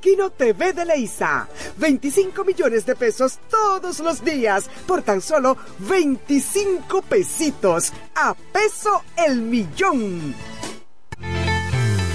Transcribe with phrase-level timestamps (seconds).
[0.00, 1.48] Kino TV de Leisa.
[1.76, 7.92] 25 millones de pesos todos los días por tan solo 25 pesitos.
[8.14, 10.34] A peso el millón.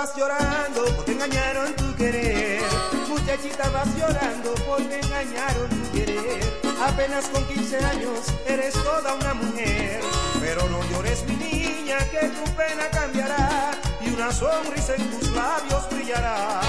[0.00, 2.62] Vas llorando porque engañaron tu querer.
[3.06, 6.40] Muchachita vas llorando porque engañaron tu querer.
[6.82, 10.00] Apenas con 15 años eres toda una mujer.
[10.40, 15.82] Pero no llores mi niña que tu pena cambiará y una sonrisa en tus labios
[15.90, 16.62] brillará.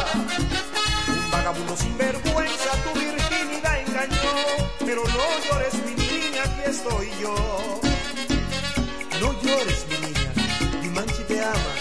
[1.08, 4.34] Un vagabundo sin vergüenza tu virginidad engañó.
[4.86, 7.36] Pero no llores mi niña, aquí estoy yo.
[9.22, 10.31] No llores mi niña,
[10.81, 11.81] mi manchi te ama.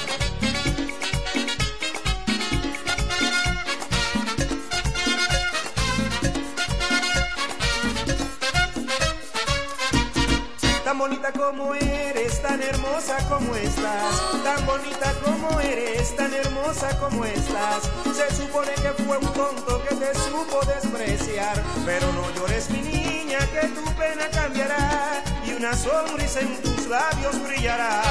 [11.50, 14.15] Como eres, tan hermosa como estás.
[14.44, 17.91] Tan bonita como eres, tan hermosa como estás.
[18.15, 21.61] Se supone que fue un tonto que te supo despreciar.
[21.84, 25.25] Pero no llores, mi niña, que tu pena cambiará.
[25.44, 28.03] Y una sonrisa en tus labios brillará.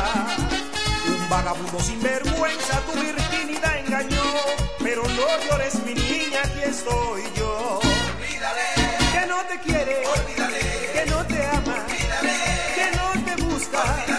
[1.07, 4.24] Un vagabundo sin vergüenza tu virginidad engañó.
[4.83, 7.80] Pero no llores, mi niña, aquí estoy yo.
[9.13, 10.01] Que no te quiere,
[10.94, 11.85] que no te ama,
[12.75, 13.28] que no te
[13.71, 14.19] busca,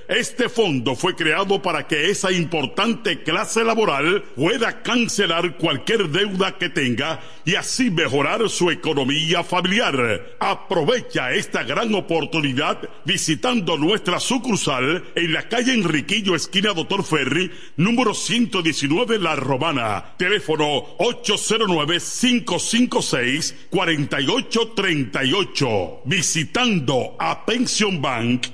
[0.11, 6.67] Este fondo fue creado para que esa importante clase laboral pueda cancelar cualquier deuda que
[6.67, 10.35] tenga y así mejorar su economía familiar.
[10.37, 18.13] Aprovecha esta gran oportunidad visitando nuestra sucursal en la calle Enriquillo, esquina Doctor Ferry, número
[18.13, 20.15] 119 La Romana.
[20.17, 20.65] Teléfono
[20.97, 26.01] 809 556 4838.
[26.03, 28.47] Visitando a Pension Bank,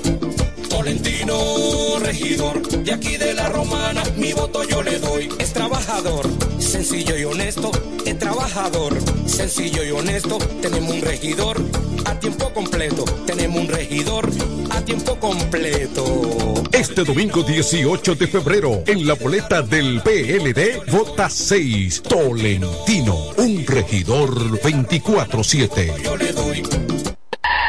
[0.70, 5.30] Tolentino, regidor, de aquí de la romana, mi voto yo le doy.
[5.40, 6.28] Es trabajador,
[6.66, 7.72] sencillo y honesto,
[8.06, 10.38] es trabajador, sencillo y honesto.
[10.62, 11.62] Tenemos un regidor
[12.06, 14.30] a tiempo completo, tenemos un regidor
[14.72, 16.64] a tiempo completo.
[16.72, 24.62] Este domingo 18 de febrero, en la boleta del PLD, vota 6, Tolentino, un regidor
[24.62, 27.15] 24-7.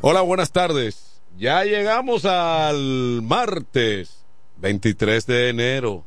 [0.00, 1.20] Hola, buenas tardes.
[1.36, 4.24] Ya llegamos al martes
[4.58, 6.04] 23 de enero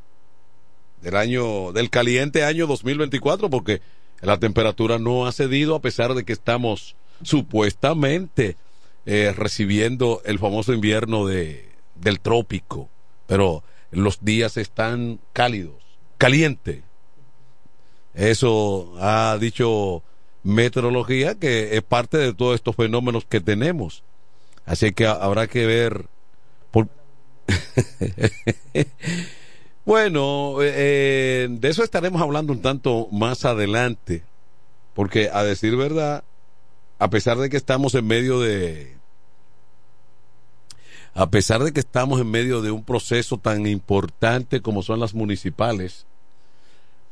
[1.02, 3.82] del año del caliente año 2024 porque
[4.22, 8.56] la temperatura no ha cedido a pesar de que estamos supuestamente
[9.06, 12.90] eh, recibiendo el famoso invierno de, del trópico,
[13.28, 15.84] pero los días están cálidos,
[16.18, 16.84] caliente.
[18.14, 20.02] Eso ha dicho
[20.44, 24.04] meteorología que es parte de todos estos fenómenos que tenemos.
[24.66, 26.06] Así que habrá que ver.
[29.84, 34.24] Bueno, eh, de eso estaremos hablando un tanto más adelante,
[34.94, 36.24] porque a decir verdad,
[37.00, 38.96] a pesar de que estamos en medio de
[41.14, 45.14] a pesar de que estamos en medio de un proceso tan importante como son las
[45.16, 46.06] municipales,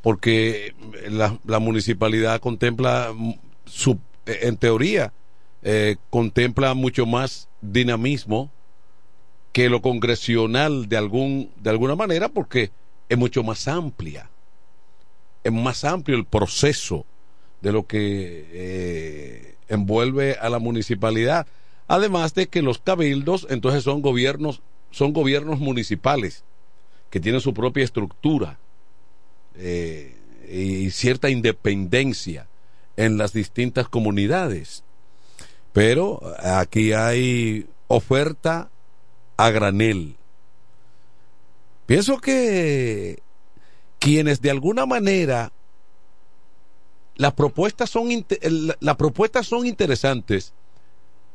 [0.01, 0.73] porque
[1.09, 3.13] la, la municipalidad contempla,
[3.65, 5.13] su, en teoría,
[5.61, 8.49] eh, contempla mucho más dinamismo
[9.51, 12.71] que lo congresional de algún de alguna manera porque
[13.09, 14.29] es mucho más amplia
[15.43, 17.05] es más amplio el proceso
[17.61, 21.45] de lo que eh, envuelve a la municipalidad
[21.89, 26.45] además de que los cabildos entonces son gobiernos son gobiernos municipales
[27.09, 28.59] que tienen su propia estructura
[29.59, 30.15] eh,
[30.49, 32.47] y cierta independencia
[32.97, 34.83] en las distintas comunidades
[35.73, 38.69] pero aquí hay oferta
[39.37, 40.15] a granel.
[41.85, 43.21] Pienso que
[43.99, 45.51] quienes de alguna manera
[47.15, 48.09] las propuestas son
[48.79, 50.53] las propuestas son interesantes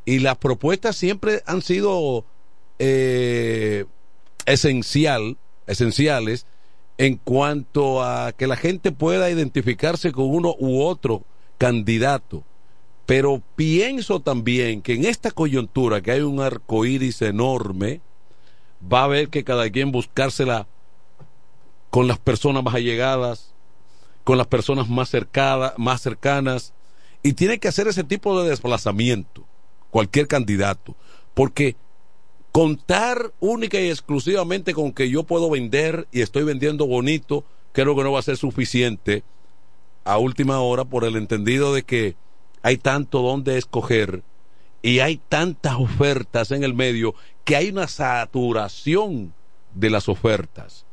[0.04, 2.24] y las propuestas siempre han sido
[2.78, 3.84] eh,
[4.46, 6.46] esencial esenciales
[6.98, 11.24] en cuanto a que la gente pueda identificarse con uno u otro
[11.58, 12.44] candidato.
[13.06, 18.00] Pero pienso también que en esta coyuntura, que hay un arco iris enorme,
[18.92, 20.66] va a haber que cada quien buscársela
[21.90, 23.54] con las personas más allegadas,
[24.24, 26.72] con las personas más, cercadas, más cercanas,
[27.22, 29.44] y tiene que hacer ese tipo de desplazamiento,
[29.90, 30.96] cualquier candidato,
[31.34, 31.76] porque
[32.54, 38.04] contar única y exclusivamente con que yo puedo vender y estoy vendiendo bonito, creo que
[38.04, 39.24] no va a ser suficiente
[40.04, 42.14] a última hora por el entendido de que
[42.62, 44.22] hay tanto donde escoger
[44.82, 49.34] y hay tantas ofertas en el medio que hay una saturación
[49.74, 50.86] de las ofertas.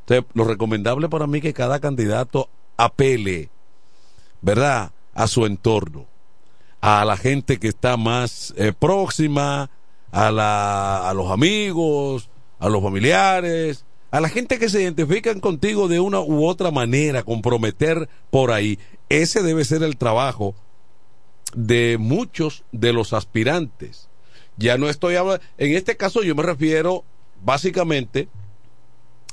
[0.00, 3.50] Entonces, lo recomendable para mí es que cada candidato apele,
[4.42, 6.06] ¿verdad?, a su entorno,
[6.80, 9.70] a la gente que está más eh, próxima,
[10.10, 15.88] a, la, a los amigos, a los familiares, a la gente que se identifican contigo
[15.88, 18.78] de una u otra manera, comprometer por ahí.
[19.08, 20.54] Ese debe ser el trabajo
[21.54, 24.08] de muchos de los aspirantes.
[24.56, 27.04] Ya no estoy hablando, en este caso yo me refiero
[27.44, 28.28] básicamente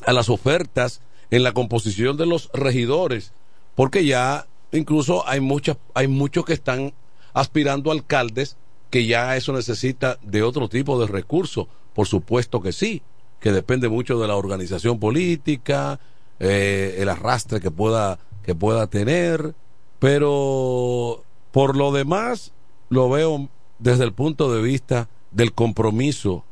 [0.05, 3.33] a las ofertas en la composición de los regidores,
[3.75, 6.93] porque ya incluso hay muchas, hay muchos que están
[7.33, 8.57] aspirando a alcaldes
[8.89, 13.01] que ya eso necesita de otro tipo de recursos, por supuesto que sí,
[13.39, 15.99] que depende mucho de la organización política,
[16.39, 19.55] eh, el arrastre que pueda, que pueda tener,
[19.99, 22.51] pero por lo demás,
[22.89, 26.43] lo veo desde el punto de vista del compromiso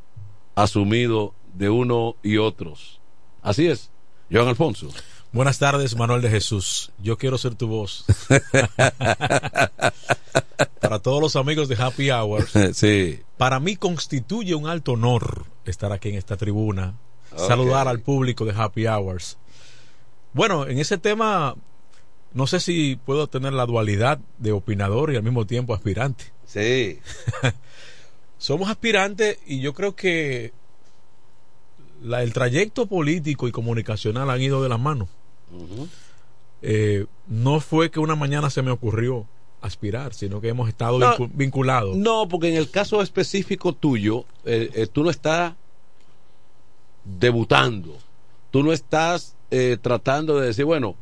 [0.56, 3.02] asumido de uno y otros.
[3.42, 3.92] Así es,
[4.32, 4.90] Joan Alfonso.
[5.34, 6.92] Buenas tardes, Manuel de Jesús.
[7.00, 8.06] Yo quiero ser tu voz.
[10.80, 13.20] para todos los amigos de Happy Hours, sí.
[13.36, 17.00] para mí constituye un alto honor estar aquí en esta tribuna,
[17.36, 19.40] saludar al público de Happy Hours.
[20.34, 21.56] Bueno, en ese tema
[22.34, 26.26] no sé si puedo tener la dualidad de opinador y al mismo tiempo aspirante.
[26.46, 27.00] Sí.
[28.38, 30.54] Somos aspirantes y yo creo que
[32.04, 35.10] el trayecto político y comunicacional han ido de la mano.
[36.62, 39.26] Eh, no fue que una mañana se me ocurrió
[39.62, 41.16] aspirar, sino que hemos estado No.
[41.34, 41.96] vinculados.
[41.96, 45.54] No, porque en el caso específico tuyo, eh, eh, tú no estás
[47.06, 47.98] debutando.
[48.52, 49.36] Tú no estás
[49.84, 50.96] tratando de decir, bueno,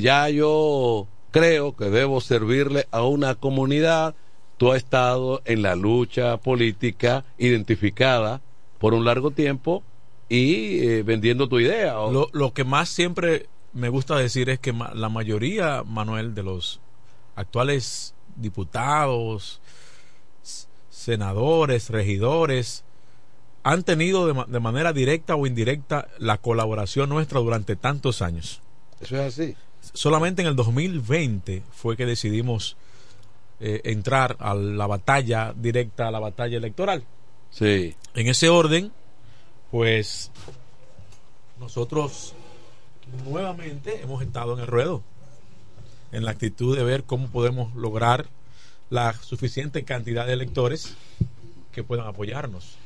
[0.00, 4.14] ya yo creo que debo servirle a una comunidad.
[4.56, 8.40] Tú has estado en la lucha política identificada
[8.78, 9.82] por un largo tiempo
[10.28, 11.94] y eh, vendiendo tu idea.
[11.94, 16.80] Lo, lo que más siempre me gusta decir es que la mayoría, Manuel, de los
[17.36, 19.60] actuales diputados,
[20.90, 22.84] senadores, regidores,
[23.62, 28.60] han tenido de manera directa o indirecta la colaboración nuestra durante tantos años.
[29.00, 29.56] Eso es así.
[29.94, 32.76] Solamente en el 2020 fue que decidimos
[33.60, 37.04] eh, entrar a la batalla directa, a la batalla electoral.
[37.50, 37.94] Sí.
[38.14, 38.92] En ese orden,
[39.70, 40.30] pues
[41.60, 42.34] nosotros
[43.24, 45.02] nuevamente hemos estado en el ruedo,
[46.12, 48.26] en la actitud de ver cómo podemos lograr
[48.90, 50.94] la suficiente cantidad de electores
[51.72, 52.76] que puedan apoyarnos.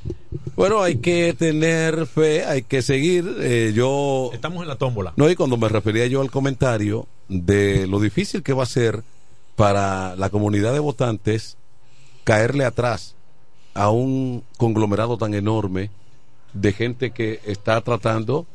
[0.54, 3.36] Bueno, hay que tener fe, hay que seguir.
[3.40, 5.12] eh, yo Estamos en la tómbola.
[5.16, 9.02] No, y cuando me refería yo al comentario de lo difícil que va a ser
[9.56, 11.56] para la comunidad de votantes
[12.24, 13.16] caerle atrás
[13.74, 15.90] a un conglomerado tan enorme
[16.52, 18.46] de gente que está tratando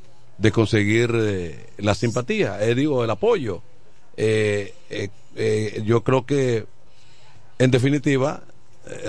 [0.41, 3.61] de conseguir eh, la simpatía, eh, digo, el apoyo.
[4.17, 4.73] Eh,
[5.85, 6.65] yo creo que,
[7.59, 8.43] en definitiva,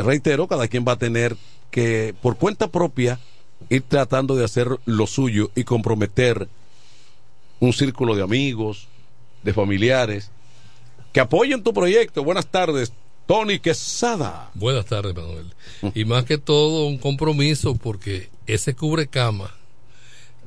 [0.05, 1.37] reitero, cada quien va a tener
[1.71, 3.19] que, por cuenta propia,
[3.71, 6.49] ir tratando de hacer lo suyo y comprometer
[7.61, 8.89] un círculo de amigos,
[9.43, 10.31] de familiares,
[11.13, 12.23] que apoyen tu proyecto.
[12.23, 12.93] Buenas tardes,
[13.27, 14.51] Tony Quesada.
[14.55, 15.53] Buenas tardes, Manuel.
[15.95, 19.51] Y más que todo, un compromiso porque ese cubre cama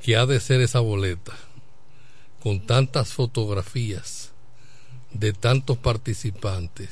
[0.06, 1.34] que ha de ser esa boleta,
[2.44, 4.34] con tantas fotografías
[5.12, 6.92] de tantos participantes,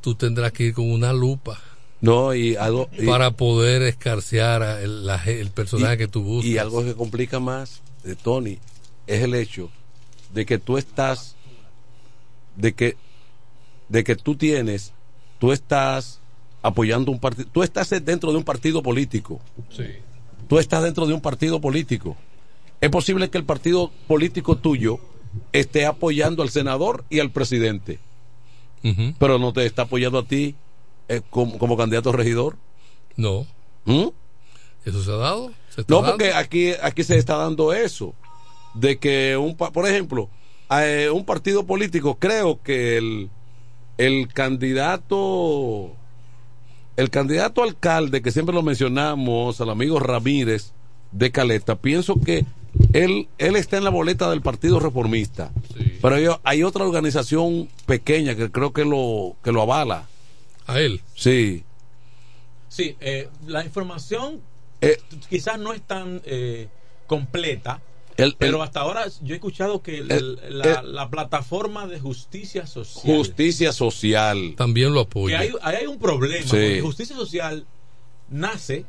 [0.00, 1.60] tú tendrás que ir con una lupa
[2.00, 2.88] No, y algo.
[2.98, 6.50] y- para poder escarcear a el, la el personaje que tú buscas.
[6.50, 8.58] Y algo que complica más, de Tony,
[9.06, 9.68] es el hecho
[10.32, 11.36] de que tú estás,
[12.56, 12.96] de que,
[13.90, 14.94] de que tú tienes,
[15.38, 16.18] tú estás
[16.62, 19.38] apoyando un partido, tú estás dentro de un partido político.
[19.68, 19.84] Sí.
[20.48, 22.16] Tú estás dentro de un partido político.
[22.80, 24.98] Es posible que el partido político tuyo
[25.52, 27.98] esté apoyando al senador y al presidente,
[29.18, 30.56] pero no te está apoyando a ti
[31.08, 32.56] eh, como, como candidato a regidor.
[33.16, 33.46] No.
[33.84, 34.08] ¿Mm?
[34.84, 35.52] ¿Eso se ha dado?
[35.70, 36.12] ¿Se está No, dando?
[36.18, 38.14] porque aquí, aquí se está dando eso.
[38.74, 40.28] De que, un, por ejemplo,
[40.70, 43.30] eh, un partido político, creo que el,
[43.98, 45.92] el candidato,
[46.96, 50.72] el candidato alcalde, que siempre lo mencionamos, al amigo Ramírez
[51.10, 52.44] de Caleta, pienso que
[52.92, 55.52] él, él está en la boleta del Partido Reformista.
[56.00, 60.08] Pero hay, hay otra organización pequeña que creo que lo, que lo avala.
[60.66, 61.00] A él.
[61.14, 61.64] Sí.
[62.68, 64.40] Sí, eh, la información
[64.84, 64.98] Eh,
[65.30, 66.66] quizás no es tan eh,
[67.06, 67.80] completa,
[68.22, 71.86] El- pero el- hasta ahora yo he escuchado que el- El- la, el- la plataforma
[71.86, 74.54] de justicia social Justicia social.
[74.56, 75.38] También lo apoya.
[75.40, 76.48] hay, ahí hay un problema Sí.
[76.50, 77.66] porque justicia social
[78.30, 78.84] nace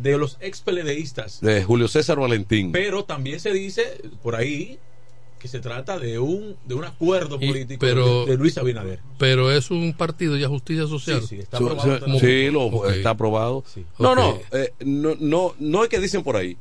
[0.00, 2.72] de los ex peledeístas De Julio César Valentín.
[2.72, 4.78] pero también se dice por ahí
[5.38, 9.00] que se trata de un de un acuerdo Y- político pero- de, de Luis Abinader
[9.18, 11.20] Pero es un partido ya justicia social.
[11.22, 13.64] Sí, sí, está aprobado sí, lo, está aprobado.
[13.98, 16.56] No, no, eh, no, no, no es que dicen por ahí.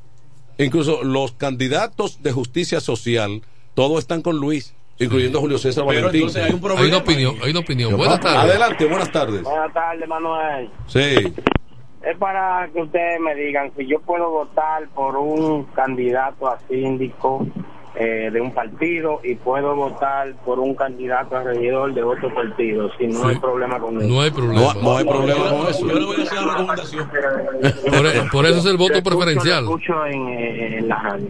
[0.65, 3.41] Incluso los candidatos de justicia social,
[3.74, 6.21] todos están con Luis, incluyendo Julio César Pero Valentín.
[6.28, 7.97] entonces hay un Hay una opinión, hay una opinión.
[7.97, 8.39] Buenas tardes.
[8.52, 9.43] Adelante, buenas tardes.
[9.43, 10.69] Buenas tardes, Manuel.
[10.88, 11.34] Sí.
[12.04, 17.45] Es para que ustedes me digan si yo puedo votar por un candidato a síndico
[17.95, 22.89] eh, de un partido y puedo votar por un candidato a regidor de otro partido,
[22.97, 23.27] si no Sí.
[23.32, 24.08] hay problema con eso.
[24.08, 24.73] No hay problema.
[24.75, 25.88] No, no hay problema con eso.
[25.88, 28.99] yo le voy a hacer una recomendación Por, e- por eso es el voto Lo
[28.99, 29.65] escucho- preferencial.
[29.65, 31.27] Lo escucho en, eh, en la radio.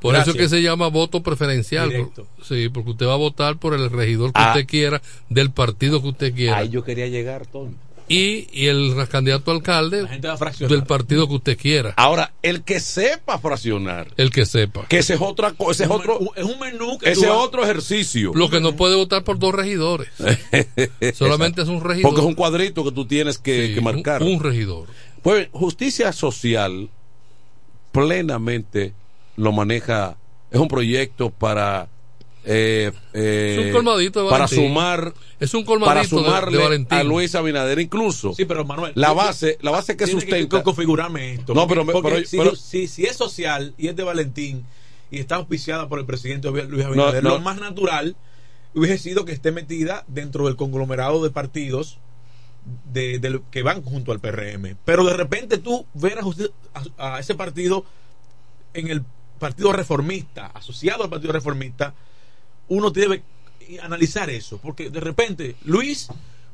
[0.00, 0.36] Por Gracias.
[0.36, 1.88] eso es que se llama voto preferencial.
[1.88, 2.26] Directo.
[2.42, 4.52] Sí, porque usted va a votar por el regidor que Ah.
[4.52, 6.58] usted quiera, del partido que usted quiera.
[6.58, 7.74] Ahí yo quería llegar, Tony.
[8.08, 10.06] Y, y el candidato alcalde
[10.68, 11.92] del partido que usted quiera.
[11.96, 14.86] Ahora, el que sepa fraccionar, El que sepa.
[14.88, 17.62] que ese es otra co- ese es otro, es un menú que ese es otro
[17.64, 18.32] ejercicio.
[18.34, 20.08] Lo que no puede votar por dos regidores.
[21.14, 22.10] Solamente es un regidor.
[22.10, 24.22] Porque es un cuadrito que tú tienes que, Sí, que marcar.
[24.22, 24.86] Un, un regidor.
[25.22, 26.88] Pues justicia social
[27.92, 28.92] plenamente
[29.36, 30.16] lo maneja,
[30.50, 31.88] es un proyecto para
[32.44, 34.68] eh, eh, Es un colmadito de para Valentín.
[34.68, 36.98] sumar Es un para colmadito de- de, sumarle Valentín.
[36.98, 41.54] a Luis Abinader incluso sí pero Manuel la base la base que sustenta configurarme esto
[41.54, 44.64] No, porque- pero- porque pero- si, pero- si, si es social y es de Valentín
[45.10, 47.36] y está auspiciada por el presidente Luis Abinader, No, no.
[47.36, 48.16] lo más natural
[48.74, 51.98] hubiese sido que esté metida dentro del conglomerado de partidos
[52.92, 54.76] de, de que van junto al PRM.
[54.84, 56.50] Pero de repente tú ver a, justi-
[56.98, 57.84] a- a ese partido
[58.74, 59.02] en el
[59.38, 61.94] partido reformista, asociado al partido reformista,
[62.68, 63.22] uno debe
[63.82, 66.08] analizar eso, porque de repente Luis,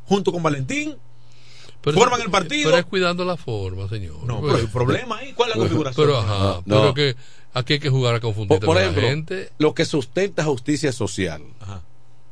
[0.07, 0.95] junto con Valentín,
[1.83, 2.71] Pero forman es- el partido.
[2.71, 4.25] Pero es cuidando la forma, señor.
[4.25, 5.33] No, pero hay problema ahí.
[5.35, 6.07] ¿Cuál es la configuración?
[6.07, 6.77] Pero, ajá, No.
[6.81, 7.17] pero que
[7.53, 9.51] aquí hay que jugar a confundir Por, por a la ejemplo, gente.
[9.59, 11.43] lo que sustenta justicia social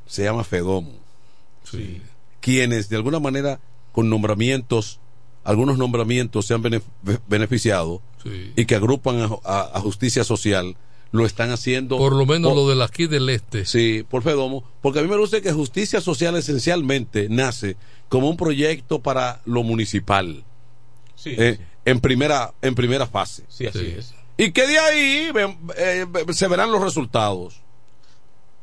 [0.06, 0.92] se llama FEDOMO.
[2.40, 3.60] Quienes de alguna manera
[3.92, 4.98] con nombramientos,
[5.44, 8.52] algunos nombramientos se han benef- be- beneficiado Sí.
[8.56, 10.76] y que agrupan a, a- a justicia social,
[11.12, 11.98] lo están haciendo.
[11.98, 13.64] Por lo menos por- lo del aquí del este.
[13.66, 17.76] Sí, por FEDOMO, porque a mí me gusta que justicia social esencialmente nace
[18.08, 20.42] como un proyecto para lo municipal.
[21.14, 23.44] Sí, eh, En primera en primera fase.
[23.48, 24.14] Sí, así es.
[24.38, 25.30] Y que de ahí
[25.76, 27.61] eh, se verán los resultados.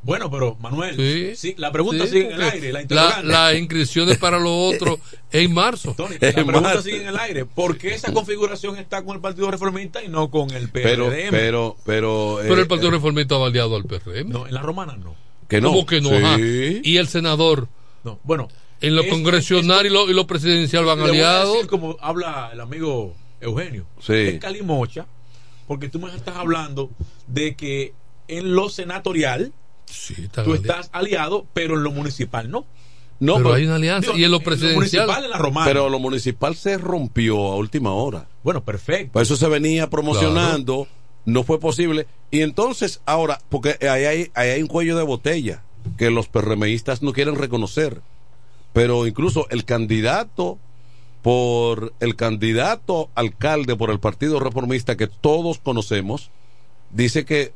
[0.02, 1.36] Bueno, pero Manuel, Sí.
[1.36, 2.72] sí, la pregunta Sí, sigue en el aire.
[2.90, 4.98] La, la- inscripciones para lo otro
[5.32, 5.94] en marzo.
[5.96, 6.82] Tony, la En pregunta marzo.
[6.84, 7.46] sigue en el aire.
[7.46, 10.84] ¿Por qué esa configuración está con el Partido Reformista y no con el PRM?
[10.84, 12.40] Pero, pero, pero.
[12.42, 14.30] Pero eh, el Partido Reformista ha baleado al PRM.
[14.30, 15.16] No, en la romana no.
[15.50, 15.70] que no.
[15.72, 16.10] ¿Cómo que no?
[16.10, 16.16] Sí.
[16.24, 16.38] Ajá.
[16.40, 17.68] Y el senador.
[18.06, 18.48] No, bueno.
[18.82, 21.68] En lo es- congresional y, lo, y lo presidencial van aliados.
[21.68, 23.86] como habla el amigo Eugenio.
[24.00, 24.14] Sí.
[24.14, 25.06] Es calimocha,
[25.68, 26.90] porque tú me estás hablando
[27.28, 27.92] de que
[28.30, 29.52] en lo senatorial
[29.90, 32.66] Sí, tú estás aliado, pero en lo municipal no.
[33.20, 34.08] No, pero pero, hay una alianza.
[34.08, 34.76] Digo, y en lo en presidencial.
[34.76, 35.68] municipal en la romana.
[35.68, 38.28] pero lo municipal se rompió a última hora.
[38.44, 39.14] bueno, perfecto.
[39.14, 40.88] Por eso se venía promocionando,
[41.26, 42.08] no fue posible.
[42.32, 45.64] Y entonces, ahora, porque ahí hay, ahí hay un cuello de botella
[45.98, 48.02] que los PRMistas no quieren reconocer.
[48.72, 50.60] Pero incluso el candidato
[51.22, 56.32] por el candidato alcalde por el Partido Reformista que todos conocemos,
[56.92, 57.54] dice que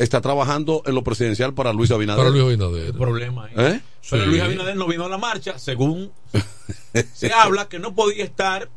[0.00, 2.18] está trabajando en lo presidencial para Luis Abinader.
[2.24, 2.86] Para Luis Abinader.
[2.86, 3.52] El problema ahí.
[3.56, 3.80] ¿Eh?
[4.10, 4.28] Pero Sí.
[4.30, 6.10] Luis Abinader no vino a la marcha, según
[7.14, 8.68] se habla que no podía estar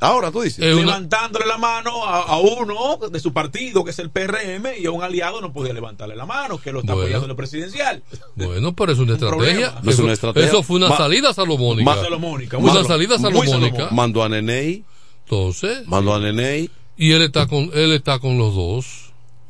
[0.00, 0.58] Ahora tú dices.
[0.74, 4.84] Una- levantándole la mano a, a uno de su partido, que es el PRM, y
[4.86, 7.04] a un aliado no podía levantarle la mano, que lo está Bueno.
[7.06, 8.02] apoyando en lo presidencial.
[8.34, 9.74] Bueno, pero es una Un estrategia.
[9.82, 10.48] No es Eso, una estrategia.
[10.48, 11.94] eso fue una Ma- salida salomónica.
[11.94, 13.52] Ma- Salomónica, Una salida salomónica.
[13.52, 13.88] salomónica.
[13.92, 14.84] Mandó a Neney,
[15.24, 16.68] Entonces, mandó a Neney.
[16.98, 19.03] y él está con él está con los dos.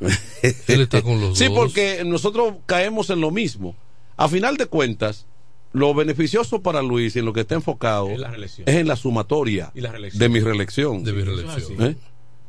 [0.68, 1.54] Él está con los Sí, dos.
[1.54, 3.74] porque nosotros caemos en lo mismo.
[4.16, 5.26] A final de cuentas,
[5.72, 8.68] lo beneficioso para Luis y en lo que está enfocado Es la reelección.
[8.68, 10.20] es en la sumatoria Y la reelección.
[10.20, 11.04] de mi reelección.
[11.04, 11.82] de mi Eso es reelección.
[11.82, 11.92] así.
[11.92, 11.96] ¿Eh?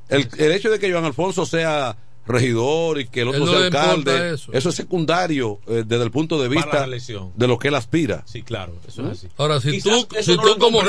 [0.09, 3.65] El, el hecho de que Joan Alfonso sea regidor y que el otro no sea
[3.65, 4.51] alcalde, eso.
[4.51, 4.69] eso.
[4.69, 8.23] es secundario eh, desde el punto de vista de lo que él aspira.
[8.25, 9.27] Sí, claro, eso es así.
[9.37, 10.81] Ahora, si Quizás tú, si no tú como,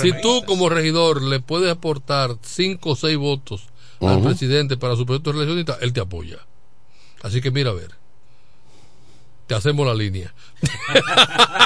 [0.00, 3.62] si tú como regidor le puedes aportar 5 o 6 votos
[4.00, 6.38] al presidente para su proyecto reeleccionista, él te apoya.
[7.22, 7.90] Así que mira a ver.
[9.46, 10.32] Te hacemos la línea.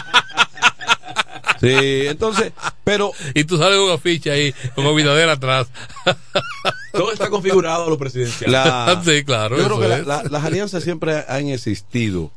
[1.60, 2.52] Sí, entonces,
[2.84, 5.68] pero Y tú sales una ficha ahí con Abinader atrás.
[6.92, 8.50] Todo está configurado a lo presidencial.
[8.50, 9.58] la, sí, claro.
[9.58, 10.06] yo creo que la- es.
[10.06, 12.30] la- las alianzas siempre han existido,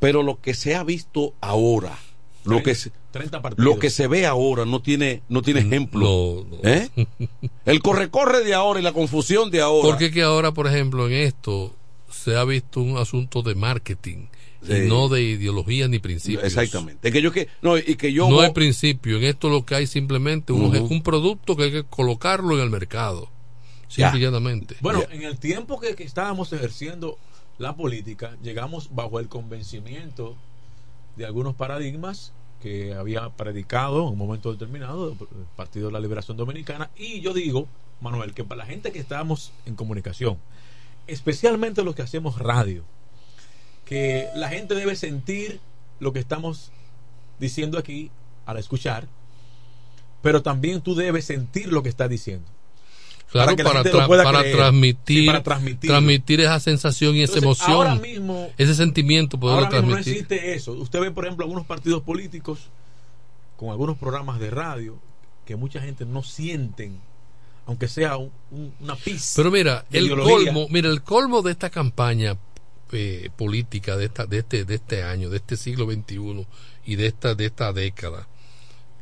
[0.00, 1.98] pero lo que se ha visto ahora,
[2.44, 3.64] lo que se, 30 partidos.
[3.64, 6.44] lo que se ve ahora no tiene no tiene ejemplo.
[6.48, 6.68] No, no.
[6.68, 6.88] ¿Eh?
[7.64, 9.88] El corre-corre de ahora y la confusión de ahora.
[9.88, 11.74] Porque que ahora, por ejemplo, en esto
[12.10, 14.26] se ha visto un asunto de marketing
[14.64, 14.74] Sí.
[14.74, 16.44] y no de ideología ni principios.
[16.44, 17.10] Exactamente.
[17.10, 19.16] Que yo que no y que yo no hay principio.
[19.16, 22.70] En esto lo que hay simplemente un, un producto que hay que colocarlo en el
[22.70, 23.28] mercado.
[23.88, 24.76] Simple y llanamente.
[24.80, 27.18] Bueno, en el tiempo que, que estábamos ejerciendo
[27.58, 30.36] la política, llegamos bajo el convencimiento
[31.16, 35.16] de algunos paradigmas que había predicado en un momento determinado el
[35.56, 36.90] Partido de la Liberación Dominicana.
[36.96, 37.66] Y yo digo,
[38.00, 40.38] Manuel, que para la gente que estábamos en comunicación,
[41.06, 42.84] especialmente los que hacemos radio,
[43.84, 45.60] que la gente debe sentir
[45.98, 46.70] lo que estamos
[47.40, 48.10] diciendo aquí
[48.46, 49.08] al escuchar,
[50.22, 52.46] pero también tú debes sentir lo que estás diciendo.
[53.32, 54.56] Claro, para, tra- para creer.
[54.56, 55.90] transmitir, Sí, para transmitir.
[55.90, 60.54] transmitir esa sensación y esa emoción, ahora mismo- ese sentimiento, poderlo Ahora mismo no existe
[60.54, 60.72] eso.
[60.72, 62.68] Usted ve, por ejemplo, algunos partidos políticos
[63.56, 64.98] con algunos programas de radio
[65.46, 66.98] que mucha gente no sienten,
[67.66, 69.32] aunque sea un- un- una pizca.
[69.36, 70.34] Pero mira, el ideología.
[70.52, 72.36] colmo, mira, el colmo de esta campaña
[72.94, 76.46] eh, política de esta, de este, de este año, de este siglo XXI
[76.84, 78.28] y de esta, de esta década,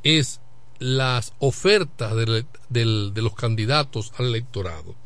[0.05, 0.40] es
[0.81, 4.97] las ofertas de los candidatos al electorado.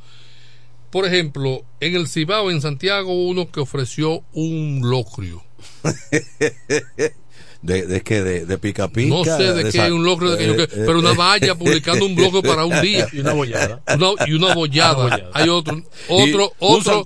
[0.91, 5.43] Por ejemplo, en el Cibao, en Santiago, uno que ofreció un locrio.
[7.65, 9.09] De, de que de, de pica pica.
[9.09, 12.15] No sé de, qué, un locro de que yo que, pero una valla publicando un
[12.15, 13.09] blog para un día.
[13.11, 13.81] Y una bollada.
[13.97, 15.31] Una, y una bollada.
[15.33, 17.03] Hay otro, otro, otro,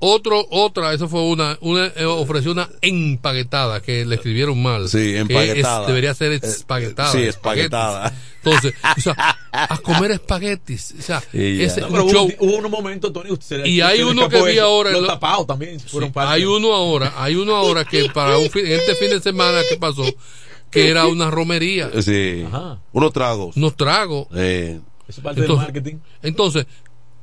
[0.00, 4.88] otro, otra, eso fue una, una eh, ofreció una empaquetada que le escribieron mal.
[4.88, 5.82] Sí, empaquetada.
[5.82, 7.12] Es, debería ser espaguetada.
[7.12, 8.12] Sí, espaguetada.
[8.42, 10.94] Entonces, o sea, a comer espaguetis.
[10.98, 12.32] O sea, ese, no, pero un show.
[12.38, 14.90] Hubo, un momento, Tony, usted y hay uno que vi ahora.
[14.90, 15.78] Los tapados también.
[15.78, 19.60] Sí, hay uno ahora, hay uno ahora que para un fin, este fin de semana
[19.68, 20.04] que pasó,
[20.70, 21.90] que era una romería.
[22.00, 22.44] Sí.
[22.46, 22.78] Ajá.
[22.92, 23.56] Unos tragos.
[23.56, 24.28] Unos tragos.
[24.34, 24.80] Eh.
[25.08, 25.96] Eso es parte entonces, del marketing.
[26.22, 26.66] Entonces,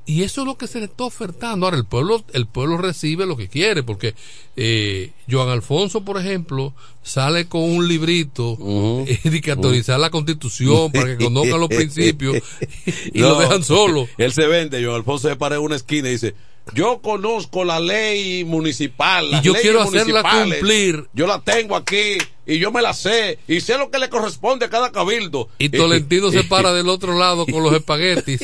[0.07, 1.65] y eso es lo que se le está ofertando.
[1.65, 4.15] Ahora, el pueblo, el pueblo recibe lo que quiere, porque
[4.55, 9.01] eh, Joan Alfonso, por ejemplo, sale con un librito uh -huh.
[9.03, 9.97] uh -huh.
[9.97, 12.37] la constitución para que conozcan los principios
[13.13, 14.07] y no, lo dejan solo.
[14.17, 16.35] Él se vende, Joan Alfonso se para en una esquina y dice,
[16.73, 19.25] yo conozco la ley municipal.
[19.31, 21.05] Y yo quiero hacerla cumplir.
[21.13, 24.65] Yo la tengo aquí y yo me la sé y sé lo que le corresponde
[24.65, 25.49] a cada cabildo.
[25.59, 28.39] Y Tolentino se para del otro lado con los espaguetis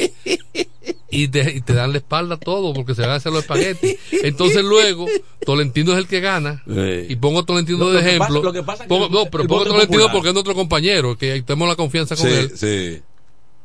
[1.09, 3.95] y te, y te dan la espalda todo porque se van a hacer los espaguetis.
[4.11, 5.05] Entonces luego
[5.45, 6.63] Tolentino es el que gana
[7.07, 8.27] y pongo a Tolentino Lo- de lo ejemplo.
[8.27, 10.11] pasa- lo que pasa es que Pongo- el- no, pero pongo a Tolentino popular.
[10.11, 12.51] porque es nuestro compañero, que tenemos la confianza con Sí, él.
[12.57, 13.01] sí.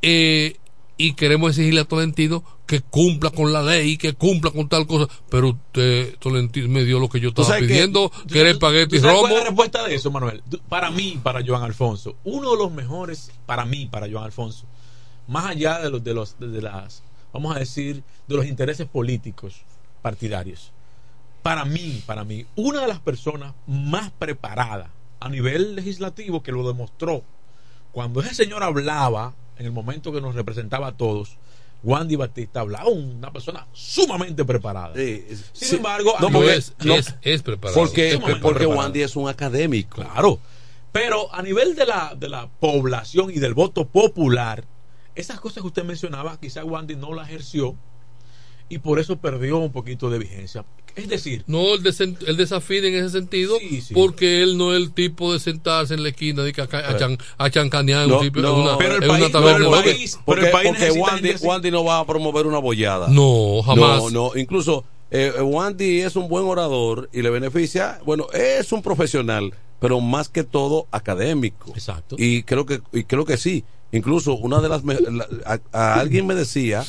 [0.02, 0.56] Eh,
[0.98, 5.10] y queremos exigirle a Tolentino que cumpla con la ley, que cumpla con tal cosa.
[5.30, 8.98] Pero usted, Tolentino, me dio lo que yo ¿Tú estaba pidiendo, ¿Tú que era espagueti
[8.98, 9.20] sabes romo.
[9.20, 10.42] cuál es la respuesta de eso, Manuel?
[10.68, 14.66] Para mí, para Joan Alfonso, uno de los mejores, para mí, para Joan Alfonso,
[15.28, 19.62] más allá de los, de los, de las, vamos a decir, de los intereses políticos
[20.02, 20.72] partidarios,
[21.44, 24.88] para mí, para mí, una de las personas más preparadas
[25.20, 27.22] a nivel legislativo que lo demostró
[27.92, 31.36] cuando ese señor hablaba en el momento que nos representaba a todos.
[31.84, 34.94] Wandy Batista hablaba una persona sumamente preparada.
[34.94, 35.76] Sin Sí.
[35.76, 37.78] embargo, No, a porque- nivel- es, no, es, es preparado.
[37.78, 38.70] Porque, porque preparado.
[38.70, 40.02] Wandy es un académico.
[40.02, 40.40] Claro.
[40.90, 44.64] Pero a nivel de la, de la población y del voto popular,
[45.14, 47.76] esas cosas que usted mencionaba, quizá Wandy no la ejerció
[48.68, 50.64] y por eso perdió un poquito de vigencia.
[50.98, 53.82] Es decir, No, el, desen- el desafío en ese sentido, sí.
[53.94, 56.96] porque él no es el tipo de sentarse en la esquina de que a, a,
[56.98, 59.58] chan- a chancanear en No, un tipo- no, una, pero el en una país- taberna.
[59.60, 59.76] no, ¿no?
[59.78, 63.08] el país- porque, porque Wandy, Wandy no va a promover una bollada.
[63.08, 64.02] No, jamás.
[64.02, 68.82] No, no, incluso eh, Wandy es un buen orador y le beneficia, bueno, es un
[68.82, 71.72] profesional, pero más que todo académico.
[71.74, 72.16] Exacto.
[72.18, 73.64] Y creo que y creo que sí.
[73.92, 76.84] Incluso una de las la- a, a alguien me decía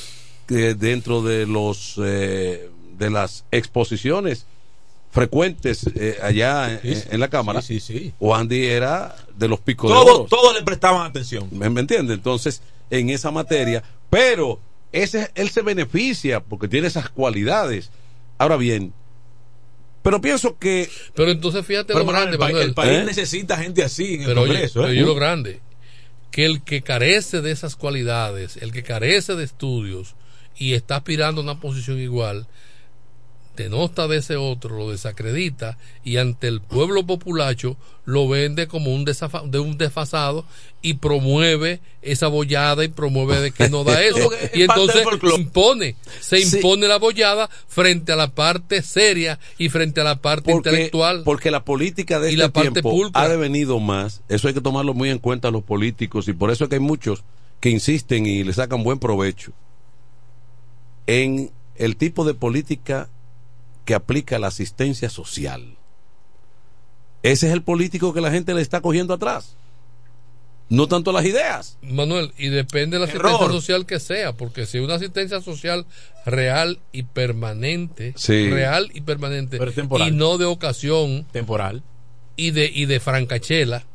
[0.47, 2.69] que dentro de los eh,
[2.99, 4.45] de las exposiciones
[5.11, 7.07] frecuentes eh, allá en, Sí, sí.
[7.11, 8.13] en la cámara, Sí, sí, sí.
[8.19, 10.25] Wandy era de los picos de todos oro.
[10.29, 11.47] todos le prestaban atención.
[11.51, 12.13] ¿Me, me entiende?
[12.13, 14.59] Entonces, en esa materia, pero
[14.91, 17.89] ese, él se beneficia porque tiene esas cualidades.
[18.37, 18.93] Ahora bien,
[20.03, 20.89] pero pienso que.
[21.15, 22.67] Pero entonces fíjate Pero, lo Manuel, grande, el, pa- Manuel.
[22.69, 23.05] el país ¿Eh?
[23.05, 24.73] necesita gente así en el Pero oye, Congreso.
[24.75, 24.91] pero ¿eh?
[24.91, 25.59] oye lo grande,
[26.31, 30.15] que el que carece de esas cualidades, el que carece de estudios
[30.57, 32.47] y está aspirando a una posición igual,
[33.63, 39.05] denota de ese otro, lo desacredita y ante el pueblo populacho lo vende como un,
[39.05, 40.45] desafa- de un desfasado
[40.81, 44.29] y promueve esa bollada y promueve de que no da eso.
[44.53, 45.05] y entonces
[45.37, 46.55] impone, se Sí.
[46.57, 51.23] impone la bollada frente a la parte seria y frente a la parte Porque, intelectual.
[51.23, 53.21] porque la política de Y este la parte tiempo pulcra.
[53.21, 54.21] ha devenido más.
[54.29, 56.81] Eso hay que tomarlo muy en cuenta los políticos y por eso es que hay
[56.81, 57.23] muchos
[57.59, 59.51] que insisten y le sacan buen provecho
[61.07, 63.09] en el tipo de política
[63.89, 65.75] que aplica la asistencia social.
[67.23, 69.55] Ese es el político que la gente le está cogiendo atrás.
[70.69, 71.79] No tanto las ideas.
[71.81, 75.87] Manuel, y depende de la asistencia social que sea, porque si una asistencia social
[76.23, 78.51] real y permanente, Sí.
[78.51, 80.07] real y permanente, Pero temporal.
[80.07, 81.81] y no de ocasión Temporal.
[82.35, 83.87] y de, y de francachela,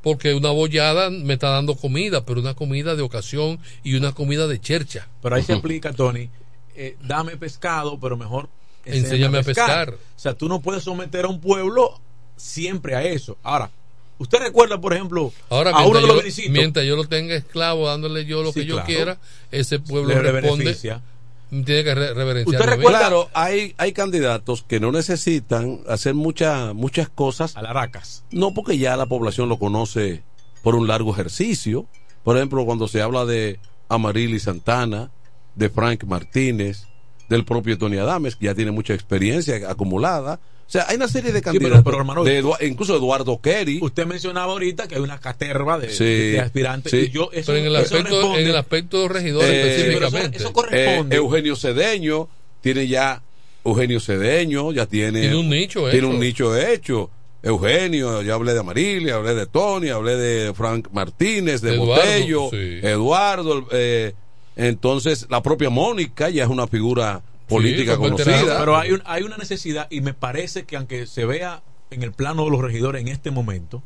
[0.00, 4.46] porque una bollada me está dando comida, pero una comida de ocasión y una comida
[4.46, 5.06] de chercha.
[5.20, 6.30] Pero ahí se aplica, Tony,
[6.74, 8.48] eh, dame pescado, pero mejor
[8.86, 9.90] Enséñame a pescar.
[9.94, 12.00] O sea, tú no puedes someter a un pueblo
[12.36, 13.36] siempre a eso.
[13.42, 13.70] Ahora,
[14.18, 17.34] usted recuerda, por ejemplo, Ahora, a uno mientras, de los yo, mientras yo lo tenga
[17.34, 18.86] esclavo, dándole yo lo Sí, que yo claro.
[18.86, 19.18] quiera,
[19.50, 21.02] ese pueblo Le responde, beneficia.
[21.50, 22.60] tiene que re- reverenciar.
[22.60, 27.56] ¿Usted recuerda- Claro, hay, hay candidatos que no necesitan hacer muchas muchas cosas.
[27.56, 28.24] Alaracas.
[28.30, 30.22] No porque ya la población lo conoce
[30.62, 31.86] por un largo ejercicio.
[32.24, 35.10] Por ejemplo, cuando se habla de Amarili Santana,
[35.54, 36.86] de Frank Martínez,
[37.28, 40.40] del propio Tony Adames, que ya tiene mucha experiencia acumulada.
[40.66, 41.82] O sea, hay una serie de candidatos.
[41.84, 43.78] pero, hermano, de Edu- incluso Eduardo Kerry.
[43.80, 46.90] Usted mencionaba ahorita que hay una caterva de, Sí, de aspirantes.
[46.90, 46.98] sí.
[47.06, 49.70] Y yo, eso, Pero en el eso aspecto, responde- en el aspecto de regidores Eh,
[49.76, 50.36] específicamente.
[50.38, 51.14] eso- eso corresponde.
[51.14, 52.28] Eh, Eugenio Cedeño
[52.60, 53.22] tiene ya
[53.64, 56.08] Eugenio Cedeño ya tiene Tiene un nicho tiene hecho.
[56.08, 57.10] un nicho hecho
[57.42, 62.48] Eugenio, ya hablé de Amarilia, hablé de Tony, hablé de Frank Martínez, de Eduardo, Botello,
[62.50, 62.80] sí.
[62.82, 64.14] Eduardo, eh,
[64.56, 68.58] entonces la propia Mónica ya es una figura política conocida.
[68.58, 72.12] Pero hay, un- hay una necesidad y me parece que aunque se vea en el
[72.12, 73.82] plano de los regidores en este momento,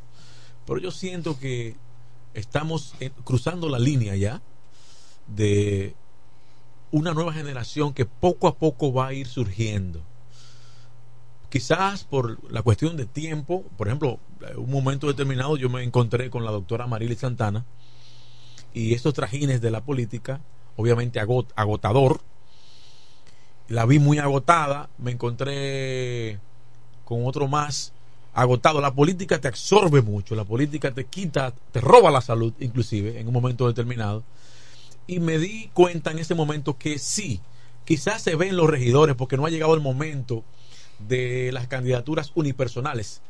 [0.67, 1.75] pero yo siento que
[2.35, 4.41] estamos eh, cruzando la línea ya
[5.27, 5.95] de
[6.93, 10.03] una nueva generación que poco a poco va a ir surgiendo.
[11.51, 16.31] Quizás por la cuestión de tiempo, por ejemplo, en un momento determinado yo me encontré
[16.31, 17.65] con la doctora Marily Santana
[18.73, 20.41] y estos trajines de la política,
[20.81, 22.21] obviamente agot- agotador,
[23.69, 26.41] la vi muy agotada, me encontré
[27.05, 27.93] con otro más
[28.35, 28.81] agotado.
[28.81, 33.29] La política te absorbe mucho, la política te quita, te roba la salud, inclusive, en
[33.29, 34.25] un momento determinado.
[35.07, 37.41] Y me di cuenta en ese momento que sí,
[37.85, 40.45] quizás se ven los regidores porque no ha llegado el momento
[40.99, 43.21] de las candidaturas unipersonales.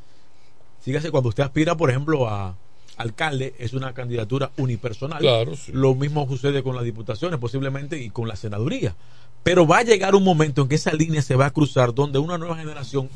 [0.80, 2.56] Fíjese, cuando usted aspira, por ejemplo, a
[3.00, 5.20] alcalde, es una candidatura unipersonal.
[5.20, 5.72] Claro, sí.
[5.72, 8.94] Lo mismo sucede con las diputaciones, posiblemente, y con la senaduría.
[9.42, 12.18] Pero va a llegar un momento en que esa línea se va a cruzar, donde
[12.18, 13.08] una nueva generación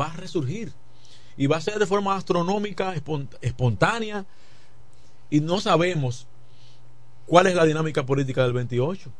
[0.00, 0.72] va a resurgir.
[1.36, 4.24] Y va a ser de forma astronómica, espon- espontánea.
[5.30, 6.26] Y no sabemos
[7.26, 9.10] cuál es la dinámica política del 28.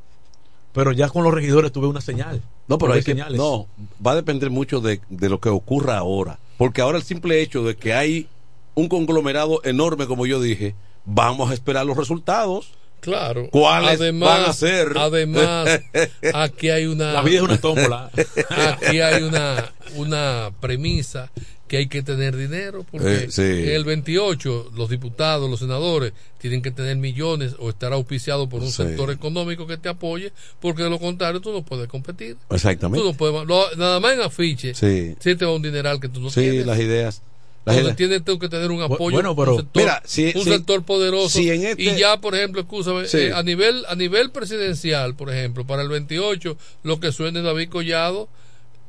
[0.72, 2.40] Pero ya con los regidores tuve una señal.
[2.66, 3.38] No, pero hay que, señales.
[3.38, 3.66] no,
[4.04, 6.38] va a depender mucho de, de lo que ocurra ahora.
[6.56, 8.28] Porque ahora el simple hecho de que hay
[8.74, 12.70] un conglomerado enorme, como yo dije, vamos a esperar los resultados.
[13.00, 13.50] Claro.
[13.50, 14.88] ¿Cuáles además, van a ser?
[14.96, 15.80] Además,
[16.34, 17.12] aquí hay una.
[17.12, 18.10] La vida es una tómbola.
[18.50, 21.30] Aquí hay una, una premisa
[21.68, 23.42] que hay que tener dinero porque Eh, sí.
[23.42, 28.60] en el 28 los diputados, los senadores tienen que tener millones o estar auspiciados por
[28.62, 28.82] un Sí.
[28.84, 32.36] sector económico que te apoye porque de lo contrario tú no puedes competir.
[32.50, 33.00] Exactamente.
[33.02, 35.14] Tú no puedes, lo- nada más en afiche, Sí.
[35.20, 36.66] sí te va un dineral que tú no Sí, tienes.
[36.66, 37.22] las ideas.
[37.66, 37.96] Ideas.
[37.96, 40.84] tienes tú que tener un apoyo, bueno, pero- un sector, Mira, si- un si- sector
[40.84, 41.38] poderoso.
[41.38, 43.18] si en este- Y ya, por ejemplo, escúchame, Sí.
[43.18, 47.44] eh, a nivel a nivel presidencial, por ejemplo, para el 28, lo que suena es
[47.44, 48.28] David Collado,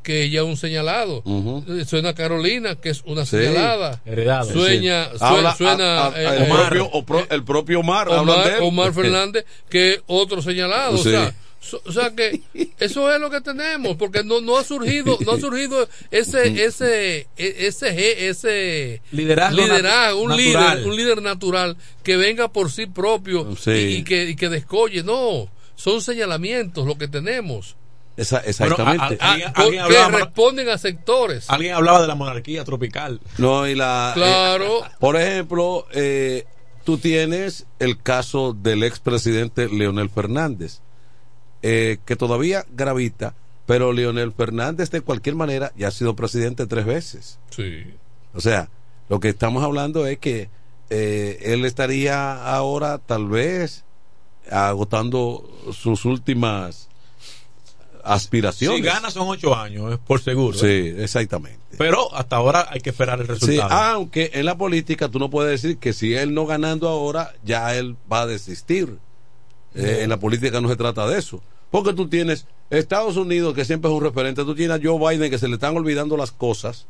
[0.04, 1.24] que ya es un señalado.
[1.68, 3.38] Eh, Suena Carolina, que es una Sí.
[3.38, 4.02] señalada.
[4.06, 4.52] Heredado.
[4.54, 5.18] Sueña, Sí.
[5.20, 8.54] Habla- suena a- a- eh, el, propio, o pro- el propio Omar, Omar, él.
[8.62, 10.98] Omar Fernández, que es otro señalado.
[10.98, 11.08] Sí.
[11.10, 12.42] O sea, so- o sea que
[12.80, 17.28] eso es lo que tenemos, porque no, no ha surgido, no ha surgido ese, ese,
[17.38, 20.86] e- ese, ge- ese Liderazgo liderazgo, un líder, natural.
[20.86, 23.72] un líder natural que venga por sí propio Sí.
[23.72, 25.04] y, y que, y que descolle.
[25.04, 27.76] No, son señalamientos lo que tenemos.
[28.18, 29.18] Esa- exactamente.
[29.20, 31.50] a- a- alguien- alguien que hablaba- responden a sectores.
[31.50, 33.20] Alguien hablaba de la monarquía tropical.
[33.38, 34.12] No, y la.
[34.16, 34.86] Claro.
[34.86, 36.46] eh, por ejemplo, eh,
[36.86, 40.80] tú tienes el caso del expresidente Leonel Fernández,
[41.68, 43.34] eh, que todavía gravita,
[43.66, 47.40] pero Leonel Fernández, de cualquier manera, ya ha sido presidente tres veces.
[47.50, 47.84] Sí.
[48.36, 48.70] O sea,
[49.10, 50.50] lo que estamos hablando es que
[50.92, 53.84] eh, él estaría ahora, tal vez,
[54.52, 56.88] agotando sus últimas
[58.04, 58.78] aspiraciones.
[58.82, 60.56] Si gana son ocho años, es por seguro.
[60.58, 61.04] Sí, ¿eh?
[61.04, 61.60] exactamente.
[61.78, 63.72] Pero hasta ahora hay que esperar el Sí, resultado.
[63.74, 67.76] aunque en la política tú no puedes decir que si él no ganando ahora, ya
[67.76, 68.98] él va a desistir.
[69.74, 71.42] Eh, en la política no se trata de eso.
[71.72, 75.30] Porque tú tienes Estados Unidos, que siempre es un referente, tú tienes a Joe Biden,
[75.30, 76.88] que se le están olvidando las cosas,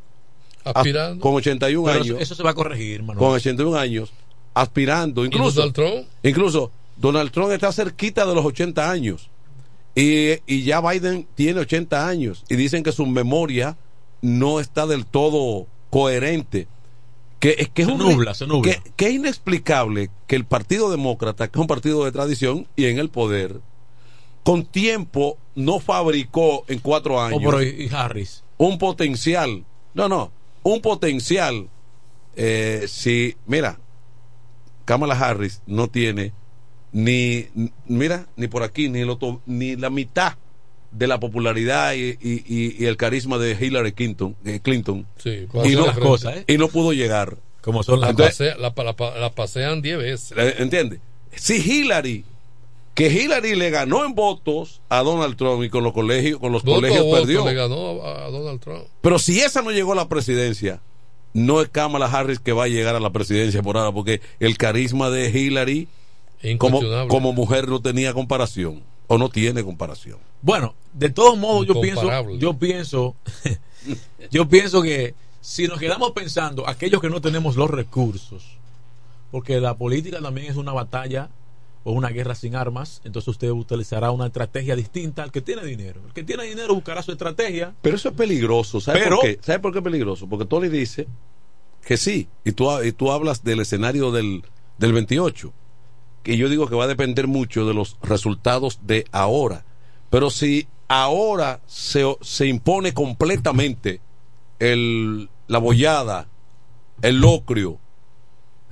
[0.64, 1.20] Aspirando.
[1.20, 3.18] a- con 81 Pero años, eso, se va a corregir, Manuel.
[3.18, 4.12] con 81 años,
[4.54, 6.06] aspirando, ¿Y incluso, Donald Trump?
[6.22, 9.28] incluso Donald Trump está cerquita de los 80 años.
[9.94, 12.44] Y, y ya Biden tiene 80 años.
[12.50, 13.76] Y dicen que su memoria
[14.22, 16.68] no está del todo coherente.
[17.40, 18.72] Que, es que es Se un- nubla, se nubla.
[18.72, 22.86] Que, que es inexplicable que el Partido Demócrata, que es un partido de tradición y
[22.86, 23.60] en el poder,
[24.46, 28.44] con tiempo no fabricó en cuatro años O por y Harris.
[28.58, 29.64] un potencial.
[29.92, 30.30] No, no,
[30.62, 31.68] un potencial.
[32.36, 33.80] eh, si, mira,
[34.84, 36.32] Kamala Harris no tiene
[36.92, 37.46] ni,
[37.86, 39.16] mira, ni por aquí, ni, el
[39.46, 40.36] ni la mitad
[40.92, 44.36] de la popularidad y, y- y- y el carisma de Hillary Clinton.
[44.44, 46.44] de Clinton Sí, y, no, las cosas, ¿eh?
[46.46, 47.36] y no pudo llegar.
[47.62, 50.34] Como son La, las Entonces- pasea- la, la- la- la pasean 10 veces.
[50.38, 51.00] Eh, ¿Entiendes?
[51.34, 52.24] Si Hillary,
[52.96, 56.64] que Hillary le ganó en votos a Donald Trump y con los colegios, con los
[56.64, 57.44] Voto colegios voto perdió.
[57.44, 58.84] le ganó a, a Donald Trump.
[59.02, 60.80] Pero si esa no llegó a la presidencia,
[61.34, 64.56] no es Kamala Harris que va a llegar a la presidencia por ahora, porque el
[64.56, 65.88] carisma de Hillary
[66.58, 70.18] como, como mujer no tenía comparación, o no tiene comparación.
[70.40, 73.14] Bueno, de todos modos, yo pienso, yo pienso,
[74.30, 78.44] yo pienso que si nos quedamos pensando, aquellos que no tenemos los recursos,
[79.30, 81.28] porque la política también es una batalla
[81.88, 86.00] o una guerra sin armas, entonces usted utilizará una estrategia distinta al que tiene dinero.
[86.04, 87.74] El que tiene dinero buscará su estrategia.
[87.80, 89.38] Pero eso es peligroso, ¿sabe Pero- por qué?
[89.40, 90.28] ¿Sabe por qué es peligroso?
[90.28, 91.06] Porque Tony dice
[91.84, 92.26] que sí.
[92.44, 94.42] Y tú, y tú hablas del escenario del,
[94.78, 95.52] del 28,
[96.24, 99.64] que yo digo que va a depender mucho de los resultados de ahora.
[100.10, 104.00] Pero si ahora se, se impone completamente
[104.58, 106.26] el, la bollada,
[107.00, 107.78] el locrio,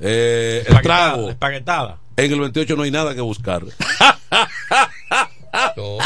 [0.01, 2.01] eh, el trago, espaguetada.
[2.17, 3.63] En el 28 no hay nada que buscar.
[5.77, 5.99] No.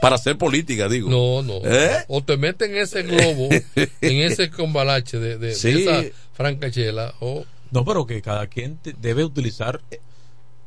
[0.00, 1.10] Para hacer política, digo.
[1.10, 1.60] No, no.
[1.64, 2.04] ¿Eh?
[2.08, 3.90] O te meten en ese globo, en
[4.22, 5.82] ese combalache de, de, de Sí.
[5.86, 6.02] esa
[6.34, 9.80] francachela, o No, pero que cada quien te- debe utilizar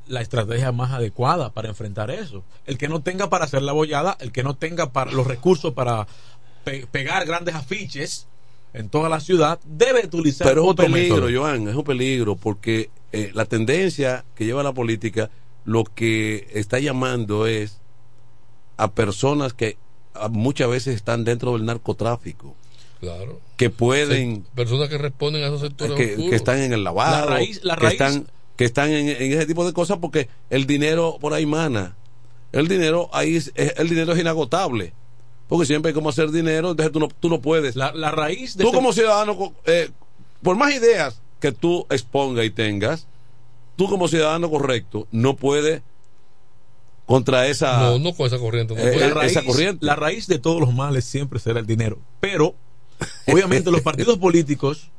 [0.08, 2.44] la estrategia más adecuada para enfrentar eso.
[2.66, 5.74] El que no tenga para hacer la bollada, el que no tenga para los recursos
[5.74, 6.08] para
[6.64, 8.28] pe- pegar grandes afiches
[8.74, 11.28] en toda la ciudad, debe utilizar Pero es un peligro.
[11.34, 15.30] Joan, es un peligro porque eh, la tendencia que lleva la política
[15.66, 17.80] lo que está llamando es
[18.78, 19.78] a personas que
[20.14, 22.56] ah, muchas veces están dentro del narcotráfico,
[23.00, 23.40] claro.
[23.58, 27.38] que pueden, personas que responden a esos sectores que, que están en el lavado, La
[27.40, 30.66] raíz- la que raíz- están, que están en, en ese tipo de cosas porque el
[30.66, 31.96] dinero por ahí mana.
[32.52, 34.94] El dinero ahí es- el dinero es inagotable.
[35.48, 37.76] Porque siempre hay como hacer dinero, entonces tú no, tú no puedes.
[37.76, 39.90] La, la raíz de tú como ciudadano, eh,
[40.44, 43.08] por más ideas que tú expongas y tengas,
[43.76, 45.82] tú como ciudadano correcto no puedes
[47.06, 47.80] contra esa...
[47.80, 48.76] No, no con esa corriente.
[48.76, 49.08] no Eh, puede.
[49.08, 49.86] la raíz, esa corriente.
[49.86, 51.98] la raíz de todos los males siempre será el dinero.
[52.20, 52.54] Pero,
[53.28, 54.92] obviamente, los partidos políticos,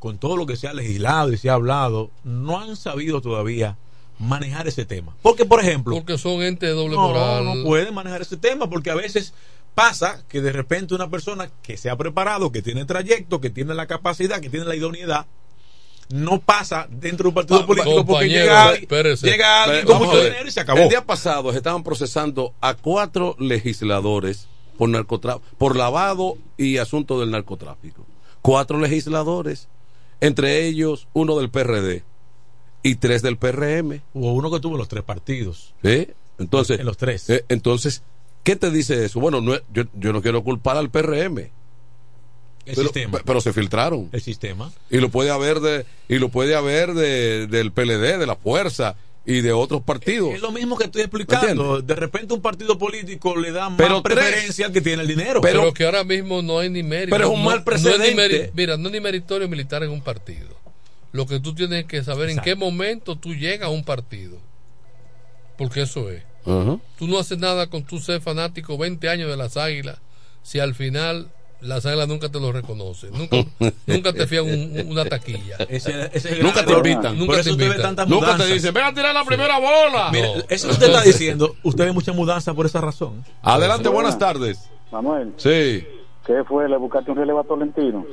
[0.00, 3.76] con todo lo que se ha legislado y se ha hablado, no han sabido todavía
[4.18, 5.14] manejar ese tema.
[5.22, 7.44] Porque, por ejemplo, Porque son entes de doble no, moral.
[7.44, 9.32] no puede manejar ese tema porque a veces
[9.74, 13.72] pasa que de repente una persona que se ha preparado, que tiene trayecto, que tiene
[13.74, 15.26] la capacidad, que tiene la idoneidad,
[16.12, 20.46] no pasa dentro de un partido Pa- político porque llega, llega alguien con mucho dinero
[20.46, 20.80] y se acabó.
[20.80, 27.20] El día pasado se estaban procesando a cuatro legisladores por narcotráfico, por lavado y asunto
[27.20, 28.06] del narcotráfico.
[28.42, 29.68] Cuatro legisladores,
[30.20, 32.02] entre ellos uno del PRD
[32.82, 34.00] y tres del PRM.
[34.14, 35.74] Hubo uno que tuvo los tres partidos.
[35.82, 36.08] ¿sí?
[36.38, 37.28] Entonces, En los tres.
[37.28, 38.02] eh, entonces,
[38.42, 39.20] ¿qué te dice eso?
[39.20, 41.50] Bueno, no yo, yo no quiero culpar al PRM,
[42.66, 43.18] El pero, sistema.
[43.18, 44.08] pe- pero se filtraron.
[44.12, 44.70] El sistema.
[44.90, 48.96] y lo puede haber de y lo puede haber de, del PLD, de la Fuerza
[49.26, 50.34] y de otros partidos.
[50.34, 51.80] Es lo mismo que estoy ¿Me explicando.
[51.82, 55.40] De repente un partido político le da más Pero preferencia al que tiene el dinero.
[55.40, 57.10] Pero, Pero- que ahora mismo no hay ni mérito.
[57.16, 58.14] Pero es un No- mal precedente.
[58.14, 60.48] meri- mira, no es ni meritorio militar en un partido.
[61.12, 64.38] Lo que tú tienes que saber en qué momento tú llegas a un partido.
[65.58, 66.22] Porque eso es.
[66.46, 66.78] Ajá.
[66.98, 69.98] Tú no haces nada con tu ser fanático 20 años de las águilas
[70.42, 71.28] si al final
[71.62, 73.10] las águilas nunca te lo reconocen.
[73.12, 73.36] Nunca,
[73.86, 75.56] nunca te fían un- una taquilla.
[75.68, 77.02] Ese- ese es el Nunca te invitan.
[77.02, 78.08] Por Nunca eso te usted ve invitan.
[78.08, 80.10] Nunca te dicen, ven a tirar la primera bola.
[80.12, 80.42] Mire, No.
[80.48, 83.24] eso que usted está diciendo, usted ve mucha mudanza por esa razón.
[83.42, 84.68] Adelante, buenas tardes.
[84.90, 85.84] Manuel, Sí.
[86.26, 86.68] ¿qué fue?
[86.68, 88.04] ¿Le buscaste un relevo a Tolentino?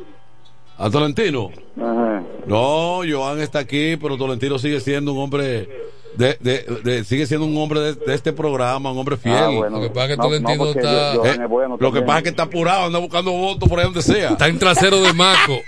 [0.77, 1.49] ¿A Tolentino?
[1.81, 2.23] Ajá.
[2.45, 5.67] No, Joan está aquí, pero Tolentino sigue siendo un hombre
[6.17, 9.35] de, de- de- sigue siendo un hombre de, de este programa, un hombre fiel.
[9.35, 9.77] Ah, bueno.
[9.77, 11.77] Lo que pasa es que No, Tolentino no, porque está- yo- yo- Eh, es bueno
[11.79, 14.29] lo que pasa es que está apurado, anda buscando votos por ahí donde sea.
[14.31, 15.59] Está en trasero de Maco.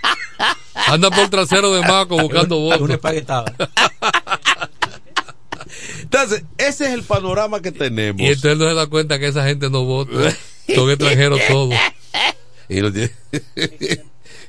[0.87, 2.89] Anda por trasero de Maco buscando Una votos.
[2.95, 3.53] espaguetada.
[6.01, 8.21] Entonces, ese es el panorama que tenemos.
[8.21, 10.11] Y entonces no se da cuenta que esa gente no vota.
[10.73, 11.73] Son extranjeros todos.
[12.71, 13.11] Y lo tiene-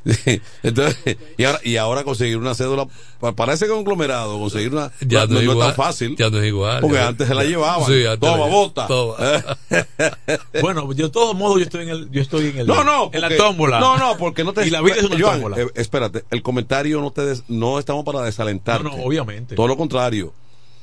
[0.63, 2.87] Entonces, y ahora, y ahora conseguir una cédula
[3.21, 5.67] pa- para ese conglomerado, conseguir una Ya no, no, es no es igual.
[5.69, 6.17] tan fácil.
[6.17, 6.81] Ya no es igual.
[6.81, 7.87] Porque Ya- antes se la llevaban.
[7.87, 8.87] Sí, Toma, la- bota.
[8.87, 9.15] toma.
[10.63, 13.11] Bueno, yo de todos modos yo estoy en el, yo estoy en el, No, no,
[13.13, 13.81] en la tómbola.
[13.81, 14.67] No, no, porque no te.
[14.67, 15.61] Y la vida es una Joan, tómbola.
[15.61, 18.85] eh, espérate, el comentario no te des- no estamos para desalentarte.
[18.85, 19.55] No, no, obviamente.
[19.55, 20.33] Todo lo contrario.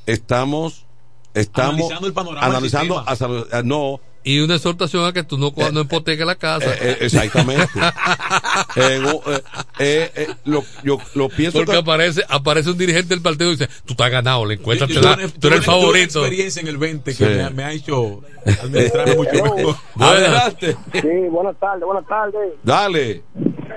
[0.06, 0.84] Estamos
[1.34, 5.52] estamos Analizando el panorama analizando hasta- eh, no Y una exhortación a que tú no,
[5.72, 6.74] no hipoteques la casa.
[6.74, 7.68] eh, eh, exactamente.
[8.76, 9.00] Eh,
[9.78, 13.56] eh, eh, lo, yo lo pienso Porque que- aparece, aparece un dirigente del partido y
[13.56, 16.20] dice, tú estás ganado, le encuentras, tú eres el una- favorito.
[16.20, 17.24] experiencia en el 20 que Sí.
[17.24, 18.20] me, ha- me ha hecho
[18.62, 19.76] administrarme mucho mejor.
[19.98, 20.76] Adelante.
[20.92, 22.50] Sí, buenas tardes, buenas tardes.
[22.62, 23.22] Dale.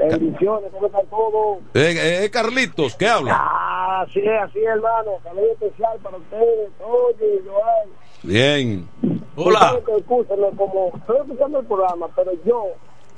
[0.10, 1.60] Bendiciones, ¿cómo están todos?
[1.76, 3.38] Eh, eh, Carlitos, ¿qué habla?
[3.40, 5.12] Ah, así es, así es, hermano.
[5.24, 8.01] Saludo especial para ustedes, oye, Joan.
[8.24, 8.88] Bien.
[9.36, 9.80] Hola.
[9.98, 12.66] Escúchenme, como estoy escuchando el programa, pero yo,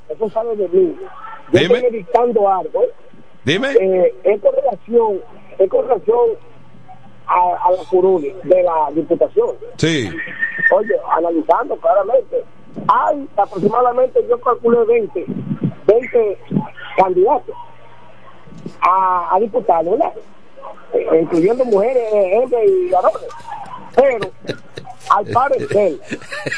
[0.08, 0.96] eso sabe de mí.
[1.52, 1.74] Yo Dime.
[1.74, 2.90] estoy meditando algo, ¿eh?
[3.44, 3.72] Dime.
[3.72, 5.20] Eh, es con relación,
[5.58, 6.30] es con relación
[7.26, 9.50] a, a la curuli de la diputación.
[9.76, 10.08] Sí.
[10.74, 12.42] Oye, analizando claramente,
[12.88, 15.26] hay aproximadamente, yo calculé 20,
[15.86, 16.38] 20
[16.96, 17.54] candidatos
[18.80, 20.12] a, a diputados, ¿verdad?
[20.94, 23.28] Eh, incluyendo mujeres, eh, hombres y varones.
[23.96, 24.18] Pero
[25.10, 25.98] al parecer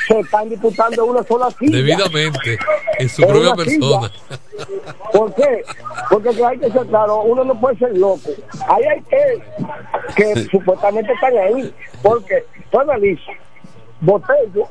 [0.09, 1.77] se están disputando una sola silla.
[1.79, 2.59] Debidamente,
[2.99, 4.01] en su En propia una silla.
[4.01, 4.11] persona.
[5.13, 5.63] ¿Por qué?
[6.11, 8.31] Porque que hay que ser claro, uno no puede ser loco.
[8.69, 9.43] Ahí hay que,
[10.17, 11.75] que supuestamente están ahí.
[12.03, 13.33] Porque, tú analiza,
[14.01, 14.69] Botello,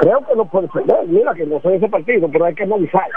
[0.00, 1.06] creo que no puede perder.
[1.06, 3.08] Mira que no soy de ese partido, pero hay que analizar.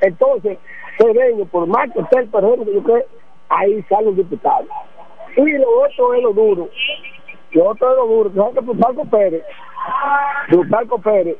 [0.00, 0.58] Entonces,
[0.98, 3.04] Cedeño, por más que esté el perrero, yo creo,
[3.48, 4.66] ahí sale el diputado.
[5.36, 6.68] Y lo otro es lo duro.
[7.60, 8.30] Otro es lo duro.
[8.30, 9.42] Tú sabes que Plutarco Pérez,
[10.48, 11.36] Plutarco Pérez,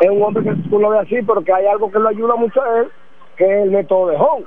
[0.00, 2.36] es un hombre que tú lo ves así, pero que hay algo que lo ayuda
[2.36, 2.88] mucho a él,
[3.36, 4.44] que es el método de Hong.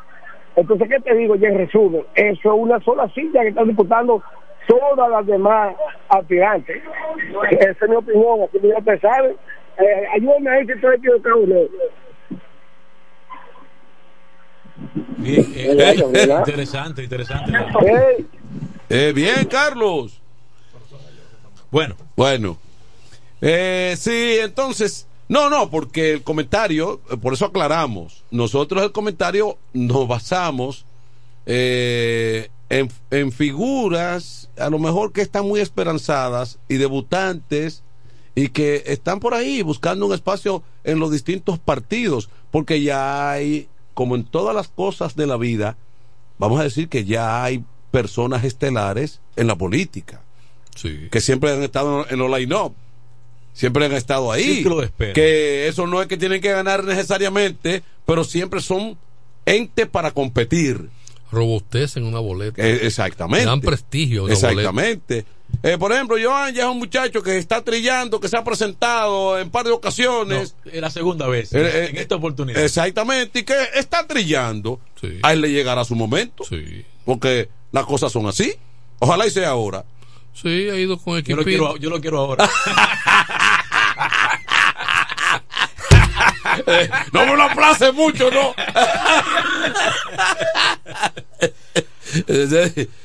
[0.55, 2.03] Entonces, ¿qué te digo ya en resumen?
[2.15, 4.23] Eso es una sola silla que están disputando
[4.67, 5.75] todas las demás
[6.09, 6.81] aspirantes.
[7.51, 9.35] Esa es mi opinión, así que ya te saben.
[9.77, 11.45] Eh, ayúdame ahí que estoy equivocado.
[15.17, 15.75] Bien, eh,
[16.11, 16.39] ¿verdad?
[16.39, 17.51] interesante, interesante.
[18.89, 20.21] Eh, bien, Carlos.
[21.75, 21.97] Bueno.
[22.15, 22.57] Bueno.
[23.41, 25.07] Eh, sí, entonces.
[25.27, 28.23] No, no, porque el comentario, eh, por eso aclaramos.
[28.31, 30.85] Nosotros el comentario nos basamos
[31.45, 37.83] eh, en, en figuras, a lo mejor que están muy esperanzadas y debutantes
[38.35, 43.67] y que están por ahí buscando un espacio en los distintos partidos, porque ya hay,
[43.93, 45.75] como en todas las cosas de la vida,
[46.37, 50.21] vamos a decir que ya hay personas estelares en la política,
[51.09, 52.73] que siempre han estado en los line-up,
[53.53, 55.13] siempre han estado ahí, de espera.
[55.13, 58.97] que eso no es que tienen que ganar necesariamente, pero siempre son
[59.45, 60.89] entes para competir.
[61.31, 62.61] Robustez en una boleta.
[62.65, 63.45] Eh, exactamente.
[63.45, 64.29] Dan prestigio.
[64.29, 65.25] Exactamente.
[65.63, 69.39] Eh, por ejemplo, Joan ya es un muchacho que está trillando, que se ha presentado
[69.39, 70.55] en par de ocasiones.
[70.65, 71.53] Es la segunda vez.
[71.53, 72.63] Eh, eh, en esta oportunidad.
[72.63, 74.79] Exactamente, y que está trillando.
[75.21, 76.43] A él le llegará su momento.
[77.03, 78.53] Porque las cosas son así.
[78.99, 79.85] Ojalá y sea ahora.
[80.35, 81.37] Sí, ha ido con Yo equipo.
[81.37, 82.47] lo quiero, yo lo quiero ahora.
[87.11, 88.53] No me lo aplace mucho, ¿no?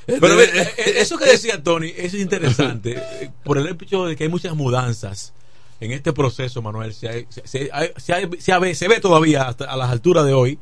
[0.06, 3.02] Pero eh, eh, eso que decía Tony es interesante
[3.44, 5.32] por el hecho de que hay muchas mudanzas
[5.80, 6.92] en este proceso, Manuel.
[6.94, 9.90] Se, hay- se- se hay- se hay- se ve, se ve todavía hasta a las
[9.90, 10.58] alturas de hoy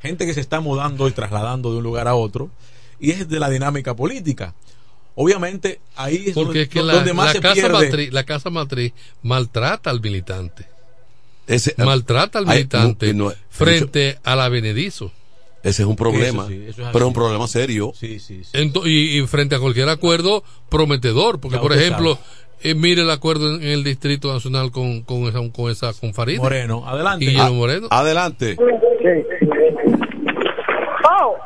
[0.00, 2.50] gente que se está mudando y trasladando de un lugar a otro
[3.00, 4.54] y es de la dinámica política.
[5.22, 7.72] Obviamente ahí es Porque donde, es que la, donde más la se casa pierde.
[7.72, 8.92] matriz, la casa matriz
[9.22, 10.64] maltrata al militante.
[11.46, 15.12] Ese- maltrata al militante no, no, frente a la Benedizo.
[15.62, 16.44] Ese es un problema.
[16.44, 17.92] Eso sí, eso es pero es un problema serio.
[18.00, 22.18] Y, y frente a cualquier acuerdo prometedor, porque Ya por ejemplo,
[22.62, 26.14] eh, mire el acuerdo en, en el Distrito Nacional con, con esa con esa con
[26.14, 27.26] Farid Moreno, adelante.
[27.26, 27.88] y Guillermo Ah, Moreno.
[27.90, 28.56] Adelante.
[31.04, 31.36] Oh,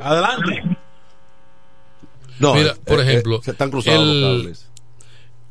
[0.00, 0.62] Adelante.
[2.38, 4.68] No, Mira, eh, por eh, ejemplo, se están cruzados el- los cables.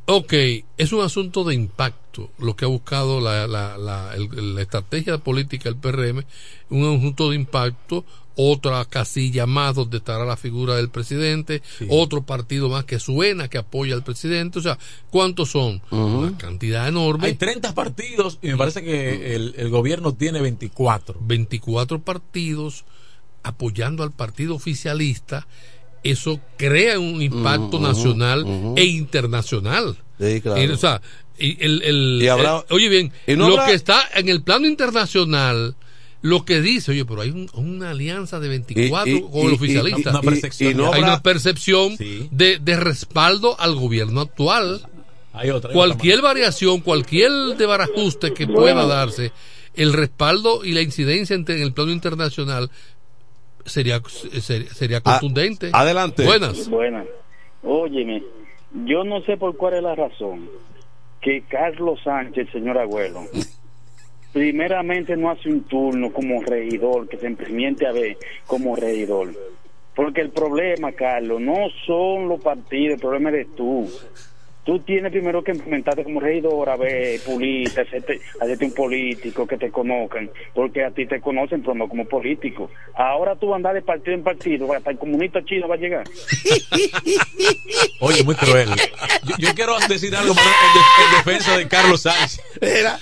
[0.05, 0.33] Ok,
[0.77, 5.17] es un asunto de impacto lo que ha buscado la, la, la, el- la estrategia
[5.19, 6.25] política del PRM,
[6.69, 8.03] un asunto de impacto,
[8.35, 13.57] otra casilla más donde estará la figura del presidente, otro partido más que suena que
[13.59, 14.77] apoya al presidente, o sea,
[15.09, 15.81] ¿cuántos son?
[15.91, 17.27] Una cantidad enorme.
[17.27, 21.19] Hay 30 partidos y me parece que el, el gobierno tiene 24.
[21.21, 22.83] 24 partidos
[23.43, 25.47] apoyando al partido oficialista,
[26.03, 28.45] eso crea un impacto nacional
[28.75, 29.97] e internacional.
[30.19, 30.61] Sí, claro.
[30.61, 31.01] Y, o sea,
[31.37, 34.29] y el, el- Y habrá- el- oye bien, y no lo habrá- que está en
[34.29, 35.75] el plano internacional,
[36.21, 39.45] lo que dice, oye, pero hay un- una alianza de 24 Y- y- con y-
[39.45, 40.09] el y- oficialista.
[40.09, 40.71] y- Una percepción.
[40.71, 44.81] y no hay una percepción de, de respaldo al gobierno actual.
[45.33, 45.69] Hay otra.
[45.71, 49.31] hay Cualquier variación, cualquier desbarajuste que pueda darse,
[49.73, 52.69] el respaldo y la incidencia en, en el plano internacional
[53.65, 54.01] sería,
[54.41, 55.71] sería, sería contundente.
[55.73, 56.25] adelante.
[56.25, 56.69] Buenas.
[56.69, 57.07] Buenas.
[57.63, 58.23] Óyeme,
[58.85, 60.49] yo no sé por cuál es la razón
[61.21, 63.21] que Carlos Sánchez, señor abuelo,
[64.33, 69.33] primeramente no hace un turno como regidor, que se emprimiente a ver como regidor.
[69.95, 73.89] Porque el problema, Carlos, no son los partidos, el problema eres tú.
[74.63, 79.57] Tú tienes primero que implementarte como regidor, a ver, pulirte, hacerte, hacerte un político que
[79.57, 82.69] te conozcan, porque a ti te conocen, pero no como político.
[82.95, 85.77] Ahora tú vas a andar de partido en partido, hasta el comunista chino va a
[85.79, 86.03] llegar.
[88.01, 88.69] Oye, muy cruel.
[89.25, 92.41] Yo, yo quiero decir algo en, de- en defensa de Carlos Sánchez.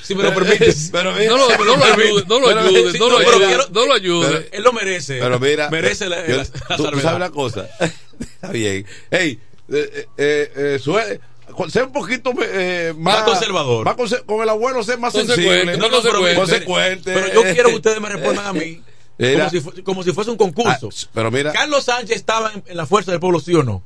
[0.03, 0.89] si me lo permites.
[0.91, 3.45] Pero No lo, no lo ayude, no lo Pero- ayude, sí, no lo pero ayude,
[3.47, 4.27] quiero- no lo ayude.
[4.27, 5.19] Pero- Él lo merece.
[5.19, 7.67] Pero mira, merece la, yo- la- la tú, sabes una cosa.
[8.19, 8.85] Está bien.
[9.11, 9.39] Hey,
[9.71, 11.19] eh, eh, eh, sue-
[11.67, 13.85] sé un poquito eh, más, Más conservador.
[13.85, 15.77] más conse- con el abuelo, ser más Consecuente, sensible.
[15.77, 16.35] no consecuente.
[16.35, 17.13] consecuente.
[17.13, 18.81] Pero yo quiero que ustedes me respondan a mí
[19.19, 20.89] como si, fu- como si fuese un concurso.
[20.91, 23.81] Ah, pero mira, Carlos Sánchez estaba en, en la fuerza del pueblo, ¿sí o no?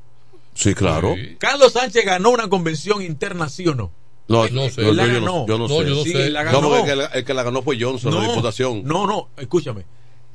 [0.54, 1.16] Sí, claro.
[1.38, 3.90] Carlos Sánchez ganó una convención interna, ¿sí o no?
[4.28, 4.80] No, no sé.
[4.94, 5.20] La yo ganó.
[5.20, 5.84] no, yo no No, sé.
[5.88, 6.30] yo no Sí, sé.
[6.30, 6.68] la No, ganó.
[6.70, 8.82] porque el, que la, el que la ganó fue Johnson, la diputación.
[8.84, 9.84] No, no, escúchame.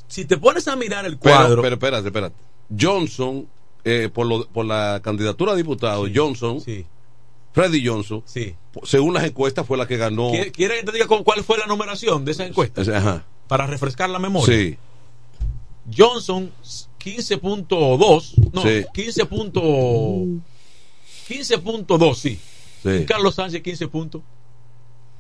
[0.08, 1.62] Si te pones a mirar el Pero, cuadro.
[1.62, 2.36] pero espérate, espérate.
[2.80, 3.48] Johnson,
[3.86, 6.62] eh, por, lo, por la candidatura a diputado, Johnson,
[7.52, 8.24] Freddy Johnson,
[8.84, 10.30] según las encuestas, fue la que ganó.
[10.32, 12.82] ¿Quiere, que te diga cu- cuál fue la numeración de esa encuesta?
[12.82, 13.26] Ajá.
[13.48, 14.56] Para refrescar la memoria.
[14.56, 14.78] Sí.
[15.96, 16.52] Johnson
[17.04, 18.86] 15.2, no, Sí.
[18.94, 19.26] 15.
[19.26, 19.62] punto-
[21.28, 22.40] 15.2, sí.
[22.84, 22.90] Sí.
[22.90, 24.22] Y Carlos Sánchez 15 puntos.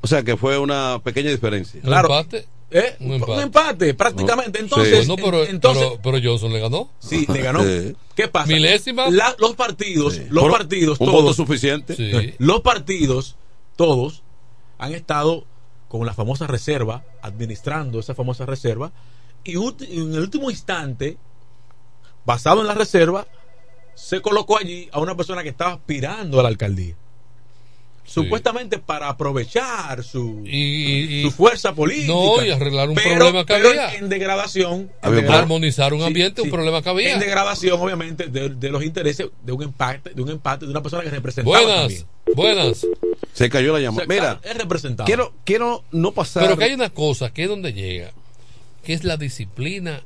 [0.01, 1.81] O sea que fue una pequeña diferencia.
[1.81, 2.07] Claro.
[2.09, 2.47] empate?
[2.71, 2.95] ¿Eh?
[2.99, 3.93] Un Un empate.
[3.95, 4.59] prácticamente.
[4.59, 4.63] Sí.
[4.65, 6.89] Entonces, Bueno, pero, en- entonces pero, pero Johnson le ganó.
[6.99, 7.63] sí, le ganó.
[7.63, 7.95] Sí.
[8.15, 8.47] ¿Qué pasa?
[8.47, 9.09] Milésima.
[9.09, 11.95] La- los partidos, los partidos, un todos, voto suficiente.
[11.95, 12.33] Sí.
[12.39, 13.35] los partidos,
[13.75, 14.21] todos,
[14.77, 15.45] han estado
[15.87, 18.91] con la famosa reserva, administrando esa famosa reserva,
[19.43, 21.17] y en el último instante,
[22.25, 23.25] basado en la reserva,
[23.95, 26.95] se colocó allí a una persona que estaba aspirando a la alcaldía.
[28.09, 32.07] Supuestamente para aprovechar su, Y- y- su fuerza política.
[32.07, 33.95] No, y arreglar un Pero- problema que pero había.
[33.95, 34.73] En degradación.
[34.81, 36.51] en Había degradación- Armonizar un Sí, ambiente, un sí.
[36.51, 37.13] problema que había.
[37.13, 40.81] En degradación, obviamente, de, de los intereses de un empate, de un empate de una
[40.81, 42.05] persona que representaba Buenas, también.
[42.35, 42.87] buenas.
[43.33, 44.05] Se cayó la llamada.
[44.07, 45.05] Mira, es representado.
[45.05, 46.43] quiero, quiero no pasar.
[46.43, 48.11] Pero que hay una cosa que es donde llega,
[48.83, 50.03] que es la disciplina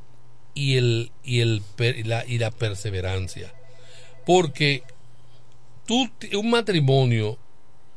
[0.53, 3.53] y el y el per- y la, y la perseverancia.
[4.25, 4.83] Porque
[5.87, 7.37] tú un matrimonio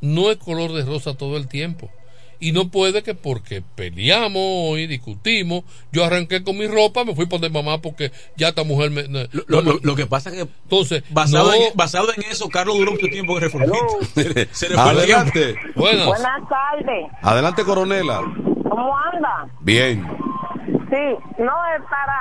[0.01, 1.91] no es color de rosa todo el tiempo.
[2.39, 7.25] Y no puede que porque peleamos y discutimos, yo arranqué con mi ropa, me fui
[7.25, 9.09] por de mamá porque ya esta mujer me...
[9.09, 12.49] no- Lo, lo- lo que pasa es que entonces, basado, no- en, basado en eso,
[12.51, 13.87] Carlos duró mucho tiempo en reformista.
[14.53, 15.55] Se le Adelante.
[15.75, 16.07] Buenas.
[16.07, 17.07] Buenas tardes.
[17.23, 18.21] Adelante, coronela.
[18.69, 19.49] ¿Cómo anda?
[19.61, 20.07] Bien.
[20.91, 22.21] Sí, no es para.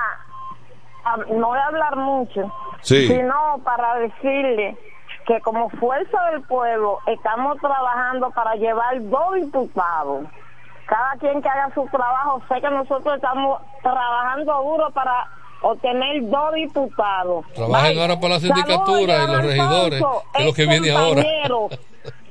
[1.04, 2.52] ah, No voy a hablar mucho.
[2.84, 3.08] Sí.
[3.08, 3.34] Sino
[3.66, 4.78] para decirle
[5.26, 10.26] que como fuerza del pueblo estamos trabajando para llevar dos diputados.
[10.86, 15.28] Cada quien que haga su trabajo, sé que nosotros estamos trabajando duro para
[15.62, 17.46] obtener dos diputados.
[17.56, 18.02] Trabajen Bye.
[18.02, 21.24] ahora para la Saludos, sindicatura y los regidores, Alfonso, que es lo que viene ahora.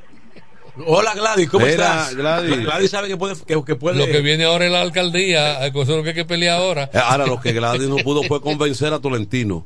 [0.86, 2.14] Hola Gladys, ¿cómo Mira, estás?
[2.16, 2.90] Gladys.
[2.90, 5.82] sabe que puede, que, que puede Lo que viene ahora es la alcaldía, eh, eso
[5.82, 6.90] es lo que hay que pelear ahora.
[6.92, 9.64] Eh, Ahora lo que Gladys no pudo fue convencer a Tolentino.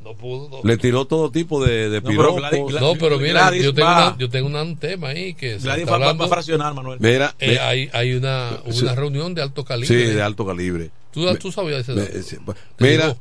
[0.64, 2.40] Le tiró todo tipo de, de No, pero piropos.
[2.42, 5.08] Gladys- Gladys- No, pero mira, Gladys yo tengo, va- una- yo tengo una- un tema
[5.08, 6.20] ahí que Gladys está va, va- hablando.
[6.22, 6.98] va a fraccionar, Manuel.
[7.00, 8.86] Mira, Eh, ve- hay, hay una, una Sí.
[8.94, 9.88] reunión de alto calibre.
[10.08, 10.90] sí, de alto calibre.
[11.10, 12.38] ¿Tú, Me- tú sabías ese
[12.78, 13.18] Mira, llegó?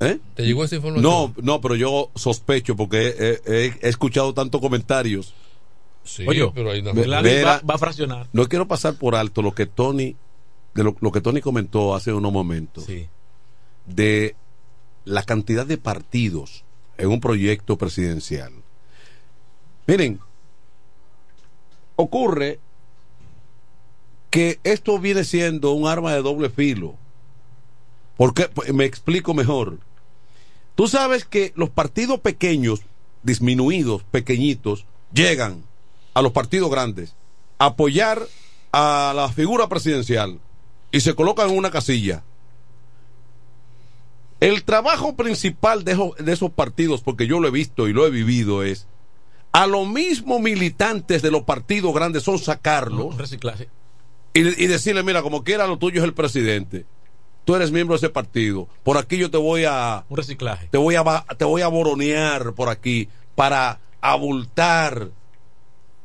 [0.00, 0.18] ¿eh?
[0.34, 1.10] ¿Te llegó esa información?
[1.10, 5.32] No, no, pero yo sospecho porque he, he- he escuchado tantos comentarios.
[6.04, 8.28] Sí, Oye, pero hay una Ve- Gladys Vera- va, va a fraccionar.
[8.32, 10.16] No quiero pasar por alto lo que Tony,
[10.74, 13.08] de lo, lo que Tony comentó hace unos momentos, Sí.
[13.86, 14.34] de
[15.04, 16.64] la cantidad de partidos
[16.98, 18.52] en un proyecto presidencial.
[19.86, 20.20] Miren,
[21.96, 22.60] ocurre
[24.30, 26.94] que esto viene siendo un arma de doble filo.
[28.16, 29.78] Porque me explico mejor.
[30.74, 32.80] Tú sabes que los partidos pequeños,
[33.22, 35.64] disminuidos, pequeñitos, llegan
[36.14, 37.14] a los partidos grandes
[37.58, 38.26] apoyar
[38.72, 40.40] a la figura presidencial
[40.90, 42.22] y se colocan en una casilla.
[44.40, 48.06] El trabajo principal de esos, de esos partidos, porque yo lo he visto y lo
[48.06, 48.86] he vivido, es
[49.52, 53.68] a los mismos militantes de los partidos grandes son sacarlos reciclaje.
[54.32, 56.86] y, y decirle, mira, como quiera lo tuyo es el presidente.
[57.44, 58.68] Tú eres miembro de ese partido.
[58.82, 60.68] Por aquí yo te voy a Un reciclaje.
[60.70, 65.10] te voy a te voy a boronear por aquí para abultar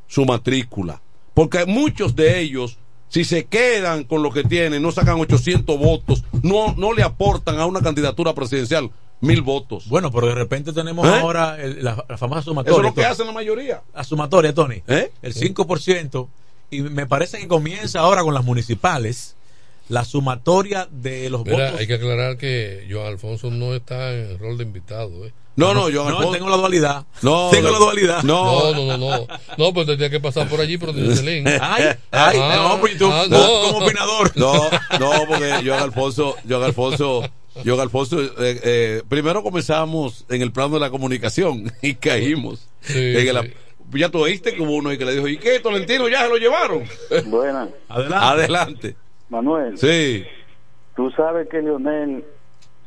[0.07, 1.01] su matrícula.
[1.33, 2.77] Porque muchos de ellos,
[3.09, 7.59] si se quedan con lo que tienen, no sacan 800 votos, no, no le aportan
[7.59, 8.89] a una candidatura presidencial
[9.21, 9.87] mil votos.
[9.87, 11.11] Bueno, pero de repente tenemos ¿Eh?
[11.11, 12.77] ahora el- la, la famosa Eso sumatoria.
[12.77, 13.11] es lo que Tony.
[13.11, 13.81] hacen la mayoría.
[13.93, 14.81] La sumatoria, Tony.
[14.87, 15.11] ¿Eh?
[15.21, 16.27] El 5%.
[16.71, 19.35] Y me parece que comienza ahora con las municipales.
[19.87, 21.79] La sumatoria de los Mira, votos.
[21.79, 25.25] hay que aclarar que Joan Alfonso no está en rol de invitado.
[25.25, 25.33] ¿eh?
[25.57, 27.05] No, no, yo No, tengo la dualidad.
[27.21, 28.23] No, tengo no, la dualidad.
[28.23, 29.27] No, No, no, no, no.
[29.57, 31.47] No, pues tendría que pasar por allí, por donde Celín.
[31.61, 33.61] Ay, ay, Ah, no, pues tú, ah, como- no.
[33.73, 34.31] como opinador.
[34.35, 34.53] No,
[34.99, 37.23] no, porque Joan Alfonso, Joan Alfonso,
[37.65, 42.67] Joan Alfonso, eh, eh, primero comenzamos en el plano de la comunicación y caímos.
[42.81, 43.53] Sí, en el- sí.
[43.93, 45.59] Ya tú oíste que hubo uno ahí que le dijo, ¿y qué?
[45.61, 46.83] Tolentino ya se lo llevaron.
[47.27, 47.69] Buena.
[47.87, 48.25] Adelante.
[48.25, 48.95] Adelante.
[49.29, 50.25] Manuel, Sí.
[50.97, 52.25] tú sabes que Leonel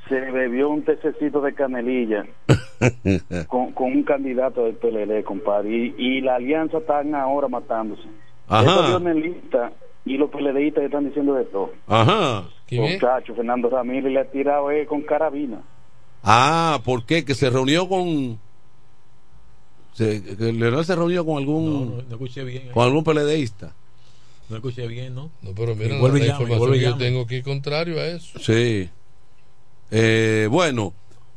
[0.09, 2.24] se bebió un tececito de canelilla
[3.48, 8.02] con, con un candidato del PLD, compadre, y, y la alianza están ahora matándose.
[8.48, 8.98] Ajá.
[10.04, 11.70] Y los PLDistas están diciendo de todo.
[11.86, 12.48] Ajá.
[12.70, 15.61] Muchacho, Fernando Ramírez le ha tirado eh, con carabina.
[16.22, 17.24] Ah, ¿por qué?
[17.24, 18.38] Que se reunió con...
[19.92, 22.70] Se- que Leonel se reunió con algún No, no escuché bien.
[22.72, 23.74] con algún PLDista.
[24.48, 25.30] No escuché bien, ¿no?
[25.42, 28.38] No, pero mira, la, la información que yo tengo aquí contrario a eso.
[28.38, 28.88] Sí.
[29.91, 30.93] Eh, bueno,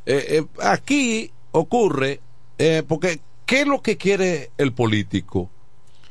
[0.06, 2.20] eh, eh, aquí ocurre,
[2.58, 5.50] eh, porque ¿qué es lo que quiere el político?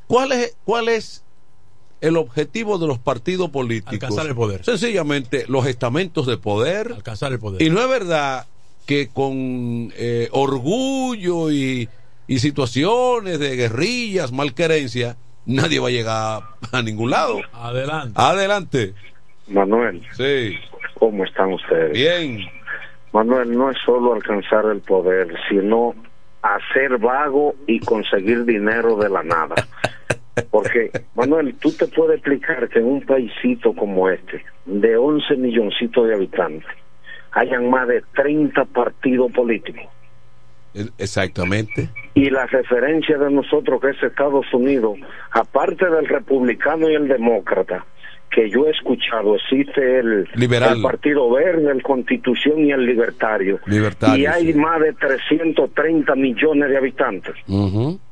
[0.08, 1.24] ¿Cuál es, cuál es
[2.02, 3.94] el objetivo de los partidos políticos?
[3.94, 4.64] Alcanzar el poder.
[4.66, 6.94] Sencillamente, los estamentos de poder.
[6.94, 7.62] Alcanzar el poder.
[7.62, 8.48] Y no es verdad
[8.86, 11.88] que con eh, orgullo y,
[12.28, 15.16] y situaciones de guerrillas, malquerencia,
[15.46, 17.40] nadie va a llegar a ningún lado.
[17.54, 18.14] Adelante.
[18.16, 18.94] Adelante.
[19.48, 20.56] Manuel, Sí.
[21.02, 21.94] ¿Cómo están ustedes?
[21.94, 22.46] Bien.
[23.12, 25.96] Manuel, no es solo alcanzar el poder, sino
[26.44, 29.56] hacer vago y conseguir dinero de la nada.
[30.52, 36.08] Porque, Manuel, tú te puedes explicar que en un paisito como este, de 11 milloncitos
[36.08, 36.70] de habitantes,
[37.32, 39.88] hayan más de 30 partidos políticos.
[41.00, 41.90] Exactamente.
[42.14, 45.00] Y la referencia de nosotros que es Estados Unidos,
[45.32, 47.86] aparte del republicano y el demócrata,
[48.32, 50.78] que yo he escuchado, existe el, Liberal.
[50.78, 53.60] el Partido Verde, el Constitución y el Libertario.
[53.66, 54.60] Libertario, y hay sí.
[54.60, 57.36] más de 330 millones de habitantes.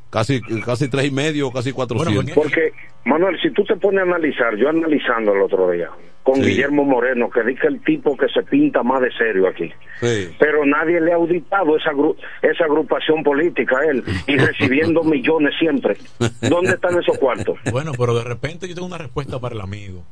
[0.10, 2.34] Casi, casi tres y medio, casi cuatrocientos.
[2.34, 2.74] Porque,
[3.06, 5.90] Manuel, si tú te pones a analizar, yo analizando el otro día,
[6.24, 6.42] con Sí.
[6.50, 9.72] Guillermo Moreno, que dice el tipo que se pinta más de serio aquí.
[10.00, 10.36] Sí.
[10.40, 15.54] Pero nadie le ha auditado esa, agru- esa agrupación política a él y recibiendo millones
[15.60, 15.96] siempre.
[16.42, 17.58] ¿Dónde están esos cuartos?
[17.72, 20.04] Bueno, pero de repente yo tengo una respuesta para el amigo.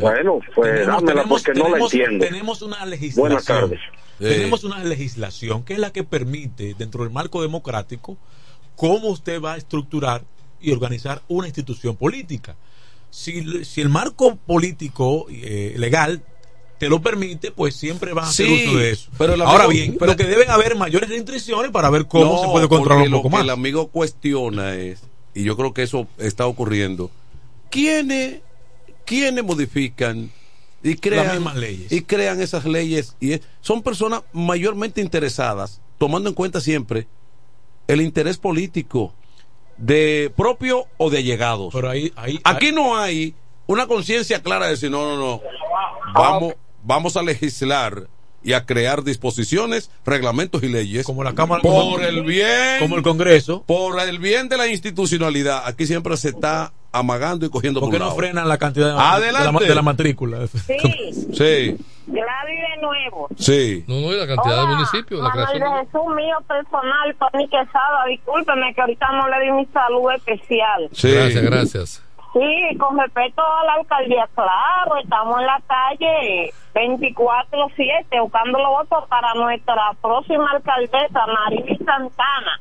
[0.00, 2.26] Bueno, pues Tenemos- dámela tenemos- porque no la tenemos- entiendo.
[2.26, 3.22] Tenemos una legislación.
[3.22, 3.80] Buenas tardes.
[4.18, 8.16] Tenemos una legislación que es la que permite, dentro del marco democrático,
[8.82, 10.24] cómo usted va a estructurar
[10.60, 12.56] y organizar una institución política.
[13.10, 16.20] Si, si el marco político eh, legal
[16.78, 19.08] te lo permite, pues siempre vas a hacer Sí, uso de eso.
[19.16, 22.66] pero Ahora bien, pero- que deben haber mayores restricciones para ver cómo No, se puede
[22.68, 23.44] controlar un poco lo que más.
[23.44, 24.98] el amigo cuestiona es,
[25.32, 27.08] y yo creo que eso está ocurriendo,
[27.70, 28.40] ¿quiénes,
[29.04, 30.32] quiénes modifican
[30.82, 31.92] y crean, leyes.
[31.92, 33.14] y crean esas leyes?
[33.20, 37.06] Y es- son personas mayormente interesadas, tomando en cuenta siempre
[37.88, 39.14] el interés político
[39.76, 41.72] de propio o de allegados.
[41.72, 43.34] Pero ahí, ahí, Aquí no hay
[43.66, 45.40] una conciencia clara de decir, no, no, no,
[46.14, 48.08] vamos, vamos a legislar
[48.44, 53.02] y a crear disposiciones, reglamentos y leyes como la Cámara por el bien como el
[53.02, 57.90] Congreso por el bien de la institucionalidad aquí siempre se está amagando y cogiendo ¿Por
[57.90, 58.16] qué no lado.
[58.16, 59.46] frenan la cantidad de, Adelante.
[59.46, 60.48] de la, de la matrícula?
[60.48, 60.74] Sí,
[61.32, 61.76] sí
[62.06, 63.28] Gladys de nuevo.
[63.36, 65.72] sí No, no, y la cantidad de Hola, municipios, la Manuel creación.
[65.72, 70.10] de de- Jesús mío personal, Tony Quesada, discúlpeme que ahorita no le di mi salud
[70.12, 70.88] especial.
[70.92, 71.12] Sí.
[71.12, 72.04] Gracias, gracias.
[72.32, 79.06] Sí, con respecto a la alcaldía, claro, estamos en la calle 24-7 buscando los votos
[79.08, 82.60] para nuestra próxima alcaldesa, Marily Santana.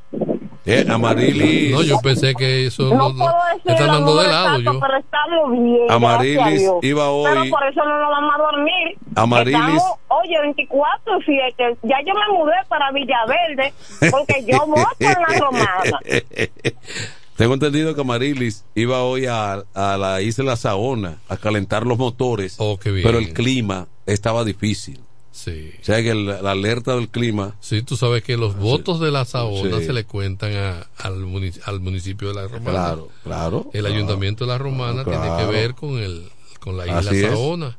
[0.64, 4.28] Eh, Amarilis No, yo pensé que eso No, no, no- puedo decir están dando de
[4.28, 4.80] lado yo.
[4.80, 5.89] pero estamos bien.
[5.91, 8.97] Amarilis iba hoy- Pero por eso no nos vamos a dormir.
[9.16, 11.78] Amarilis- Estamos, oye, 24-7.
[11.82, 13.74] Ya yo me mudé para Villaverde
[14.12, 15.99] porque yo voto en la romana.
[17.38, 22.57] tengo entendido que Amarilis iba hoy a, a la isla Saona a calentar los motores
[22.59, 23.03] Oh, qué bien.
[23.05, 24.99] pero el clima estaba difícil
[25.32, 25.71] Sí.
[25.82, 29.11] o sea que el- la alerta del clima Sí, tú sabes que los votos de
[29.11, 29.86] la Saona Sí.
[29.86, 32.71] se le cuentan a- al, munici- al municipio de la Romana.
[32.71, 33.95] claro claro El claro.
[33.95, 36.29] ayuntamiento de la Romana tiene que ver con el
[36.59, 37.32] con la isla Así es.
[37.32, 37.77] Saona.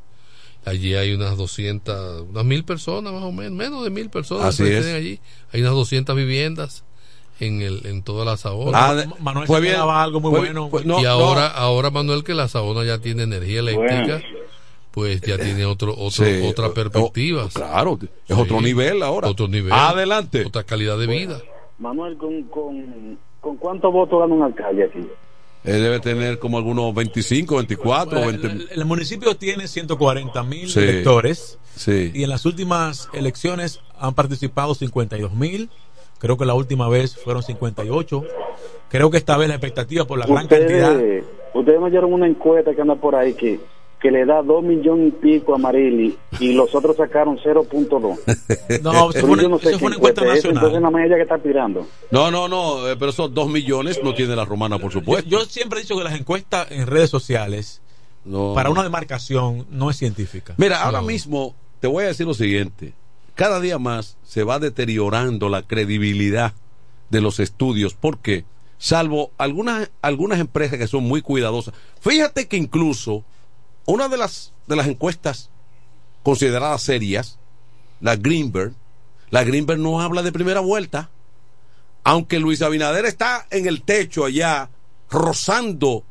[0.65, 4.63] Allí hay unas 200, unas mil personas más o menos, menos de mil personas Así
[4.65, 4.83] que es.
[4.85, 5.21] tienen allí.
[5.53, 6.85] Hay unas 200 viviendas
[7.41, 8.91] en el en toda la Saona.
[8.91, 9.75] Ah, Manuel fue bien.
[9.75, 10.69] daba algo muy Fue- bueno.
[10.69, 11.09] fue- no, y no.
[11.11, 14.21] ahora, ahora Manuel que la Saona ya tiene energía eléctrica,
[14.93, 16.47] pues ya tiene otro, otro Sí.
[16.47, 17.49] otra perspectiva.
[17.53, 19.73] Claro es otro nivel ahora Otro nivel.
[19.73, 21.41] adelante Otra calidad de vida.
[21.79, 25.01] Manuel, ¿con, con, con cuántos votos gana un alcalde aquí?
[25.65, 30.69] Eh, debe tener como algunos 25 24 Bueno, 20 el, el municipio tiene 140 mil
[30.69, 30.81] Sí.
[30.81, 35.71] electores sí y en las últimas elecciones han participado 52 mil.
[36.19, 38.25] Creo que la última vez fueron 58.
[38.89, 40.93] Creo que esta vez la expectativa por la gran cantidad.
[40.95, 41.25] Ustedes,
[41.55, 43.59] ustedes me dieron una encuesta que anda por ahí que,
[44.03, 48.81] que le da dos millones y pico a Marili y los otros sacaron 0.2.
[48.83, 50.57] No, yo no sé eso fue una qué encuesta encuesta es, nacional.
[50.57, 51.87] Entonces nada más ella que está tirando.
[52.11, 55.31] No, no, no, eh, pero esos dos millones no tiene la romana, por supuesto.
[55.31, 57.81] yo siempre he dicho que las encuestas en redes sociales
[58.25, 58.55] No.
[58.55, 60.55] para una demarcación no es científica.
[60.57, 62.95] Mira, ahora mismo te voy a decir lo siguiente.
[63.37, 66.55] Cada día más se va deteriorando la credibilidad
[67.11, 67.95] de los estudios.
[67.95, 68.45] ¿Por qué?
[68.79, 71.73] Salvo algunas, algunas empresas que son muy cuidadosas.
[72.01, 73.25] Fíjate que incluso
[73.87, 75.51] una de las, de las encuestas
[76.23, 77.39] consideradas serias,
[78.01, 78.75] la Greenberg,
[79.31, 81.11] la Greenberg no habla de primera vuelta,
[82.05, 84.71] aunque Luis Abinader está en el techo allá,
[85.11, 86.05] rozando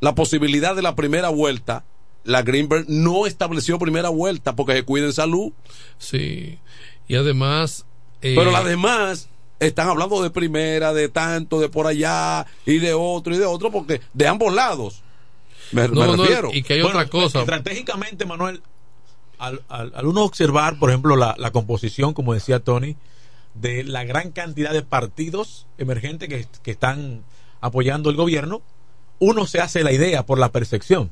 [0.00, 1.84] la posibilidad de la primera vuelta,
[2.24, 5.52] la Greenberg no estableció primera vuelta porque se cuida en salud.
[5.98, 6.58] Sí.
[7.06, 7.84] Y además.
[8.22, 9.28] eh, Pero las demás
[9.60, 13.70] están hablando de primera, de tanto, de por allá, y de otro, y de otro,
[13.70, 15.03] porque de ambos lados.
[15.72, 16.50] Me, me No, no, refiero.
[16.52, 17.40] y que hay otra cosa.
[17.40, 18.62] Estratégicamente, Manuel,
[19.38, 22.96] al, al- al uno observar, por ejemplo, la, la composición, como decía Tony,
[23.54, 27.22] de la gran cantidad de partidos emergentes que, que están
[27.60, 28.62] apoyando el gobierno,
[29.20, 31.10] uno se hace la idea por la percepción.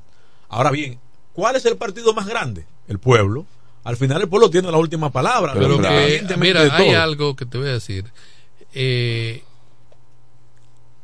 [0.48, 0.98] Ahora bien,
[1.32, 2.66] ¿cuál es el partido más grande?
[2.88, 3.46] El pueblo.
[3.84, 5.54] Al final el pueblo tiene la última palabra.
[5.54, 8.04] Pero que, mira, hay algo que te voy a decir.
[8.74, 9.42] Eh,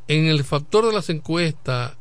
[0.07, 1.93] en el factor de las encuestas,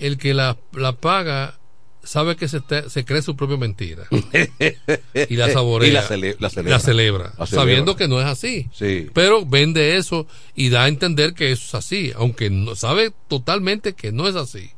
[0.00, 1.56] el que la, la paga
[2.02, 4.04] sabe que se, se cree su propia mentira.
[5.28, 5.88] y la saborea.
[5.88, 6.70] Y la cele- la celebra.
[6.76, 7.46] La celebra, La celebra.
[7.46, 8.68] sabiendo que no es así.
[8.72, 9.08] Sí.
[9.12, 13.92] Pero vende eso y da a entender que eso es así, aunque no, sabe totalmente
[13.94, 14.70] que no es así.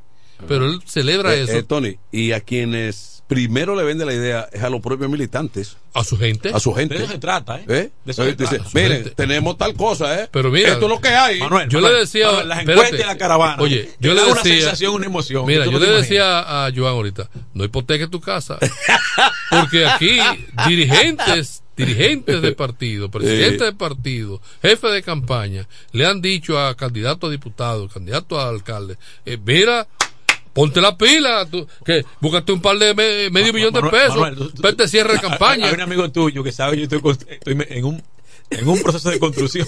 [0.49, 1.53] Pero él celebra Eh, eso.
[1.59, 5.77] eh, Tony, y a quienes primero le vende la idea es a los propios militantes.
[5.95, 6.51] A su gente.
[6.53, 6.95] A su gente.
[6.95, 7.65] De eso se trata, ¿eh?
[7.69, 7.91] ¿Eh?
[8.05, 8.71] De eso se dice, trata.
[8.75, 9.11] miren, Gente.
[9.11, 10.29] tenemos tal cosa, ¿eh?
[10.31, 11.39] Pero mira, esto es lo que hay.
[11.41, 13.63] Manuel, yo Manuel, le decía, Manuel, las encuestas y la caravana.
[13.63, 15.47] Oye, yo le decía, una sensación, una emoción.
[15.47, 18.59] Mira, yo no le decía a Joan ahorita, no hipoteques tu casa,
[19.51, 20.19] porque aquí
[20.69, 27.29] dirigentes, dirigentes de partido, presidentes de partido, jefes de campaña, le han dicho a candidatos
[27.29, 29.87] a diputados, candidatos a alcalde, eh, mira.
[30.53, 34.37] Ponte la pila, tú, que búscate un par de me- medio millón de pesos, Manuel,
[34.37, 35.67] tú- tú- vete cierre de campaña.
[35.69, 38.03] Hay un amigo tuyo que sabe que yo estoy, estoy en un
[38.51, 39.67] en un proceso de construcción.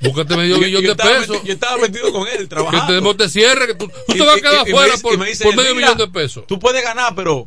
[0.00, 1.42] Búscate medio Yo- millón yo de pesos.
[1.44, 3.14] yo estaba metido con él, Que trabajando.
[3.14, 5.74] te, te cierre, que tú, tú Y- te vas a quedar afuera por, medio "Mira,
[5.74, 6.46] millón de pesos.
[6.46, 7.46] Tú puedes ganar, pero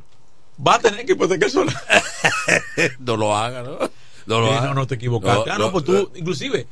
[0.57, 1.73] vas a tener que hipotecar sola.
[2.99, 3.79] no lo haga, ¿no?
[4.27, 4.67] No lo Sí, haga.
[4.67, 5.49] no, no te equivocaste.
[5.51, 6.67] ah, no, pues tú, inclusive,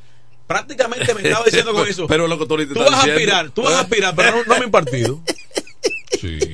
[0.53, 2.07] prácticamente me estaba diciendo con eso.
[2.07, 4.55] Pero lo que Tony te tú vas a aspirar, tú vas a aspirar, pero no,
[4.55, 5.21] no mi partido.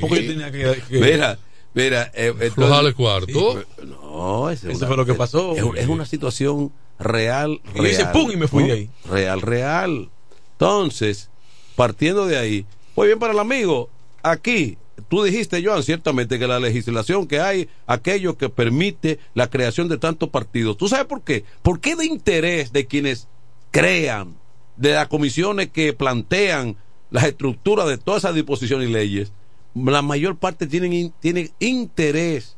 [0.02, 0.82] Porque yo tenía que.
[0.90, 1.38] que- Mira,
[1.74, 2.12] mira.
[2.16, 3.64] eh, entonces- cuarto.
[3.86, 5.56] No, es Eso una- fue lo que pasó.
[5.56, 8.68] Es, es una situación real, Y dice, real, "Pum", y me fui ¿no?
[8.70, 8.90] de ahí.
[9.10, 10.10] Real, real.
[10.54, 11.30] Entonces,
[11.76, 13.90] partiendo de ahí, muy bien para el amigo,
[14.24, 14.78] aquí,
[15.08, 19.98] tú dijiste, Joan, ciertamente que la legislación que hay, aquello que permite la creación de
[19.98, 20.76] tantos partidos.
[20.78, 21.46] ¿Tú sabes por qué?
[21.62, 23.28] ¿Por qué de interés de quienes
[23.72, 24.38] crean,
[24.78, 26.78] de las comisiones que plantean
[27.12, 29.34] las estructuras de todas esas disposiciones y leyes,
[29.76, 32.58] la mayor parte tienen, tienen interés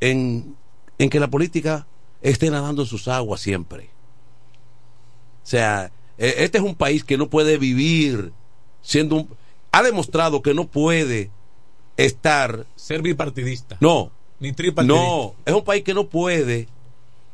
[0.00, 0.56] en,
[0.98, 1.86] en que la política
[2.20, 3.90] esté nadando en sus aguas siempre.
[5.42, 8.32] O sea, eh, este es un país que no puede vivir
[8.80, 9.28] siendo un...
[9.72, 11.30] Ha demostrado que no puede
[11.96, 12.66] estar...
[12.76, 13.76] Ser bipartidista.
[13.80, 14.12] No.
[14.38, 15.02] Ni tripartidista.
[15.02, 16.68] No, es un país que no puede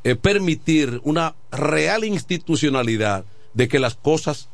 [0.09, 4.49] eh, permitir una real institucionalidad de que las cosas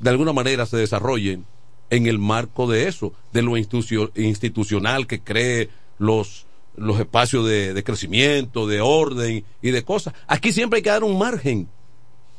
[0.00, 1.44] de alguna manera se desarrollen
[1.90, 6.46] en el marco de eso, de lo institucio- institucional que cree los,
[6.76, 10.14] los espacios de, de crecimiento, de orden y de cosas.
[10.26, 11.68] Aquí siempre hay que dar un margen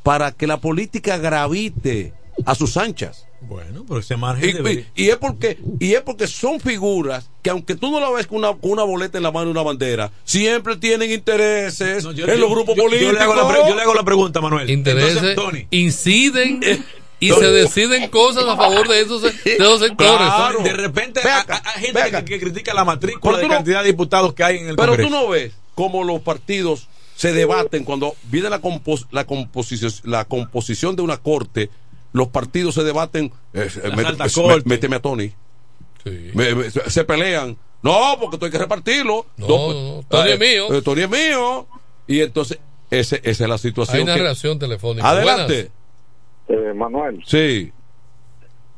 [0.01, 2.13] para que la política gravite
[2.45, 3.27] a sus anchas.
[3.47, 7.49] Bueno, pero ese margen Y, y- y es porque y es porque son figuras que
[7.49, 9.61] aunque tú no la ves con una, con una boleta en la mano y una
[9.63, 13.13] bandera, siempre tienen intereses No, yo- en yo- los grupos yo- yo políticos.
[13.13, 14.69] le hago la pre- yo le hago la pregunta, Manuel.
[14.69, 15.67] intereses Entonces, Tony.
[15.71, 16.61] inciden
[17.19, 17.41] y Tony.
[17.41, 20.17] se deciden cosas a favor de esos, de esos sectores.
[20.17, 20.59] Claro.
[20.63, 24.33] De repente hay, acá, hay gente que, critica la matrícula de no- cantidad de diputados
[24.33, 25.09] que hay en el Pero Congreso.
[25.09, 30.25] tú no ves cómo los partidos se debaten cuando viene la, compos- la, composición, la
[30.25, 31.69] composición de una corte,
[32.13, 35.33] los partidos se debaten, eh, eh, méteme a Tony,
[36.33, 40.33] Me- me- se pelean, no, porque tú hay que repartirlo, No, pues, no, Tony eh,
[40.33, 40.73] es mío.
[40.73, 41.67] eh, Tony es mío,
[42.07, 42.59] y entonces
[42.91, 43.97] ese- esa es la situación.
[43.97, 45.09] Hay una que- reacción telefónica.
[45.09, 45.71] Adelante.
[46.47, 47.71] Eh, Manuel, Sí.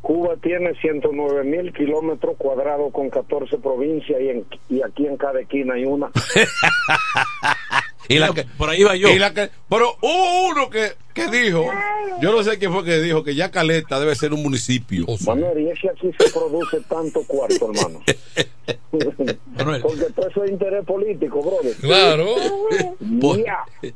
[0.01, 5.39] Cuba tiene 109 mil kilómetros cuadrados con 14 provincias y, en- y aquí en cada
[5.41, 6.11] esquina hay una.
[8.07, 9.09] Y la que, por ahí va yo.
[9.09, 11.65] y la que- pero hubo uno que, que dijo,
[12.21, 15.05] yo no sé quién fue que dijo que ya Caleta debe ser un municipio.
[15.25, 18.01] Manuel, y es que aquí se produce tanto cuarto, hermano.
[19.57, 19.81] Manuel.
[19.81, 21.75] Porque todo eso es interés político, brother.
[21.77, 22.35] Claro.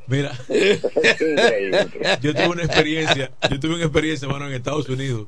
[0.07, 0.31] Mira,
[2.21, 5.27] yo tuve una experiencia, yo tuve una experiencia, mano, en Estados Unidos.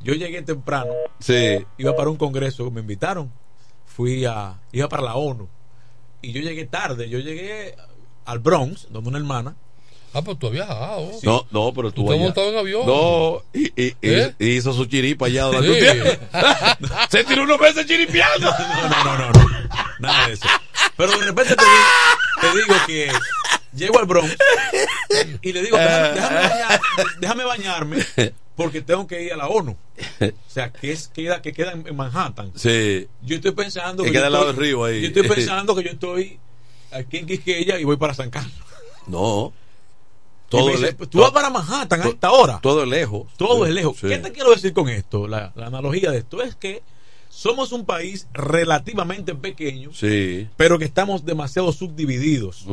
[0.00, 1.58] Yo llegué temprano, Sí.
[1.78, 3.32] iba para un congreso, me invitaron,
[3.86, 5.48] fui a, iba para la ONU,
[6.22, 7.74] y yo llegué tarde, yo llegué
[8.24, 9.56] al Bronx, donde una hermana,
[10.12, 11.08] Ah, pues tú has viajado.
[11.22, 12.84] No, no, pero tú ¿Tú te has montado en avión?
[12.84, 14.34] No, y, y- ¿Eh?
[14.40, 15.86] y hizo su chiripa allá durante Sí.
[15.98, 16.26] un tiempo.
[17.10, 18.50] Se tiró unos meses chiripiando.
[18.50, 19.68] no, no, no, no, no,
[20.00, 20.48] nada de eso.
[20.96, 21.62] Pero de repente te,
[22.40, 23.12] te digo que
[23.72, 24.36] llego al Bronx
[25.42, 26.80] y le digo, déjame, déjame bañar-
[27.20, 28.06] déjame bañarme
[28.56, 29.76] porque tengo que ir a la ONU.
[30.20, 32.50] O sea, que es queda, que queda en Manhattan.
[32.56, 33.06] Sí.
[33.22, 35.02] Yo estoy pensando Que que queda al lado del río ahí.
[35.02, 36.40] Yo estoy pensando que yo estoy
[36.92, 38.52] aquí en Quisqueya y voy para San Carlos.
[39.06, 39.52] No.
[40.48, 42.58] Todo dice, le- tú vas para Manhattan a esta hora.
[42.60, 43.28] Todo es lejos.
[43.36, 43.98] Todo Sí, es lejos.
[44.00, 44.08] sí.
[44.08, 45.28] ¿Qué te quiero decir con esto?
[45.28, 46.82] La, la analogía de esto es que
[47.28, 50.48] somos un país relativamente pequeño, Sí.
[50.56, 52.66] pero que estamos demasiado subdivididos.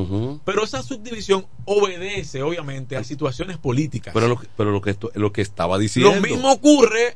[0.44, 4.12] Pero esa subdivisión obedece, obviamente, a situaciones políticas.
[4.16, 6.16] Pero lo, que- pero lo que esto- lo que estaba diciendo.
[6.16, 7.16] Lo mismo ocurre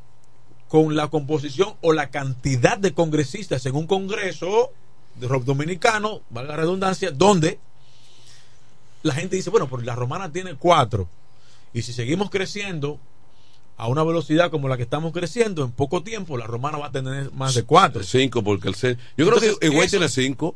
[0.67, 4.71] con la composición o la cantidad de congresistas en un congreso
[5.15, 7.59] de rock dominicano, valga la redundancia, donde
[9.03, 11.07] la gente dice, bueno, pero la romana tiene cuatro.
[11.73, 12.99] Y si seguimos creciendo
[13.77, 16.91] a una velocidad como la que estamos creciendo, en poco tiempo la romana va a
[16.91, 18.03] tener más de cuatro.
[18.03, 20.55] Cinco, porque el ce- Yo creo que Higüey tiene cinco.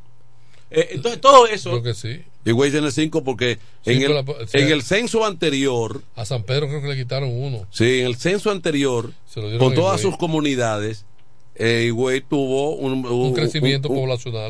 [0.69, 1.69] Eh, entonces todo eso...
[1.71, 2.21] Creo que sí.
[2.43, 3.51] Higüey tiene cinco porque
[3.85, 6.87] en, Cinco el, la- o sea, en el censo anterior, A San Pedro creo que
[6.89, 7.65] le quitaron uno.
[7.71, 9.11] sí, en el censo anterior,
[9.57, 11.05] con todas sus comunidades,
[11.55, 14.47] eh, Higüey tuvo un, Un crecimiento poblacional.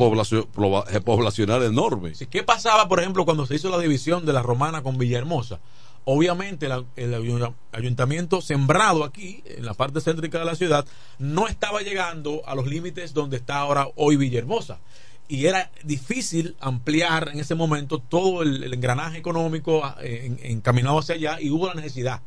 [0.92, 2.16] eh, poblacional enorme.
[2.16, 5.60] Sí, ¿Qué pasaba, por ejemplo, cuando se hizo la división de la romana con Villahermosa?
[6.08, 10.86] Obviamente la- el ayu- ayuntamiento sembrado aquí, en la parte céntrica de la ciudad,
[11.18, 14.80] no estaba llegando a los límites donde está ahora hoy Villahermosa.
[15.28, 21.00] Y era difícil ampliar en ese momento todo el, el engranaje económico ah, en- encaminado
[21.00, 22.22] hacia allá y hubo la necesidad.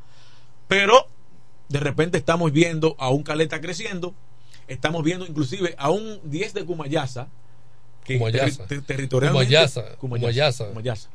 [0.67, 1.07] Pero
[1.69, 4.15] de repente estamos viendo a un Caleta creciendo,
[4.69, 7.29] estamos viendo inclusive a un 10 de Cumayasa,
[8.05, 8.65] que Cumayasa.
[8.65, 9.97] terri- ter- territorialmente Cumayasa.
[9.97, 9.99] Cumayasa.
[9.99, 10.67] Cumayasa.
[10.69, 11.09] Cumayasa.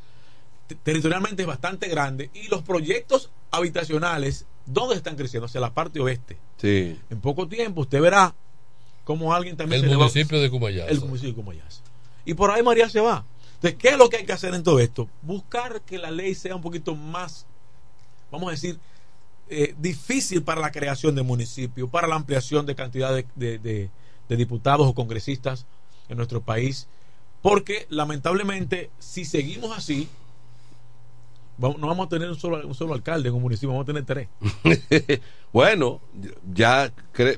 [0.68, 5.46] Te- Territorialmente es bastante grande y los proyectos habitacionales, ¿dónde están creciendo?
[5.48, 6.38] Hacia la parte oeste.
[6.58, 7.00] Sí.
[7.10, 8.34] En poco tiempo usted verá
[9.04, 10.90] cómo alguien también El se le va- municipio de Cumayasa.
[10.92, 11.82] El municipio de Cumayasa.
[12.26, 13.26] Y por ahí María se va.
[13.56, 15.10] Entonces, ¿qué es lo que hay que hacer en todo esto?
[15.22, 17.46] Buscar que la ley sea un poquito más,
[18.32, 18.78] vamos a decir,
[19.54, 23.90] eh, difícil para la creación de municipios, para la ampliación de cantidad de, de- de-
[24.30, 25.66] de diputados o congresistas
[26.10, 26.88] en nuestro país.
[27.42, 30.08] Porque lamentablemente, si seguimos así,
[31.58, 33.88] vamos- no vamos a tener un solo, un solo alcalde en un municipio, vamos a
[33.88, 34.28] tener tres.
[35.54, 36.02] bueno,
[36.54, 37.38] ya cre-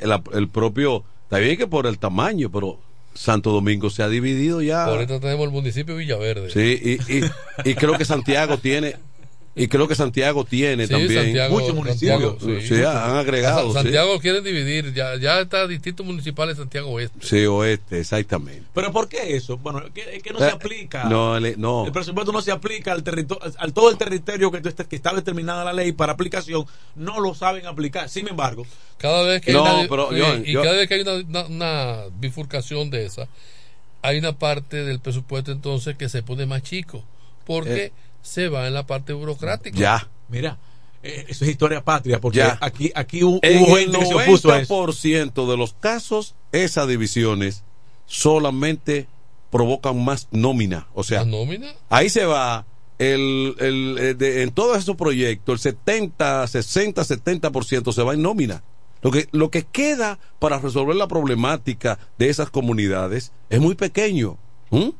[0.00, 2.78] el, el propio, está bien que por el tamaño, pero
[3.14, 4.84] Santo Domingo se ha dividido ya.
[4.84, 6.50] Ahorita tenemos el municipio de Villaverde.
[6.50, 7.24] Sí, y, y,
[7.64, 8.96] y creo que Santiago tiene,
[9.54, 12.20] y creo que Santiago tiene Sí, también Santiago- muchos municipios.
[12.40, 12.82] Santiago, sí, sí.
[12.82, 13.72] han agregado.
[13.72, 17.18] Santiago quieren dividir, ya, ya está distrito municipal de Santiago Oeste.
[17.20, 18.62] Sí, oeste, exactamente.
[18.74, 19.58] Pero ¿por qué eso?
[19.58, 21.04] Bueno, es que, que no se Eh, aplica.
[21.04, 21.84] no, le- no.
[21.84, 25.12] El presupuesto no se aplica al territorio, al todo el territorio que, está- que está
[25.14, 26.64] determinada la ley para aplicación,
[26.96, 28.08] no lo saben aplicar.
[28.08, 28.66] Sin embargo,
[28.98, 31.00] Cada vez que No, hay una, pero sí, yo- y yo- cada vez que hay
[31.00, 33.26] una, una- una bifurcación de esa,
[34.00, 37.02] hay una parte del presupuesto entonces que se pone más chico,
[37.44, 37.92] porque Eh.
[38.22, 39.76] Se va en la parte burocrática.
[39.78, 40.08] Ya.
[40.28, 40.56] Mira,
[41.02, 42.56] eh, eso es historia patria, porque Ya.
[42.60, 44.74] aquí, aquí hubo, En hubo el gente que se opuso a eso.
[44.86, 47.64] 90% de los casos, esas divisiones
[48.06, 49.08] solamente
[49.50, 50.86] provocan más nómina.
[50.94, 51.74] O sea, nómina?
[51.90, 52.64] ahí se va
[52.98, 58.22] el, el, eh, de- en todos esos proyectos, el 70, 60, 70% se va en
[58.22, 58.62] nómina.
[59.02, 64.38] Lo que, lo que queda para resolver la problemática de esas comunidades es muy pequeño.
[64.70, 64.90] ¿Mm?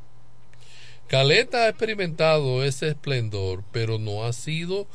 [1.13, 4.87] Caleta ha experimentado ese esplendor, pero no ha sido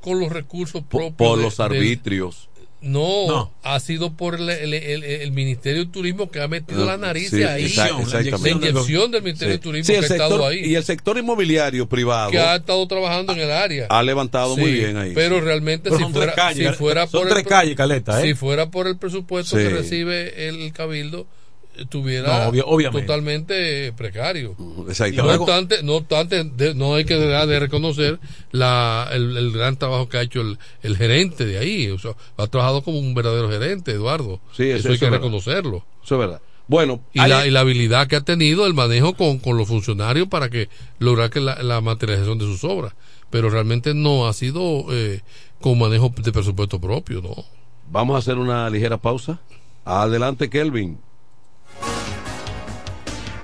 [0.00, 1.12] con los recursos propios.
[1.16, 2.48] por los del- arbitrios.
[2.80, 3.52] No, No.
[3.62, 7.30] ha sido por el, el- el- el Ministerio de Turismo que ha metido la nariz
[7.30, 7.64] Sí, ahí.
[7.64, 8.68] exact- la exactamente.
[8.70, 9.58] inyección del Ministerio Sí.
[9.58, 10.58] de Turismo Sí, que ha estado sector- ahí.
[10.70, 13.86] Y el sector inmobiliario privado que ha estado trabajando en el área.
[13.90, 15.12] ha levantado muy bien ahí.
[15.14, 17.76] Pero realmente Pero si son tres fuera, calles, si fuera son por tres el, calles,
[17.76, 18.28] Caleta, ¿eh?
[18.28, 19.62] si fuera por el presupuesto Sí.
[19.62, 21.26] que recibe el cabildo
[21.88, 23.06] tuviera No, obvio- obviamente.
[23.06, 24.56] totalmente precario.
[24.88, 25.36] exactamente.
[25.36, 28.18] No obstante, no obstante, de- no hay que dejar de reconocer
[28.52, 31.88] la, el, el gran trabajo que ha hecho el, el gerente de ahí.
[31.90, 34.40] O sea, ha trabajado como un verdadero gerente, Eduardo.
[34.56, 35.84] Sí, eso- eso hay eso que es reconocerlo.
[36.04, 36.40] Eso es verdad.
[36.68, 39.68] Bueno, Y, hay- la, y la habilidad que ha tenido el manejo con, con los
[39.68, 40.68] funcionarios para que
[40.98, 42.94] lograr que la, la materialización de sus obras.
[43.30, 45.20] Pero realmente no ha sido eh,
[45.60, 47.34] con manejo de presupuesto propio, ¿no?
[47.90, 49.38] Vamos a hacer una ligera pausa.
[49.84, 50.98] Adelante, Kelvin.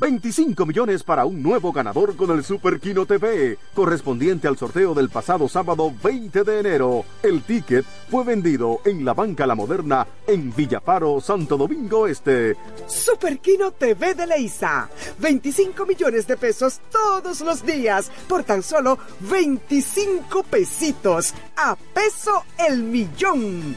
[0.00, 5.10] 25 millones para un nuevo ganador con el Super Kino TV, correspondiente al sorteo del
[5.10, 7.04] pasado sábado 20 de enero.
[7.22, 12.56] El ticket fue vendido en la Banca La Moderna en Villafaro, Santo Domingo Este.
[12.86, 14.88] Super Kino TV de Leisa.
[15.18, 21.34] 25 millones de pesos todos los días por tan solo 25 pesitos.
[21.58, 23.76] A peso el millón.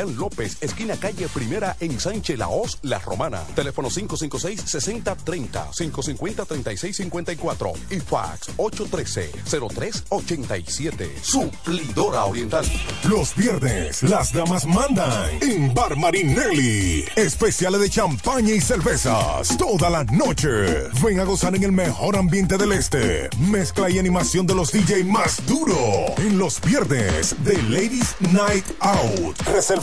[0.09, 3.41] López, esquina calle Primera en Sánchez Laos, La Romana.
[3.55, 11.21] Teléfono 556-6030, 550-3654 y fax 813-0387.
[11.21, 12.65] Suplidora Oriental.
[13.07, 17.05] Los viernes, las damas mandan en Bar Marinelli.
[17.15, 20.89] Especiales de champaña y cervezas toda la noche.
[21.03, 23.29] Ven a gozar en el mejor ambiente del este.
[23.39, 25.75] Mezcla y animación de los DJ más duro.
[26.17, 29.37] En los viernes de Ladies Night Out.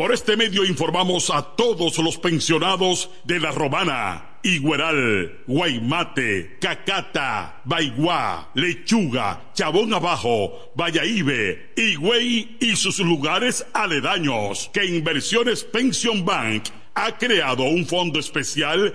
[0.00, 8.48] Por este medio informamos a todos los pensionados de La Romana Igueral, Guaymate, Cacata, Baigua,
[8.54, 17.64] Lechuga, Chabón Abajo, Vallaíbe, Higüey y sus lugares aledaños que Inversiones Pension Bank ha creado
[17.64, 18.94] un fondo especial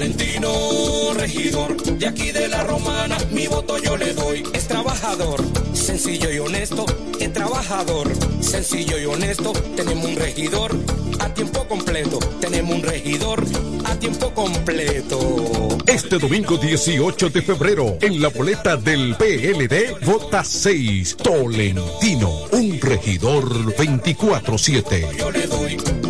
[0.00, 4.42] Tolentino, regidor, de aquí de la romana, mi voto yo le doy.
[4.54, 5.44] Es trabajador,
[5.74, 6.86] sencillo y honesto,
[7.18, 8.10] es trabajador,
[8.40, 9.52] sencillo y honesto.
[9.76, 10.74] Tenemos un regidor
[11.18, 13.44] a tiempo completo, tenemos un regidor
[13.84, 15.76] a tiempo completo.
[15.86, 23.76] Este domingo 18 de febrero, en la boleta del PLD, vota 6, Tolentino, un regidor
[23.76, 25.18] 24-7.
[25.18, 26.09] Yo le doy.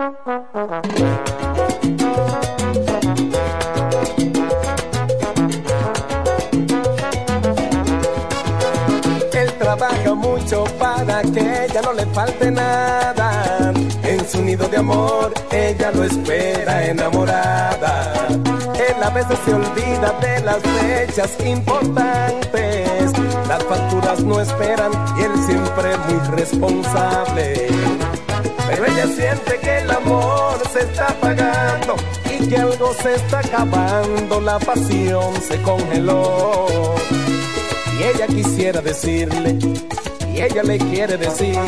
[0.00, 0.08] Él
[9.58, 13.74] trabaja mucho para que ella no le falte nada.
[14.02, 18.14] En su nido de amor, ella lo espera enamorada.
[18.30, 23.12] Él a veces se olvida de las fechas importantes.
[23.46, 27.68] Las facturas no esperan y él siempre muy responsable.
[28.70, 31.96] Pero ella siente que el amor se está apagando
[32.30, 36.94] y que algo se está acabando, la pasión se congeló.
[37.98, 39.58] Y ella quisiera decirle,
[40.32, 41.58] y ella le quiere decir,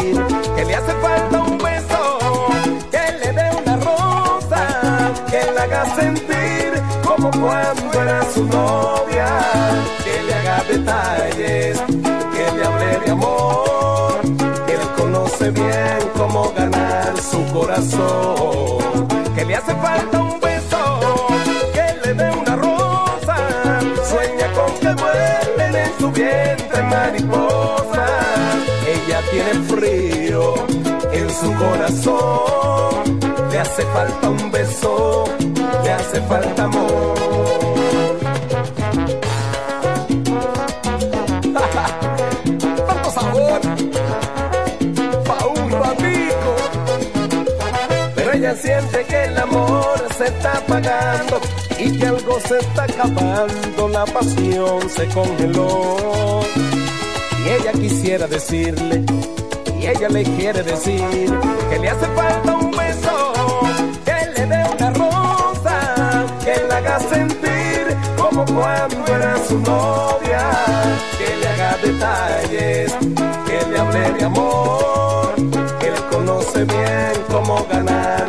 [0.57, 2.19] que le hace falta un beso,
[2.93, 9.29] que le dé una rosa, que le haga sentir como cuando era su novia,
[10.05, 11.81] que le haga detalles,
[12.33, 13.72] que le hable de amor,
[15.51, 21.01] bien cómo ganar su corazón, que le hace falta un beso,
[21.75, 23.37] que le dé una rosa,
[24.09, 28.09] sueña con que vuelen en su vientre mariposas,
[28.87, 30.55] ella tiene frío
[31.13, 33.21] en su corazón,
[33.51, 35.25] le hace falta un beso,
[35.83, 37.62] le hace falta amor.
[48.63, 51.41] Siente que el amor se está apagando
[51.81, 56.41] y que algo se está acabando, la pasión se congeló.
[57.45, 59.03] Y ella quisiera decirle,
[59.81, 61.29] y ella le quiere decir,
[61.71, 63.33] que le hace falta un beso,
[64.05, 70.43] que le dé una rosa, que le haga sentir como cuando era su novia,
[71.19, 72.93] que le haga detalles,
[73.47, 75.35] que le hable de amor,
[75.81, 77.13] que él conoce bien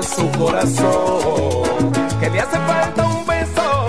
[0.03, 3.85] su corazón, que le hace falta un beso,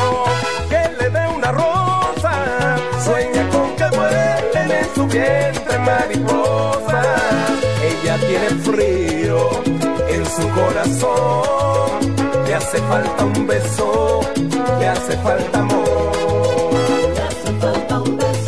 [0.68, 7.06] que le dé una rosa, sueña con que vuelen en su vientre mariposas,
[7.82, 9.50] ella tiene frío
[10.08, 12.16] en su corazón,
[12.46, 14.20] le hace falta un beso,
[14.78, 15.94] le hace falta amor.
[18.32, 18.43] Es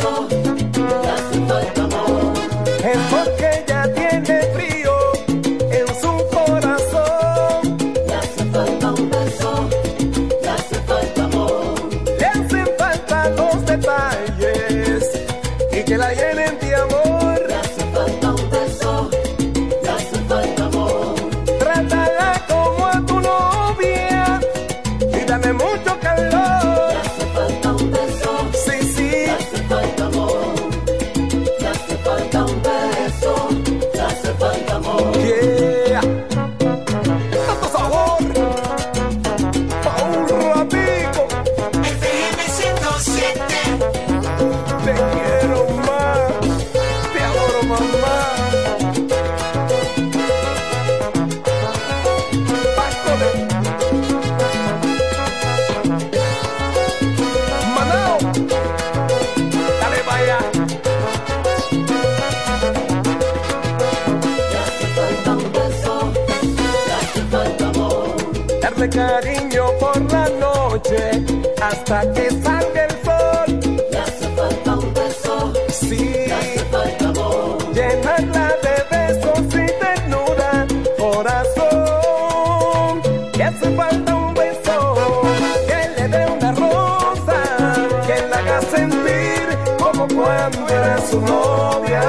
[91.16, 92.02] su novia.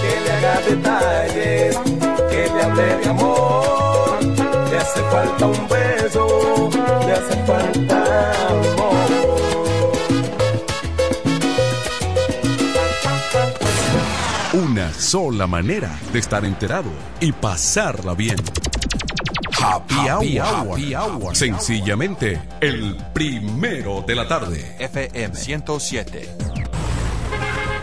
[0.00, 1.78] Que le haga detalles.
[2.30, 4.24] Que le hable de amor.
[4.70, 6.70] Le hace falta un beso.
[7.06, 9.08] Le hace falta amor.
[14.52, 16.90] Una sola manera de estar enterado
[17.20, 18.36] y pasarla bien.
[19.60, 21.34] Happy, hour.
[21.34, 24.76] Sencillamente, el primero de la tarde.
[24.78, 26.37] FM 107.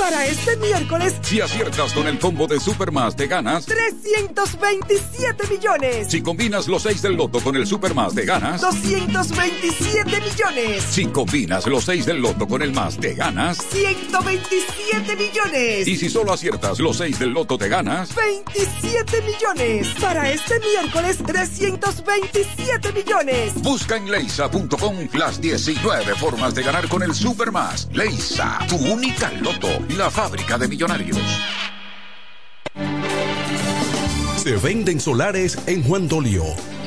[0.00, 6.10] Para este miércoles, si aciertas con el combo de Supermas, te ganas 327 millones.
[6.10, 10.82] Si combinas los 6 del loto con el Supermas, te ganas 227 millones.
[10.90, 15.86] Si combinas los 6 del loto con el más, te ganas 127 millones.
[15.86, 19.86] Y si solo aciertas los 6 del loto, te ganas 27 millones.
[20.00, 23.52] Para este miércoles, 327 millones.
[23.56, 27.86] Busca en leisa.com las 19 formas de ganar con el Supermas.
[27.92, 29.68] Leisa, tu única loto
[30.00, 31.18] la fábrica de millonarios.
[34.42, 36.69] Se venden solares en Juan Dolio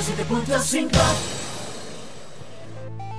[0.00, 1.39] 107.5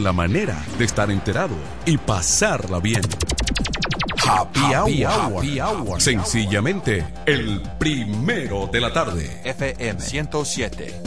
[0.00, 1.54] Sola manera de estar enterado
[1.84, 3.02] y pasarla bien.
[4.26, 5.36] Happy, hour.
[5.36, 6.00] Happy Hour.
[6.00, 9.42] Sencillamente, el primero de la tarde.
[9.44, 11.02] FM 107.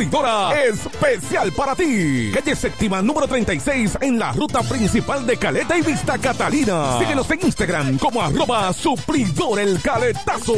[0.00, 2.30] especial para ti.
[2.32, 6.98] Calle séptima número 36 en la ruta principal de Caleta y Vista Catalina.
[6.98, 8.72] Síguenos en Instagram como arroba
[9.60, 10.54] el caletazo.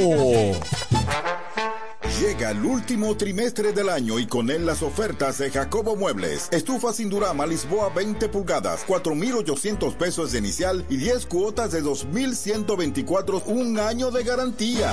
[2.20, 6.48] Llega el último trimestre del año y con él las ofertas de Jacobo Muebles.
[6.52, 13.42] Estufa sin Durama Lisboa 20 pulgadas, 4,800 pesos de inicial y 10 cuotas de 2,124,
[13.46, 14.92] un año de garantía.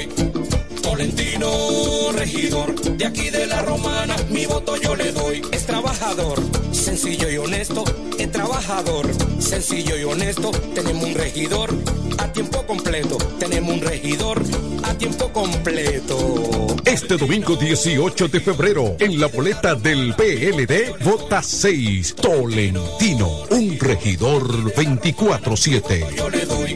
[0.91, 5.41] Tolentino, regidor, de aquí de la romana, mi voto yo le doy.
[5.53, 6.37] Es trabajador,
[6.73, 7.85] sencillo y honesto,
[8.19, 9.07] es trabajador,
[9.39, 11.73] sencillo y honesto, tenemos un regidor
[12.17, 13.17] a tiempo completo.
[13.39, 14.43] Tenemos un regidor
[14.83, 16.75] a tiempo completo.
[16.83, 24.73] Este domingo 18 de febrero, en la boleta del PLD, vota 6 Tolentino, un regidor
[24.75, 26.15] 24-7.
[26.17, 26.75] Yo le doy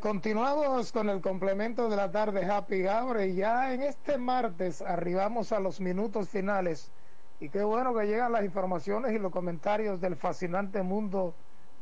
[0.00, 5.50] Continuamos con el complemento de la tarde Happy Hour y ya en este martes arribamos
[5.50, 6.92] a los minutos finales
[7.40, 11.34] y qué bueno que llegan las informaciones y los comentarios del fascinante mundo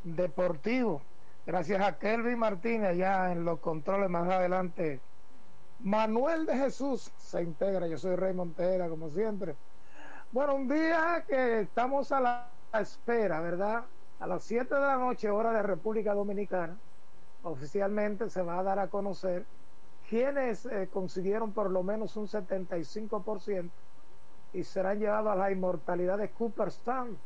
[0.03, 1.01] deportivo.
[1.45, 4.99] Gracias a Kelvin Martínez ya en los controles más adelante.
[5.81, 9.55] Manuel de Jesús se integra, yo soy Rey Montera como siempre.
[10.31, 12.49] Bueno, un día que estamos a la
[12.79, 13.83] espera, ¿verdad?
[14.19, 16.77] A las 7 de la noche, hora de República Dominicana,
[17.47, 19.45] oficialmente se va a dar a conocer
[20.09, 23.69] quienes eh, consiguieron por lo menos un 75%
[24.53, 27.17] y serán llevados a la inmortalidad de Cooperstown,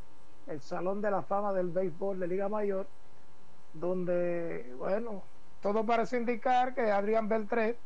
[0.48, 2.88] el Salón de la Fama del Béisbol de Liga Mayor,
[3.74, 5.22] donde, bueno,
[5.62, 7.78] todo parece indicar que Adrián Beltré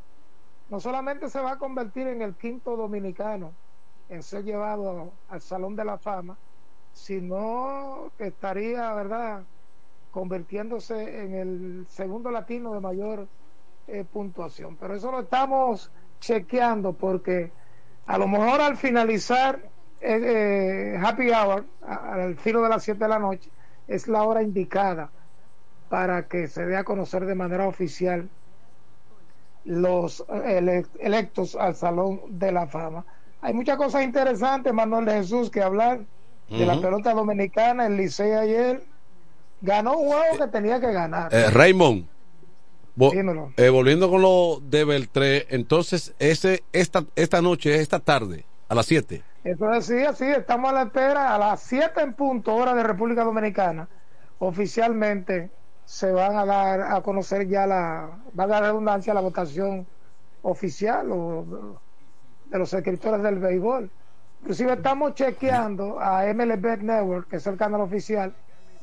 [0.69, 3.51] no solamente se va a convertir en el quinto dominicano
[4.09, 6.37] en ser llevado al Salón de la Fama,
[6.93, 9.43] sino que estaría, ¿verdad?,
[10.15, 13.27] convirtiéndose en el segundo latino de mayor
[13.85, 14.77] eh, puntuación.
[14.77, 17.51] Pero eso lo estamos chequeando porque
[18.05, 19.59] a lo mejor al finalizar
[19.99, 23.49] eh, eh, Happy Hour, al filo de las 7 de la noche,
[23.89, 25.09] es la hora indicada
[25.89, 28.29] para que se dé a conocer de manera oficial
[29.65, 30.25] los
[30.97, 33.03] electos al Salón de la Fama.
[33.41, 36.05] Hay muchas cosas interesantes, Manuel de Jesús, que hablar
[36.49, 37.87] de la pelota dominicana.
[37.87, 38.94] El Licey ayer
[39.65, 41.33] ganó un juego que tenía que ganar.
[41.33, 42.05] Eh, Raymond,
[43.57, 48.85] eh, volviendo con lo de Beltré, entonces ese esta esta noche, esta tarde, a las
[48.85, 49.21] 7.
[49.43, 52.83] Eso es así, así, estamos a la espera, a las 7 en punto, hora de
[52.83, 53.87] República Dominicana,
[54.39, 55.49] oficialmente
[55.85, 59.85] se van a dar a conocer ya la, va a dar redundancia, la votación
[60.41, 61.79] oficial o,
[62.45, 63.89] de los escritores del béisbol.
[64.41, 68.33] Inclusive estamos chequeando a MLB Network, que es el canal oficial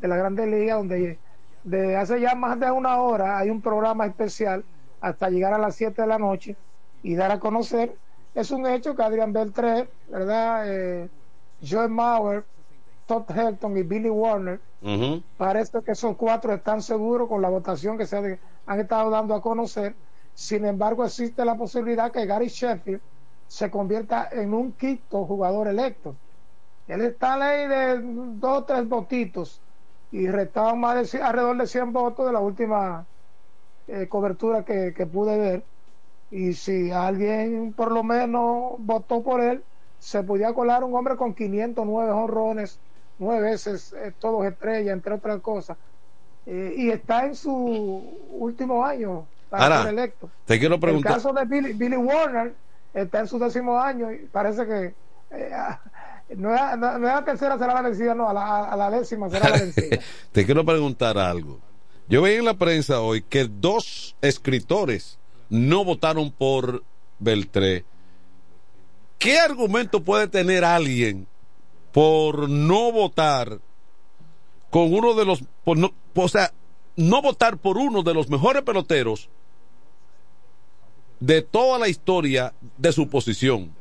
[0.03, 1.17] de la Grande Liga, donde
[1.63, 4.65] de hace ya más de una hora hay un programa especial
[5.01, 6.57] hasta llegar a las 7 de la noche
[7.05, 7.97] y dar a conocer.
[8.35, 10.65] Es un hecho que Adrian Beltré, ¿verdad?
[10.67, 11.09] Eh,
[11.65, 12.45] Joe Mauer,
[13.07, 14.61] Todd Helton y Billy Warner,
[15.37, 19.41] parece que esos cuatro están seguros con la votación que se han estado dando a
[19.41, 19.95] conocer.
[20.35, 23.01] Sin embargo, existe la posibilidad que Gary Sheffield
[23.47, 26.17] se convierta en un quinto jugador electo.
[26.89, 28.01] Él está ley de
[28.41, 29.61] dos o tres votitos
[30.13, 33.07] y restaban más de alrededor de 100 votos de la última
[33.89, 35.63] eh, cobertura que, pude ver.
[36.31, 39.63] Y si alguien por lo menos votó por él,
[39.99, 42.79] se podía colar un hombre con 509 honrones,
[43.19, 45.77] nueve veces eh, todos estrellas, entre otras cosas.
[46.45, 47.53] Eh, y está en su
[48.33, 50.29] último año para ser electo.
[50.45, 51.13] Te quiero preguntar.
[51.13, 52.55] El caso de Billy, Billy Warner
[52.93, 54.95] está en su décimo año y parece que
[55.31, 55.51] eh,
[56.37, 59.99] no, es, la tercera será la no, a la, décima será la vencida.
[60.33, 61.61] Te quiero preguntar algo.
[62.09, 65.19] Yo veía en la prensa hoy que dos escritores
[65.49, 66.83] no votaron por
[67.19, 67.85] Beltré.
[69.19, 71.27] ¿Qué argumento puede tener alguien
[71.93, 73.61] por no votar
[74.71, 76.53] con uno de los, por no, o sea,
[76.97, 79.29] no votar por uno de los mejores peloteros
[81.21, 83.73] de toda la historia de su posición.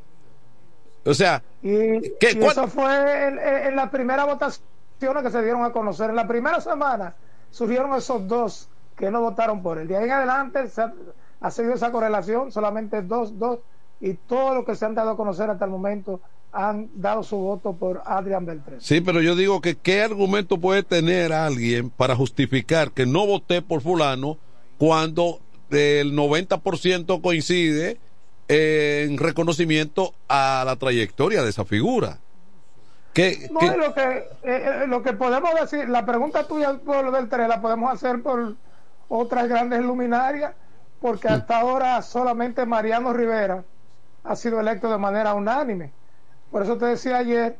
[1.04, 3.28] O sea, y, eso fue
[3.66, 4.64] en, la primera votación
[5.00, 6.10] que se dieron a conocer.
[6.10, 7.14] En la primera semana
[7.50, 9.88] surgieron esos dos que no votaron por él.
[9.88, 10.82] De ahí en adelante se
[11.40, 13.58] ha, seguido esa correlación, solamente dos, dos,
[14.00, 16.20] y todos los que se han dado a conocer hasta el momento
[16.52, 18.80] han dado su voto por Adrián Beltrán.
[18.80, 23.62] Sí, pero yo digo que qué argumento puede tener alguien para justificar que no voté
[23.62, 24.36] por fulano
[24.76, 27.98] cuando del 90% coincide
[28.48, 32.18] en reconocimiento a la trayectoria de esa figura.
[33.12, 37.12] ¿Qué, no, Lo, que, eh, eh, lo que podemos decir, la pregunta tuya por lo
[37.12, 38.54] del 3 la podemos hacer por
[39.08, 40.54] otras grandes luminarias,
[41.00, 41.32] porque mm.
[41.32, 43.64] hasta ahora solamente Mariano Rivera
[44.24, 45.92] ha sido electo de manera unánime.
[46.50, 47.56] Por eso te decía ayer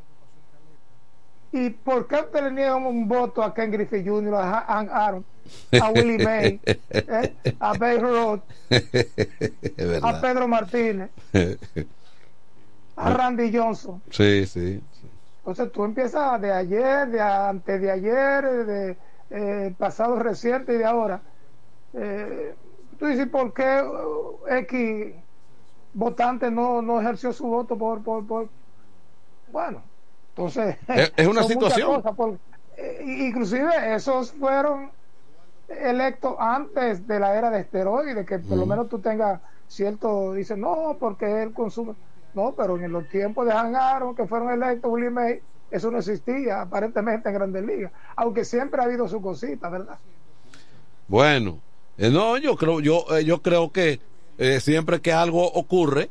[1.52, 5.24] ¿Y por qué usted le niega un voto a Ken Griffey Jr., a Aaron,
[5.80, 8.40] a Willie May, eh, a Bay Road,
[10.02, 11.10] a Pedro Martínez,
[12.96, 14.02] a Randy Johnson?
[14.10, 14.82] Sí, sí,
[15.38, 18.96] Entonces tú empiezas de ayer, de antes de ayer, de
[19.30, 21.20] eh, pasado reciente y de ahora.
[21.94, 22.54] Eh,
[22.98, 23.82] tú dices, ¿por qué
[24.48, 25.14] X
[25.94, 28.48] votante no, no ejerció su voto por, por, por...
[29.50, 29.82] Bueno,
[30.30, 30.76] entonces,
[31.16, 32.02] es, una situación.
[32.76, 34.90] Eh, inclusive esos fueron
[35.80, 40.56] electos antes de la era de esteroides, que por lo menos tú tengas cierto, dice
[40.56, 41.94] no, porque él consume.
[42.34, 45.40] No, pero en los tiempos de Hangaron, que fueron electos Willie May,
[45.70, 49.98] eso no existía aparentemente en Grandes Ligas, aunque siempre ha habido su cosita, ¿verdad?
[51.08, 51.58] Bueno,
[51.98, 54.00] eh, no, yo creo, yo, eh, yo creo que
[54.38, 56.10] eh, siempre que algo ocurre,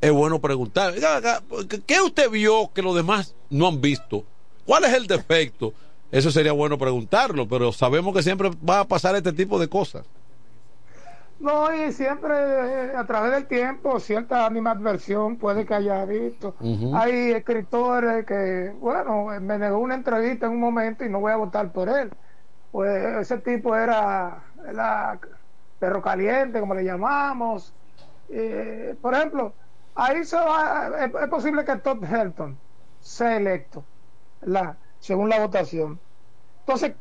[0.00, 1.42] es bueno preguntar, "Oiga, oiga,
[1.86, 4.24] ¿qué usted vio que los demás no han visto?
[4.66, 5.72] ¿Cuál es el defecto?
[6.14, 10.06] Eso sería bueno preguntarlo, pero sabemos que siempre va a pasar este tipo de cosas.
[11.40, 16.54] No, y siempre eh, a través del tiempo cierta animadversión puede que haya visto.
[16.94, 21.36] Hay escritores que, bueno, me negó una entrevista en un momento y no voy a
[21.36, 22.12] votar por él.
[22.70, 25.18] Pues ese tipo era, era
[25.80, 27.74] perro caliente, como le llamamos.
[28.28, 29.52] Eh, por ejemplo,
[29.96, 32.56] ahí se va, es, es posible que Todd Helton
[33.00, 33.82] sea electo,
[34.42, 35.98] la, según la votación.
[36.66, 36.94] Entonces,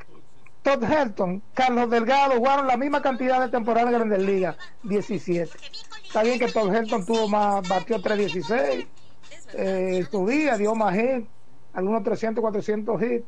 [0.62, 5.50] Todd Helton, Carlos Delgado jugaron la misma cantidad de temporada en Grandes Ligas, 17.
[6.04, 8.88] Está bien que Todd Helton tuvo más, batió 316,
[9.54, 11.28] eh, su día dio más hits,
[11.74, 13.26] algunos 300, 400 hits,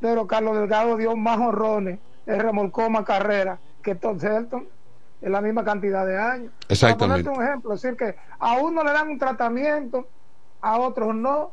[0.00, 4.66] pero Carlos Delgado dio más honrones, remolcó más carreras que Todd Helton
[5.20, 6.52] en la misma cantidad de años.
[6.68, 6.98] Exactamente.
[6.98, 10.08] Para ponerte un ejemplo, es decir, que a uno le dan un tratamiento,
[10.62, 11.52] a otros no,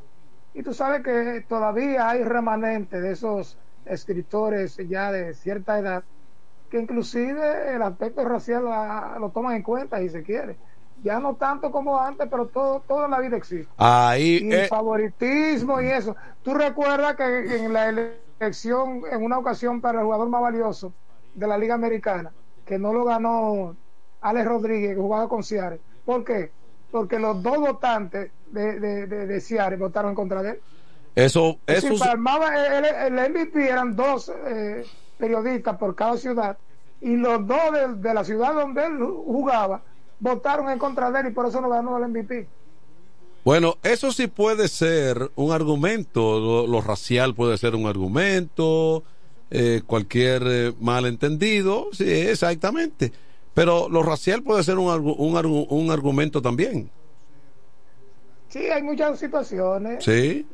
[0.54, 6.04] y tú sabes que todavía hay remanentes de esos escritores ya de cierta edad
[6.70, 10.58] que inclusive el aspecto racial la- lo toman en cuenta si se quiere.
[11.04, 13.72] Ya no tanto como antes, pero todo, en la vida existe.
[13.78, 16.16] Ahí, Y eh, el favoritismo y eso.
[16.42, 17.24] Tú recuerdas que
[17.58, 20.94] en la elección, en una ocasión para el jugador más valioso
[21.34, 22.34] de la Liga Americana,
[22.66, 23.76] que no lo ganó
[24.22, 25.82] Alex Rodríguez, que jugaba con Ciare.
[26.06, 26.52] ¿Por qué?
[26.90, 30.62] Porque los dos votantes de, de, de, de Ciare votaron en contra de él.
[31.16, 32.86] Eso, Es eso, decir, Palmaba, el,
[33.20, 34.86] el MVP eran dos eh,
[35.18, 36.58] periodistas por cada ciudad
[37.02, 39.82] y los dos de, de la ciudad donde él jugaba
[40.20, 42.48] votaron en contra de él y por eso no ganó el MVP.
[43.44, 49.04] Bueno, eso sí puede ser un argumento, lo, lo racial puede ser un argumento,
[49.50, 53.12] eh, cualquier eh, malentendido, sí, exactamente.
[53.54, 56.90] Pero lo racial puede ser un, un, un argumento también.
[58.48, 60.04] Sí, hay muchas situaciones.
[60.04, 60.46] Sí.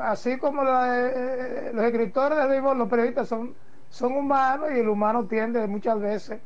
[0.00, 3.54] Así como la- eh, los escritores de béisbol, los periodistas son,
[3.90, 6.40] son humanos y el humano tiende muchas veces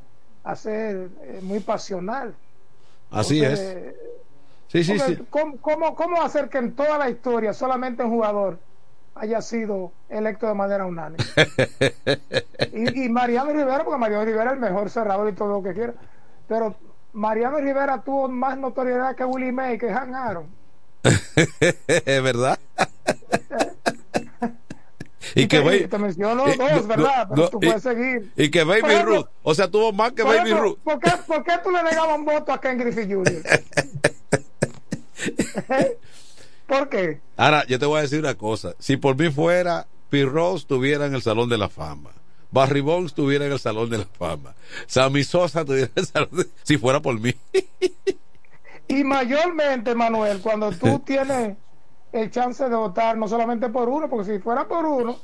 [0.44, 2.34] a ser eh, muy pasional.
[3.10, 3.76] Así es.
[4.68, 5.18] Sí, sí, sí.
[5.30, 8.58] ¿cómo, cómo, cómo hacer que en toda la historia solamente un jugador
[9.14, 11.24] haya sido electo de manera unánime?
[12.72, 15.72] y, y Mariano Rivera, porque Mariano Rivera es el mejor cerrador y todo lo que
[15.72, 15.94] quiera,
[16.46, 16.74] pero
[17.14, 20.57] Mariano Rivera tuvo más notoriedad que Willie May, que Han Aaron.
[21.04, 22.58] Es verdad.
[25.34, 27.28] y que te, Baby- te menciono eh, dos, ¿verdad?
[27.28, 28.32] no, pero tú y- puedes seguir.
[28.36, 30.78] Y que Baby ejemplo, Ruth, o sea, tuvo más que Baby ejemplo, Ruth.
[30.82, 33.42] ¿por qué, por qué tú le negabas un voto a Ken Griffey Jr.?
[36.66, 37.20] ¿Por qué?
[37.36, 38.74] Ahora, yo te voy a decir una cosa.
[38.78, 42.10] Si por mí fuera, Pirro estuviera en el Salón de la Fama.
[42.50, 44.54] Barry Bonds estuviera en el Salón de la Fama.
[44.86, 46.46] Sammy Sosa estuviera en el Salón de...
[46.62, 47.34] Si fuera por mí.
[48.88, 51.56] Y mayormente, Manuel, cuando tú tienes
[52.12, 55.16] el chance de votar no solamente por uno, porque si fuera por uno,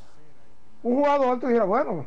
[0.83, 2.05] un jugador tú dijeras, bueno,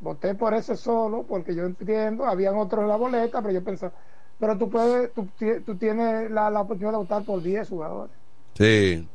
[0.00, 3.92] voté por ese solo, porque yo entiendo, habían otros en la boleta, pero yo pensaba,
[4.38, 5.28] pero tú puedes, tú,
[5.64, 8.14] tú tienes la, la oportunidad de votar por 10 jugadores.
[8.54, 9.08] Sí.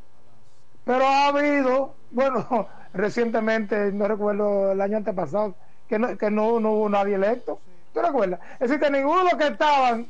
[0.83, 5.55] Pero ha habido, bueno, recientemente, no recuerdo el año antepasado,
[5.87, 7.59] que no, que no, no hubo nadie electo.
[7.93, 8.39] ¿Tú recuerdas?
[8.53, 10.07] Es decir, que ninguno que estaban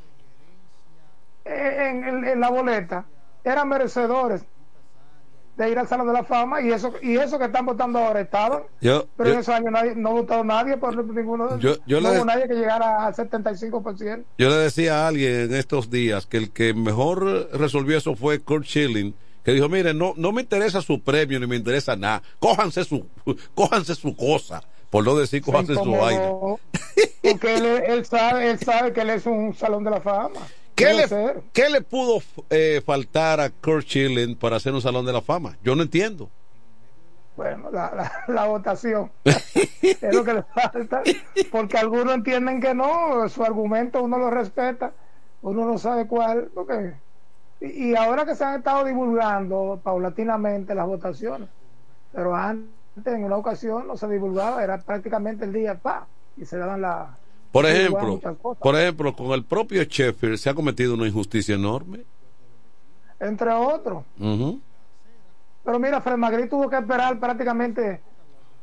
[1.45, 3.05] en, en- en la boleta
[3.43, 4.43] eran merecedores
[5.55, 8.19] de ir al Salón de la Fama y eso y eso que están votando ahora
[8.19, 8.63] estaban.
[8.81, 11.57] Yo, Pero yo, en esos años nadie, no votado nadie por ninguno.
[11.59, 14.26] Yo- yo no le- hubo nadie que llegara al 75%.
[14.38, 18.39] yo le decía a alguien en estos días que el que mejor resolvió eso fue
[18.41, 19.15] Kurt Schilling,
[19.45, 22.22] que dijo, mire, no, no me interesa su premio ni me interesa nada.
[22.39, 23.07] Cójanse su,
[23.55, 24.61] cójanse su cosa.
[24.89, 26.30] Por no decir cójanse su Como- vaina.
[27.22, 30.39] Porque él, él sabe, él sabe que él es un Salón de la Fama.
[30.76, 31.07] ¿Qué le,
[31.53, 35.57] qué le pudo eh, faltar a Kurt Schilling para hacer un salón de la fama?
[35.64, 36.30] Yo no entiendo.
[37.38, 41.03] Bueno, la, la, la votación es lo que le falta,
[41.52, 44.93] porque algunos entienden que no, su argumento uno lo respeta,
[45.41, 46.93] uno no sabe cuál, porque
[47.60, 51.49] y, y ahora que se han estado divulgando paulatinamente las votaciones,
[52.14, 52.65] pero antes
[53.06, 56.07] en una ocasión no se divulgaba, era prácticamente el día pa
[56.38, 57.18] y se daban la
[57.56, 58.19] Por ejemplo,
[58.60, 62.03] por ejemplo, con el propio Sheffield se ha cometido una injusticia enorme.
[63.18, 64.03] entre otros.
[64.18, 68.02] Pero mira, Fred Magri tuvo que esperar prácticamente,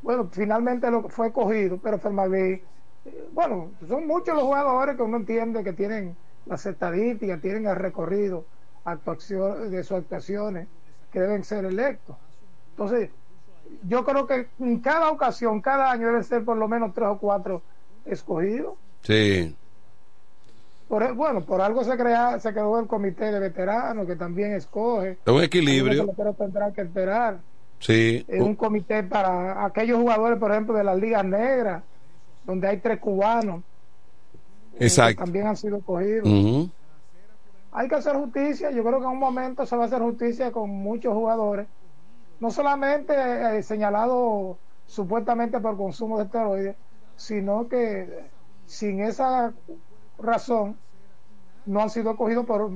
[0.02, 2.62] bueno, finalmente lo fue cogido, pero Fred Magri,
[3.06, 6.14] eh, bueno, son muchos los jugadores que uno entiende que tienen
[6.44, 8.44] las estadísticas, tienen el recorrido
[8.85, 10.69] actuación, de sus actuaciones,
[11.10, 12.14] que deben ser electos.
[12.73, 13.09] Entonces,
[13.89, 17.16] yo creo que en cada ocasión, cada año deben ser por lo menos tres o
[17.16, 17.62] cuatro
[18.04, 18.76] escogido.
[19.02, 19.54] Sí.
[20.88, 25.18] Por, bueno, por algo se crea, se creó el comité de veteranos que también escoge.
[25.24, 26.12] Es un equilibrio.
[26.16, 27.38] Pero tendrá que esperar.
[27.78, 28.24] Sí.
[28.28, 31.82] Es un comité para aquellos jugadores, por ejemplo, de las ligas negras,
[32.44, 33.62] donde hay tres cubanos.
[34.78, 35.24] Exacto.
[35.24, 36.70] también han sido escogidos.
[37.72, 38.70] Hay que hacer justicia.
[38.70, 41.66] Yo creo que en un momento se va a hacer justicia con muchos jugadores.
[42.38, 46.76] No solamente eh, señalado supuestamente por consumo de esteroides,
[47.22, 48.28] sino que
[48.66, 49.52] sin esa
[50.18, 50.76] razón
[51.66, 52.68] no han sido escogidos por...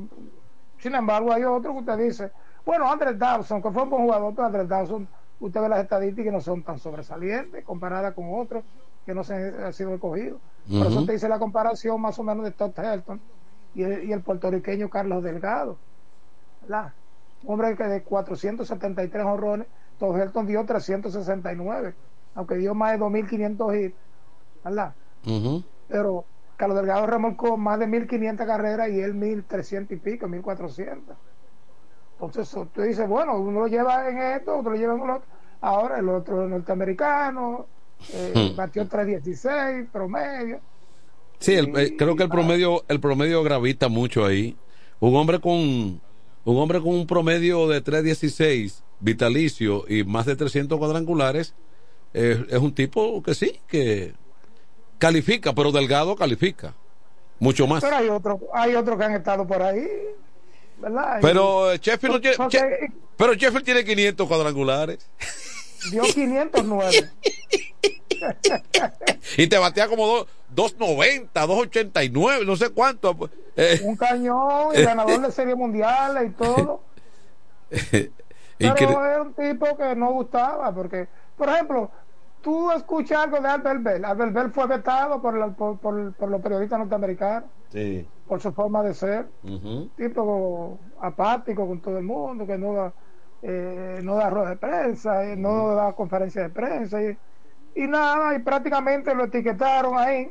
[0.79, 2.31] Sin embargo, hay otro que usted dice,
[2.65, 5.09] bueno, Andrés Dawson, que fue un buen jugador, pero Andrés Dawson,
[5.41, 8.63] usted ve las estadísticas que no son tan sobresalientes comparadas con otros
[9.05, 10.41] que no se han sido escogidos.
[10.69, 13.21] Por eso te dice la comparación más o menos de Todd Helton
[13.75, 15.77] y el, puertorriqueño Carlos Delgado.
[16.63, 16.93] ¿verdad?
[17.45, 19.67] Hombre que de 473 honrones,
[19.99, 21.95] Todd Helton dio 369,
[22.37, 24.06] aunque dio más de 2.500 hits.
[24.67, 24.95] ¿Verdad?
[25.89, 26.25] Pero
[26.57, 31.17] Carlos Delgado remolcó más de 1500 carreras y él 1300 y pico, 1400.
[32.21, 35.23] Entonces tú dices, bueno, uno lo lleva en esto, otro lo lleva en otro.
[35.61, 37.67] Ahora el otro norteamericano
[38.13, 38.57] eh, hmm.
[38.57, 40.61] batió 316 promedio.
[41.39, 44.57] Sí, eh, creo que el promedio el promedio gravita mucho ahí.
[45.01, 46.01] Un hombre con un
[46.45, 51.55] hombre con un promedio de 316 vitalicio y más de 300 cuadrangulares
[52.15, 54.15] eh, es un tipo que sí, que
[54.99, 56.75] califica, pero Delgado califica.
[57.39, 57.83] Mucho más.
[57.83, 59.87] Pero hay otros hay otros que han estado por ahí.
[60.79, 61.19] ¿verdad?
[61.21, 64.99] Pero eh, Sheffield no tiene, pero Sheffield tiene 500 cuadrangulares.
[65.91, 67.11] Dio 509.
[69.37, 73.31] y te batea como 290, 289, no sé cuánto.
[73.57, 73.81] Eh.
[73.83, 76.83] Un cañón y ganador de serie mundial y todo.
[78.59, 81.91] Pero era un tipo que no gustaba porque, por ejemplo,
[82.47, 84.05] tú escuchas algo de Albert Bell.
[84.05, 87.51] Albert Bell fue vetado por, por, los periodistas norteamericanos.
[88.29, 89.27] Por su forma de ser.
[89.97, 92.93] Tipo apático con todo el mundo, que no da,
[93.43, 97.03] eh, no da rueda de prensa, eh, no da conferencia de prensa.
[97.03, 97.19] Y,
[97.75, 100.31] y, nada, y prácticamente lo etiquetaron ahí.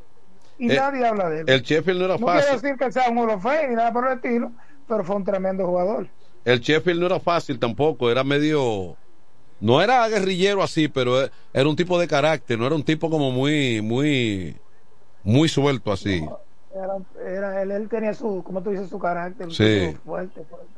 [0.57, 1.49] Y eh, nadie habla de él.
[1.49, 2.27] El Sheffield no era fácil.
[2.27, 4.53] No quiere decir que sea un holofé ni nada por el estilo,
[4.87, 6.07] pero fue un tremendo jugador.
[6.45, 8.95] El Sheffield no era fácil tampoco, era medio
[9.65, 13.31] no era guerrillero así, pero era un tipo de carácter, no era un tipo como
[13.31, 14.55] muy, muy,
[15.23, 16.23] muy suelto así.
[17.25, 19.97] era, él, él, tenía su, como tú dices, su carácter sí.
[20.05, 20.69] fuerte, fuerte,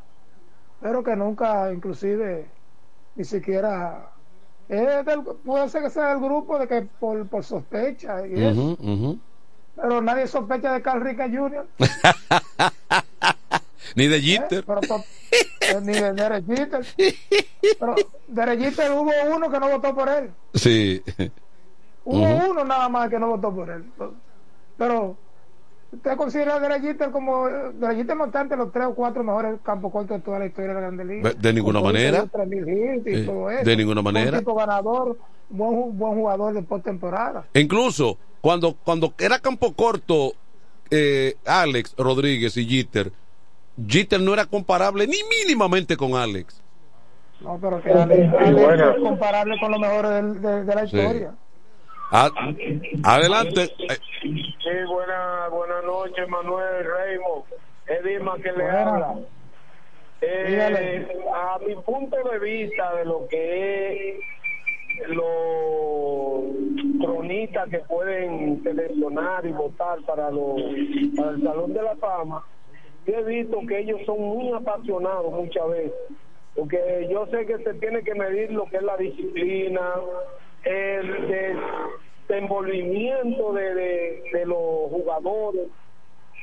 [0.79, 2.47] pero que nunca, inclusive,
[3.15, 4.09] ni siquiera,
[5.43, 8.77] puede ser que sea el grupo de que por, por sospecha y eso.
[9.75, 11.67] Pero nadie sospecha de Carl Rica Jr.
[13.97, 14.63] Ni de Jeter.
[15.59, 16.85] Eh, ni de Derek Jeter.
[17.77, 17.95] Pero
[18.29, 20.31] Derek Jeter hubo uno que no votó por él.
[20.53, 21.03] Sí.
[22.05, 23.83] Hubo uno nada más que no votó por él.
[24.77, 25.17] Pero
[25.91, 29.25] usted considera a Derek Jeter como Derek Jeter no está entre los tres o cuatro
[29.25, 31.33] mejores campos cortos de toda la historia de la Grande Liga.
[31.33, 32.25] De ninguna manera.
[33.65, 34.31] De ninguna manera.
[34.31, 35.17] Un tipo ganador,
[35.49, 37.45] buen, buen jugador de postemporada.
[37.55, 40.31] Incluso cuando cuando era campo corto
[40.89, 43.11] eh, Alex Rodríguez y Jeter
[43.85, 46.61] Jeter no era comparable ni mínimamente con Alex.
[47.41, 51.33] No, pero que Alex, es comparable con lo mejor de, de, la historia.
[53.03, 53.71] adelante.
[54.21, 57.43] Sí, buenas buena noches, Manuel Raymond.
[57.87, 59.15] Edima que le habla.
[60.19, 64.19] Eh, a mi punto de vista de lo que es
[65.09, 66.43] los
[66.99, 70.59] cronistas que pueden seleccionar y votar para, los,
[71.15, 72.43] para el Salón de la Fama,
[73.13, 75.93] he visto que ellos son muy apasionados muchas veces,
[76.55, 79.93] porque yo sé que se tiene que medir lo que es la disciplina,
[80.65, 81.57] el
[82.27, 85.67] desenvolvimiento de, los jugadores,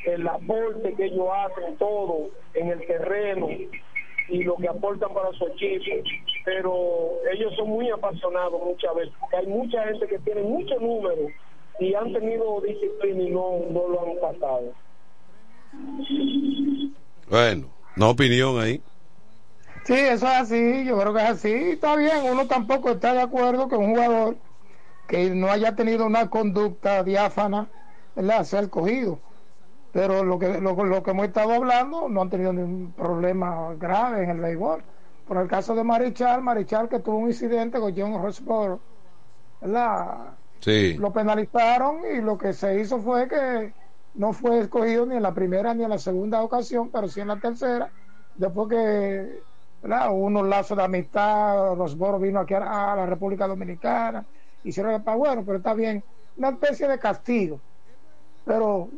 [0.07, 3.49] el aporte que ellos hacen todo en el terreno
[4.29, 6.09] y lo que aportan para su equipo,
[6.47, 11.31] pero ellos son muy apasionados muchas veces, porque hay mucha gente que tiene muchos números
[11.79, 14.73] y han tenido disciplina y no lo han pasado.
[17.29, 18.83] Bueno, una opinión ahí.
[19.85, 21.53] Sí, eso es así, yo creo que es así.
[21.53, 24.37] Está bien, uno tampoco está de acuerdo que un jugador
[25.07, 27.69] que no haya tenido una conducta diáfana,
[28.17, 28.45] ¿verdad?
[28.45, 29.19] Sea escogido.
[29.93, 34.25] Pero lo que, lo, lo, que hemos estado hablando no han tenido ningún problema grave
[34.25, 34.83] en el béisbol.
[35.29, 38.81] Por el caso de Marichal, Marichal que tuvo un incidente con John Rosborough,
[39.61, 40.35] ¿verdad?
[40.61, 40.95] Sí.
[40.95, 43.73] Lo penalizaron y lo que se hizo fue que
[44.15, 47.29] no fue escogido ni en la primera ni en la segunda ocasión, pero sí en
[47.29, 47.91] la tercera,
[48.37, 49.41] después que
[49.83, 54.25] hubo unos lazos de amistad, Rosboro vino aquí a, la República Dominicana,
[54.63, 56.03] hicieron el bueno, pero está bien,
[56.37, 57.61] una especie de castigo.
[58.45, 58.89] Pero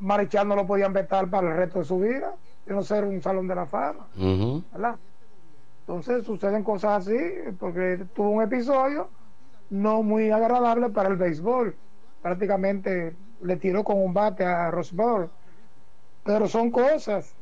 [0.00, 2.34] Marichal no lo podían vetar para el resto de su vida,
[2.66, 4.06] de no ser un salón de la fama.
[4.72, 4.96] ¿verdad?
[5.80, 7.18] Entonces suceden cosas así,
[7.58, 9.08] porque tuvo un episodio
[9.70, 11.74] no muy agradable para el béisbol.
[12.22, 15.30] Prácticamente le tiró con un bate a Rosbol.
[16.24, 17.34] Pero son cosas.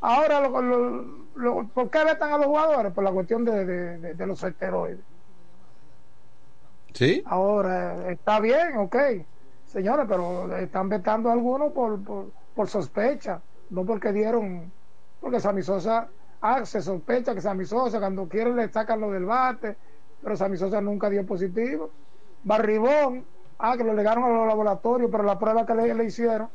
[0.00, 2.92] Ahora, lo, ¿por qué vetan a los jugadores?
[2.92, 5.00] Por la cuestión de, los esteroides.
[6.94, 7.22] Sí.
[7.26, 8.96] Ahora, está bien, ok.
[9.66, 12.00] Señores, pero están vetando a algunos por,
[12.54, 13.40] por, sospecha,
[13.70, 14.72] no porque dieron,
[15.20, 16.08] porque Sammy Sosa,
[16.40, 19.76] ah, se sospecha que Sammy Sosa cuando quieren le sacan lo del bate,
[20.22, 21.90] pero Sammy Sosa nunca dio positivo.
[22.42, 23.24] Barribón,
[23.60, 26.48] ah, que lo legaron a los laboratorios, pero la prueba que le, le hicieron,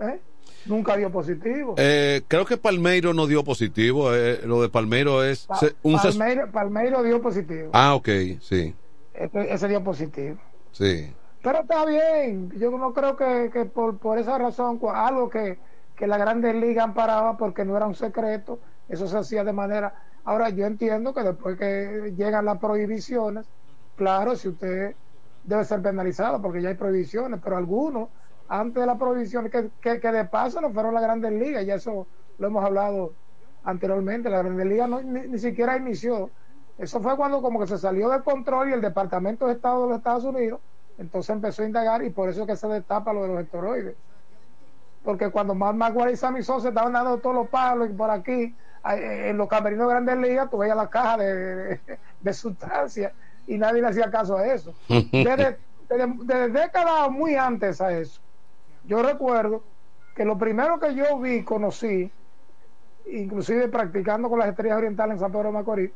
[0.00, 0.20] ¿eh?
[0.66, 1.74] nunca dio positivo.
[1.78, 4.14] Eh, creo que Palmeiro no dio positivo.
[4.14, 5.48] Eh, lo de Palmeiro es.
[5.82, 5.98] un
[6.52, 7.70] Palmeiro, dio positivo.
[7.72, 8.08] Ah, ok,
[8.40, 8.74] sí.
[9.14, 10.36] Ese, dio positivo.
[10.72, 11.12] Sí.
[11.42, 12.50] Pero está bien.
[12.58, 15.58] Yo no creo que, que por, por esa razón, algo que,
[15.96, 18.58] que la Grandes Ligas han parado porque no era un secreto,
[18.88, 19.94] eso se hacía de manera.
[20.24, 23.46] Ahora, yo entiendo que después que llegan las prohibiciones,
[23.96, 24.94] claro, si usted
[25.48, 28.08] debe ser penalizado porque ya hay prohibiciones, pero algunos
[28.48, 32.06] antes de la prohibición, que, que, de paso no fueron las grandes ligas, y eso
[32.38, 33.12] lo hemos hablado
[33.64, 36.30] anteriormente, la Grandes Ligas no, ni, siquiera inició.
[36.78, 39.88] Eso fue cuando como que se salió del control y el Departamento de Estado de
[39.88, 40.60] los Estados Unidos,
[40.96, 43.96] entonces empezó a indagar y por eso que se destapa lo de los esteroides.
[45.04, 48.54] Porque cuando más Maguire y Sammy Sosa estaban dando todos los palos y por aquí,
[48.84, 51.80] en los camerinos de Grandes Ligas, tú veías la caja de,
[52.20, 53.12] de, sustancias
[53.48, 54.72] y nadie le hacía caso a eso.
[54.88, 55.58] desde,
[55.88, 58.20] desde décadas muy antes a eso
[58.88, 59.62] yo recuerdo
[60.16, 62.10] que lo primero que yo vi, conocí,
[63.12, 65.90] inclusive practicando con las estrellas orientales en San Pedro de Macorís,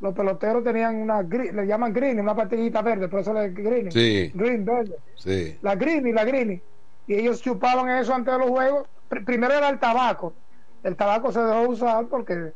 [0.00, 4.30] los peloteros tenían una, le llaman green, una pastillita verde, por eso le green, sí.
[4.34, 4.96] green verde.
[5.16, 5.58] Sí.
[5.62, 6.62] La green y la green.
[7.06, 8.86] Y ellos chupaban eso antes de los juegos.
[9.08, 10.34] primero era el tabaco.
[10.82, 12.52] El tabaco se dejó usar porque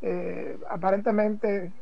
[0.00, 1.72] eh, aparentemente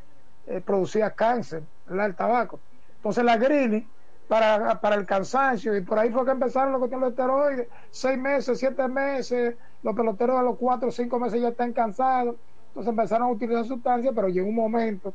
[0.47, 2.07] eh, producía cáncer, ¿verdad?
[2.07, 2.59] El tabaco.
[2.97, 3.87] Entonces la green
[4.27, 8.57] para, para el cansancio y por ahí fue que empezaron los los esteroides seis meses,
[8.59, 12.35] siete meses los peloteros de los cuatro o cinco meses ya están cansados
[12.69, 15.13] entonces empezaron a utilizar sustancias pero llegó un momento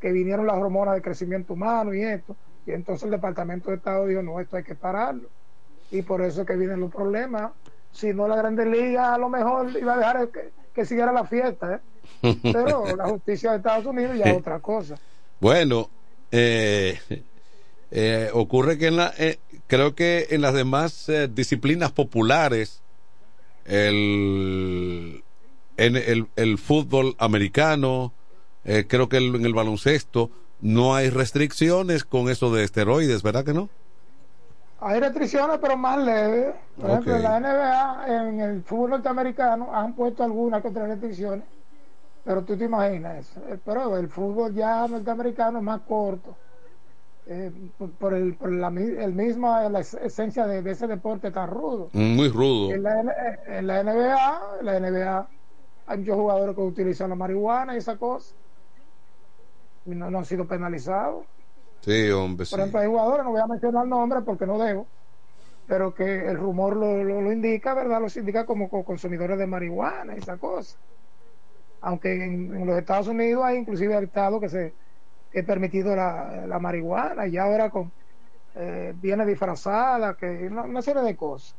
[0.00, 2.36] que vinieron las hormonas de crecimiento humano y esto
[2.66, 5.28] y entonces el departamento de estado dijo no, esto hay que pararlo
[5.90, 7.52] y por eso es que vienen los problemas
[7.90, 11.24] si no la Grande Liga a lo mejor iba a dejar que, que siguiera la
[11.24, 11.80] fiesta ¿eh?
[12.52, 14.96] pero la justicia de Estados Unidos ya es otra cosa
[15.40, 15.88] bueno
[16.30, 16.98] eh
[17.90, 22.82] eh, ocurre que en la, eh, creo que en las demás eh, disciplinas populares,
[23.64, 25.24] el,
[25.76, 28.12] en el, el fútbol americano,
[28.88, 30.30] creo que en el baloncesto,
[30.60, 33.70] no hay restricciones con eso de esteroides, ¿verdad que no?
[34.80, 36.54] Hay restricciones, pero más leves.
[36.78, 41.44] Por ejemplo, en la NBA, en el fútbol norteamericano, han puesto algunas otras restricciones,
[42.30, 43.28] pero tú te imaginas,
[43.64, 46.36] pero el fútbol ya norteamericano es más corto
[47.26, 47.50] eh,
[47.98, 51.88] por, el, por la el mismo, la esencia de, ese deporte tan rudo.
[51.92, 52.70] Mm, muy rudo.
[52.70, 53.00] En la,
[53.48, 55.28] en la NBA, en la NBA
[55.88, 58.32] hay muchos jugadores que utilizan la marihuana y esa cosa.
[59.86, 61.24] Y no, han sido penalizados.
[61.80, 62.46] Sí, hombre.
[62.48, 64.86] Por ejemplo, hay jugadores, no voy a mencionar nombres porque no debo,
[65.66, 68.00] pero que el rumor lo, lo, indica, ¿verdad?
[68.00, 70.78] Los indica como, consumidores de marihuana y esa cosa.
[71.80, 74.74] Aunque en, los Estados Unidos hay inclusive estados que se
[75.32, 77.92] he permitido la, la marihuana y ahora con
[78.54, 81.54] eh, viene disfrazada, que una, serie de cosas.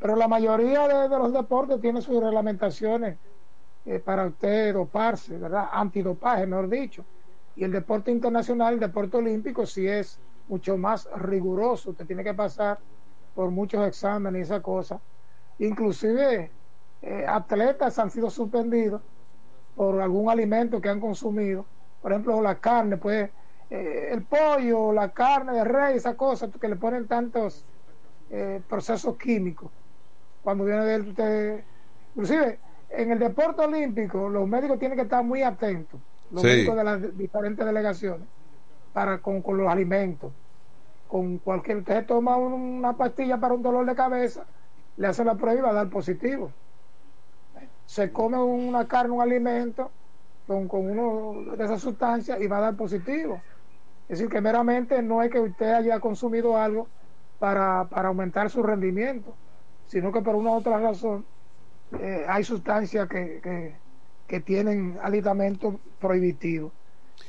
[0.00, 3.18] Pero la mayoría de, los deportes tiene sus reglamentaciones
[3.84, 5.68] eh, para usted doparse, ¿verdad?
[5.70, 7.04] Antidopaje, mejor dicho.
[7.56, 10.18] Y el deporte internacional, el deporte olímpico, sí es
[10.48, 11.90] mucho más riguroso.
[11.90, 12.78] Usted tiene que pasar
[13.34, 15.00] por muchos exámenes y esa cosa.
[15.58, 16.50] Inclusive
[17.02, 19.02] eh, atletas han sido suspendidos
[19.76, 21.66] por algún alimento que han consumido
[22.04, 23.30] por ejemplo, la carne, pues
[23.70, 27.64] eh, el pollo, la carne de rey, esa cosa, que le ponen tantos
[28.30, 29.70] eh, procesos químicos.
[30.42, 31.64] Cuando viene de usted,
[32.10, 32.58] inclusive
[32.90, 35.98] en el deporte olímpico, los médicos tienen que estar muy atentos,
[36.30, 38.28] los médicos de las diferentes delegaciones,
[38.92, 40.30] para con, los alimentos.
[41.08, 44.44] Con cualquier, usted toma una pastilla para un dolor de cabeza,
[44.98, 46.50] le hace la prueba y va a dar positivo.
[47.86, 49.90] Se come una carne, un alimento,
[50.46, 53.40] con, con uno de esas sustancias y va a dar positivo.
[54.08, 56.88] Es decir, que meramente no es que usted haya consumido algo
[57.38, 59.34] para, para aumentar su rendimiento,
[59.86, 61.24] sino que por una u otra razón
[61.98, 63.74] eh, hay sustancias que, que,
[64.26, 66.70] que tienen aditamento prohibitivo.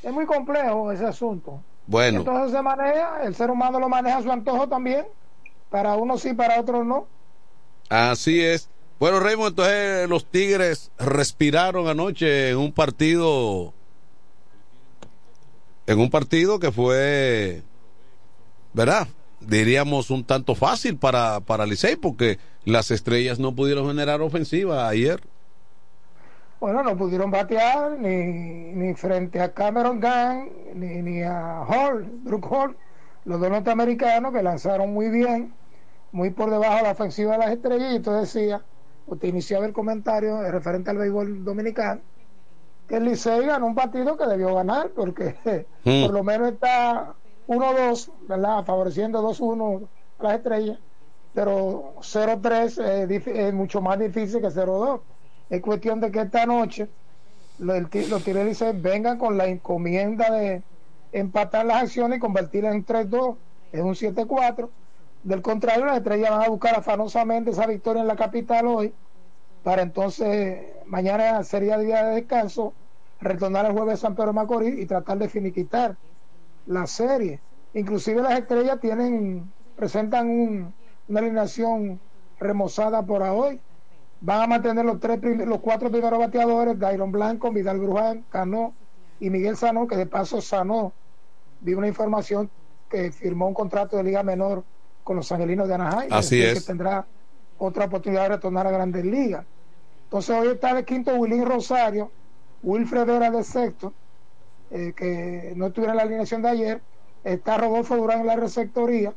[0.04, 1.62] Es muy complejo ese asunto.
[1.88, 2.20] Bueno.
[2.20, 5.06] Entonces se maneja, el ser humano lo maneja a su antojo también.
[5.70, 7.08] Para unos sí, para otros no.
[7.90, 8.70] Así es.
[9.00, 13.74] Bueno, Raymond, entonces los Tigres respiraron anoche en un partido.
[15.86, 17.62] En un partido que fue.
[18.74, 19.08] ¿Verdad?
[19.42, 25.22] Diríamos un tanto fácil para, para Licey, porque las estrellas no pudieron generar ofensiva ayer.
[26.60, 32.48] Bueno, no pudieron batear ni, ni frente a Cameron Gang ni, ni a Hall, Brook
[32.50, 32.78] Hall,
[33.26, 35.54] los dos norteamericanos que lanzaron muy bien,
[36.12, 37.94] muy por debajo de la ofensiva de las estrellas.
[37.94, 38.64] Entonces decía,
[39.08, 42.02] usted iniciaba el comentario referente al béisbol dominicano,
[42.88, 45.36] que el Licey ganó un partido que debió ganar, porque
[45.84, 46.06] Mm.
[46.06, 47.14] por lo menos está
[47.48, 48.64] 1-2, ¿verdad?
[48.66, 49.88] Favoreciendo 2-1
[50.20, 50.80] a las estrellas,
[51.34, 52.78] pero 0-3
[53.12, 55.02] es, es mucho más difícil que 0-2.
[55.50, 56.88] Es cuestión de que esta noche
[57.60, 60.62] los, Tigres Licey vengan con la encomienda de
[61.12, 63.36] empatar las acciones y convertirlas en 3-2,
[63.72, 64.70] es un 7-4.
[65.26, 68.94] Del contrario, las estrellas van a buscar afanosamente esa victoria en la capital hoy,
[69.64, 72.76] para entonces mañana sería día de descanso,
[73.20, 75.98] retornar el jueves a San Pedro Macorís y tratar de finiquitar
[76.68, 77.42] la serie.
[77.74, 80.76] Inclusive las estrellas tienen, presentan un-
[81.08, 82.00] una alineación
[82.38, 83.60] remozada por hoy.
[84.20, 88.76] Van a mantener los tres los cuatro primeros bateadores, Dairon Blanco, Vidal Bruján, Cano
[89.20, 90.94] y Miguel Sano, que de paso Sano
[91.62, 92.52] vi una información
[92.88, 94.64] que firmó un contrato de liga menor
[95.06, 96.12] con los angelinos de Anaheim.
[96.12, 96.56] Así es.
[96.60, 97.06] Que tendrá
[97.60, 99.46] otra oportunidad de retornar a grandes ligas.
[100.06, 102.12] Entonces hoy está de quinto Wilín Rosario,
[102.64, 103.94] Wilfred Vera de sexto,
[104.72, 106.82] eh, que no estuviera en la alineación de ayer,
[107.24, 109.14] está Rodolfo Durán en la receptoría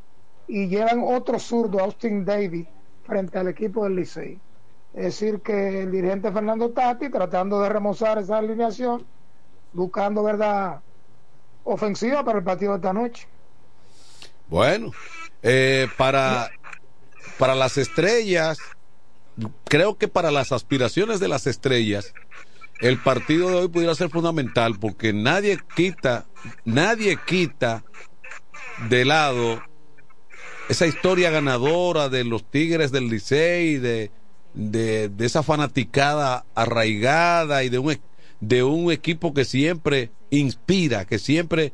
[0.46, 2.66] y llevan otro zurdo, Austin David,
[3.04, 4.38] frente al equipo del Licey.
[4.92, 9.06] Es decir, que el dirigente Fernando Tati tratando de remozar esa alineación,
[9.72, 10.80] buscando verdad
[11.64, 13.26] ofensiva para el partido de esta noche.
[14.48, 14.90] Bueno,
[15.42, 16.50] eh, para,
[17.38, 18.58] para las estrellas,
[19.64, 22.14] creo que para las aspiraciones de las estrellas,
[22.80, 26.26] el partido de hoy pudiera ser fundamental porque nadie quita,
[26.64, 27.84] nadie quita
[28.88, 29.62] de lado
[30.68, 34.10] esa historia ganadora de los Tigres del Licey, de,
[34.54, 38.00] de, de esa fanaticada arraigada y de un, e-
[38.40, 41.72] de un equipo que siempre inspira, que siempre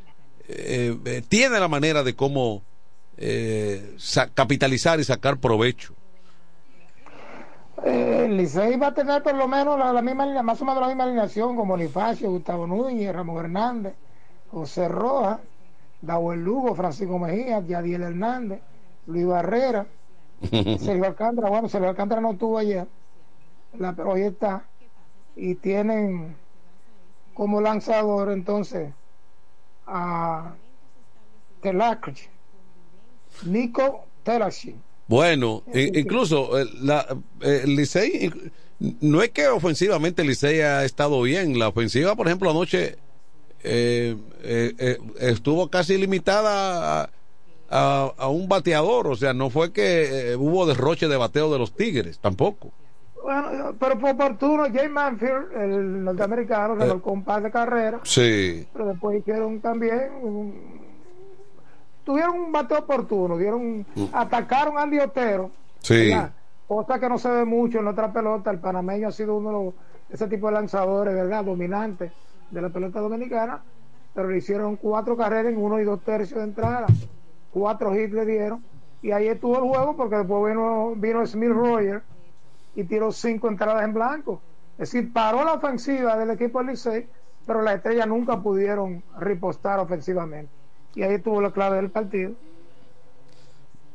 [0.48, 2.62] eh, eh, tiene la manera de cómo
[3.16, 3.96] eh,
[4.34, 5.94] capitalizar y sacar provecho.
[7.84, 10.80] Eh, el Licey va a tener por lo menos la, la misma más o menos
[10.80, 13.94] la misma alineación con Bonifacio, Gustavo Núñez, Ramón Hernández,
[14.50, 15.40] José Rojas,
[16.00, 18.60] Daúl Lugo, Francisco Mejía, Yadiel Hernández,
[19.06, 19.86] Luis Barrera,
[20.50, 22.86] Sergio Alcántara, bueno, Sergio Alcántara no estuvo ayer,
[23.78, 24.64] la, pero hoy está,
[25.36, 26.36] y tienen
[27.34, 28.94] como lanzador entonces
[29.86, 30.54] a
[31.60, 32.30] Telakich,
[33.44, 34.76] Nico Telakich.
[35.06, 37.06] Bueno, in- incluso eh, la,
[37.42, 38.50] eh, el Licey, inc-
[39.00, 42.96] no es que ofensivamente el Licey ha estado bien, la ofensiva, por ejemplo, anoche
[43.62, 47.10] eh, eh, eh, estuvo casi limitada a,
[47.70, 51.58] a- a un bateador, o sea, no fue que eh, hubo derroche de bateo de
[51.58, 52.72] los Tigres, tampoco.
[53.22, 58.02] Bueno, pero fue oportuno, Jay Manfield, el norteamericano, remolcó un par de carreras.
[58.04, 58.66] Sí.
[58.72, 60.83] pero después hicieron también un-
[62.04, 65.50] tuvieron un bateo oportuno dieron atacaron a Andy Otero
[65.80, 66.08] Sí.
[66.08, 66.32] ¿verdad?
[66.66, 69.64] cosa que no se ve mucho en otra pelota el panameño ha sido uno de
[69.64, 69.74] los
[70.10, 72.12] ese tipo de lanzadores verdad dominantes
[72.50, 73.62] de la pelota dominicana
[74.14, 76.86] pero le hicieron cuatro carreras en uno y dos tercios de entrada
[77.50, 78.64] cuatro hits le dieron
[79.04, 82.02] y ahí estuvo el juego porque después vino, vino Smith Royer
[82.74, 84.40] y tiró cinco entradas en blanco.
[84.78, 87.06] Es decir, paró la ofensiva del equipo del Licey,
[87.46, 90.50] pero las estrellas nunca pudieron ripostar ofensivamente.
[90.94, 92.32] Y ahí estuvo la clave del partido.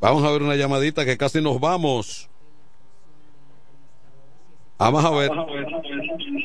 [0.02, 2.30] Vamos a ver una llamadita que casi nos vamos.
[4.78, 5.30] Vamos a ver.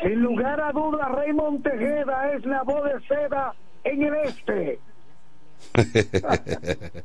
[0.03, 3.55] Sin lugar a duda, Raymond Tejeda es la voz de seda
[3.85, 4.81] en el este.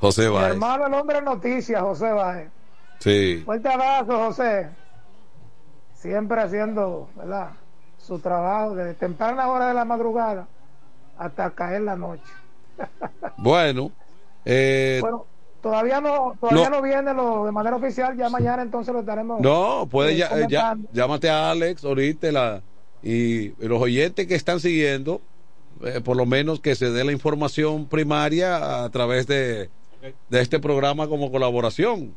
[0.00, 0.52] José Báez.
[0.52, 2.48] hermano, el hombre de noticias, José Báez.
[3.00, 3.42] Sí.
[3.44, 4.70] Fuerte abrazo, José.
[5.94, 7.50] Siempre haciendo, ¿verdad?
[7.98, 10.48] Su trabajo desde temprana hora de la madrugada
[11.18, 12.22] hasta caer la noche.
[13.36, 13.90] Bueno,
[14.44, 15.26] eh, Bueno,
[15.60, 16.76] todavía no, todavía No.
[16.76, 19.40] no, viene lo de manera oficial, ya mañana entonces lo estaremos.
[19.40, 22.62] no, puede eh, ya, eh, ya- llámate a Alex ahorita la,
[23.02, 25.20] y los oyentes que están siguiendo,
[25.84, 29.70] eh, por lo menos que se dé la información primaria a través de,
[30.28, 32.14] de este programa como colaboración.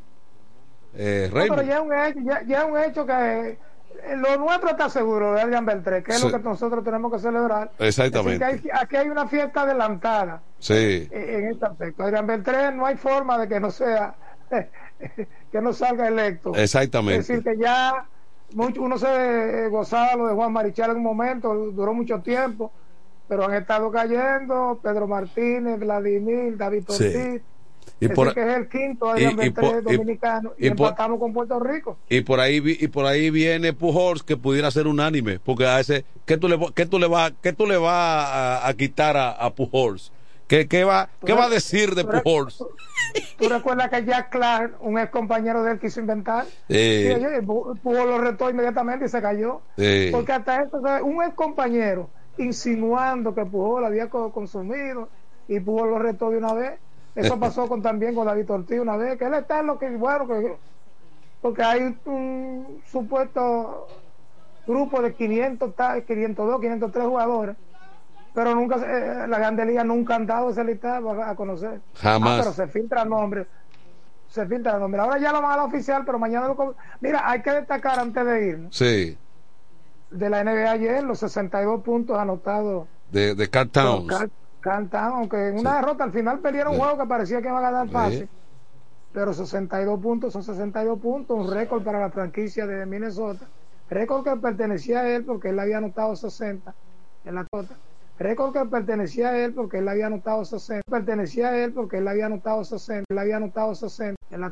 [0.97, 3.57] Eh, No, pero ya es un hecho, ya, ya es un hecho que
[4.17, 6.29] lo nuestro está seguro de Adrián Beltré, que es Sí.
[6.29, 7.71] lo que nosotros tenemos que celebrar.
[7.79, 8.43] Exactamente.
[8.43, 10.73] Hay- aquí hay una fiesta adelantada Sí.
[10.73, 11.09] eh,
[11.39, 12.03] en este aspecto.
[12.03, 14.15] Adrián Beltré no hay forma de que no sea,
[15.51, 16.53] que no salga electo.
[16.55, 17.19] Exactamente.
[17.21, 18.05] Es decir, que ya
[18.53, 22.71] mucho, uno se eh, gozaba lo de Juan Marichal en un momento, duró mucho tiempo,
[23.27, 27.41] pero han estado cayendo Pedro Martínez, Vladimir, David Sí.
[27.99, 31.19] Y por- que es el quinto y- y por- y- dominicano y, y por- empatamos
[31.19, 31.97] con Puerto Rico.
[32.09, 36.05] Y por ahí y por ahí viene Pujols que pudiera ser unánime, porque a ese
[36.25, 39.31] ¿qué tú le qué tú le vas qué tú le vas a, a quitar a,
[39.31, 40.11] a Pujols?
[40.47, 42.57] ¿Qué, qué va qué va a decir de Tú Pujols?
[43.39, 46.45] ¿Tú recuerdas que Jack Clark, un ex compañero de él, quiso inventar?
[46.69, 47.03] Sí.
[47.07, 49.61] Sí, oye, Pu- Pujol lo retó inmediatamente y se cayó.
[49.77, 50.09] Sí.
[50.11, 51.01] Porque hasta eso, ¿sabes?
[51.03, 55.09] un ex compañero insinuando que Pujol había co- consumido
[55.47, 56.79] y Pujol lo retó de una vez.
[57.15, 59.89] Eso pasó con, también con David Ortiz una vez, que él está en lo que,
[59.95, 60.57] bueno, que,
[61.41, 63.87] porque hay un supuesto
[64.67, 67.55] grupo de 500, ta- 502, 503 jugadores,
[68.33, 71.79] pero nunca, eh, la Grande Liga nunca han dado ese listado a, a conocer.
[71.95, 72.39] Jamás.
[72.39, 73.47] Ah, pero se filtra nombre.
[74.27, 74.99] Se filtra nombre.
[74.99, 76.75] Ahora ya lo van a la oficial, pero mañana lo.
[76.99, 79.17] Mira, hay que destacar antes de ir Sí,
[80.11, 84.07] de la NBA ayer los 62 puntos anotados de, de Carl Towns.
[84.09, 84.31] Carl-
[84.89, 87.71] Towns, aunque en una derrota al final perdieron un juego que parecía que iba a
[87.71, 88.27] ganar fácil.
[89.13, 93.45] Pero 62 puntos son 62 puntos, un récord para la franquicia de Minnesota.
[93.89, 96.73] Récord que pertenecía a él porque él había anotado 60
[97.23, 97.75] en la tota.
[98.17, 100.81] Récord que pertenecía a él porque él había anotado 60.
[100.89, 103.05] Pertenecía a él porque él había anotado 60.
[103.09, 104.43] Él había anotado 60 en la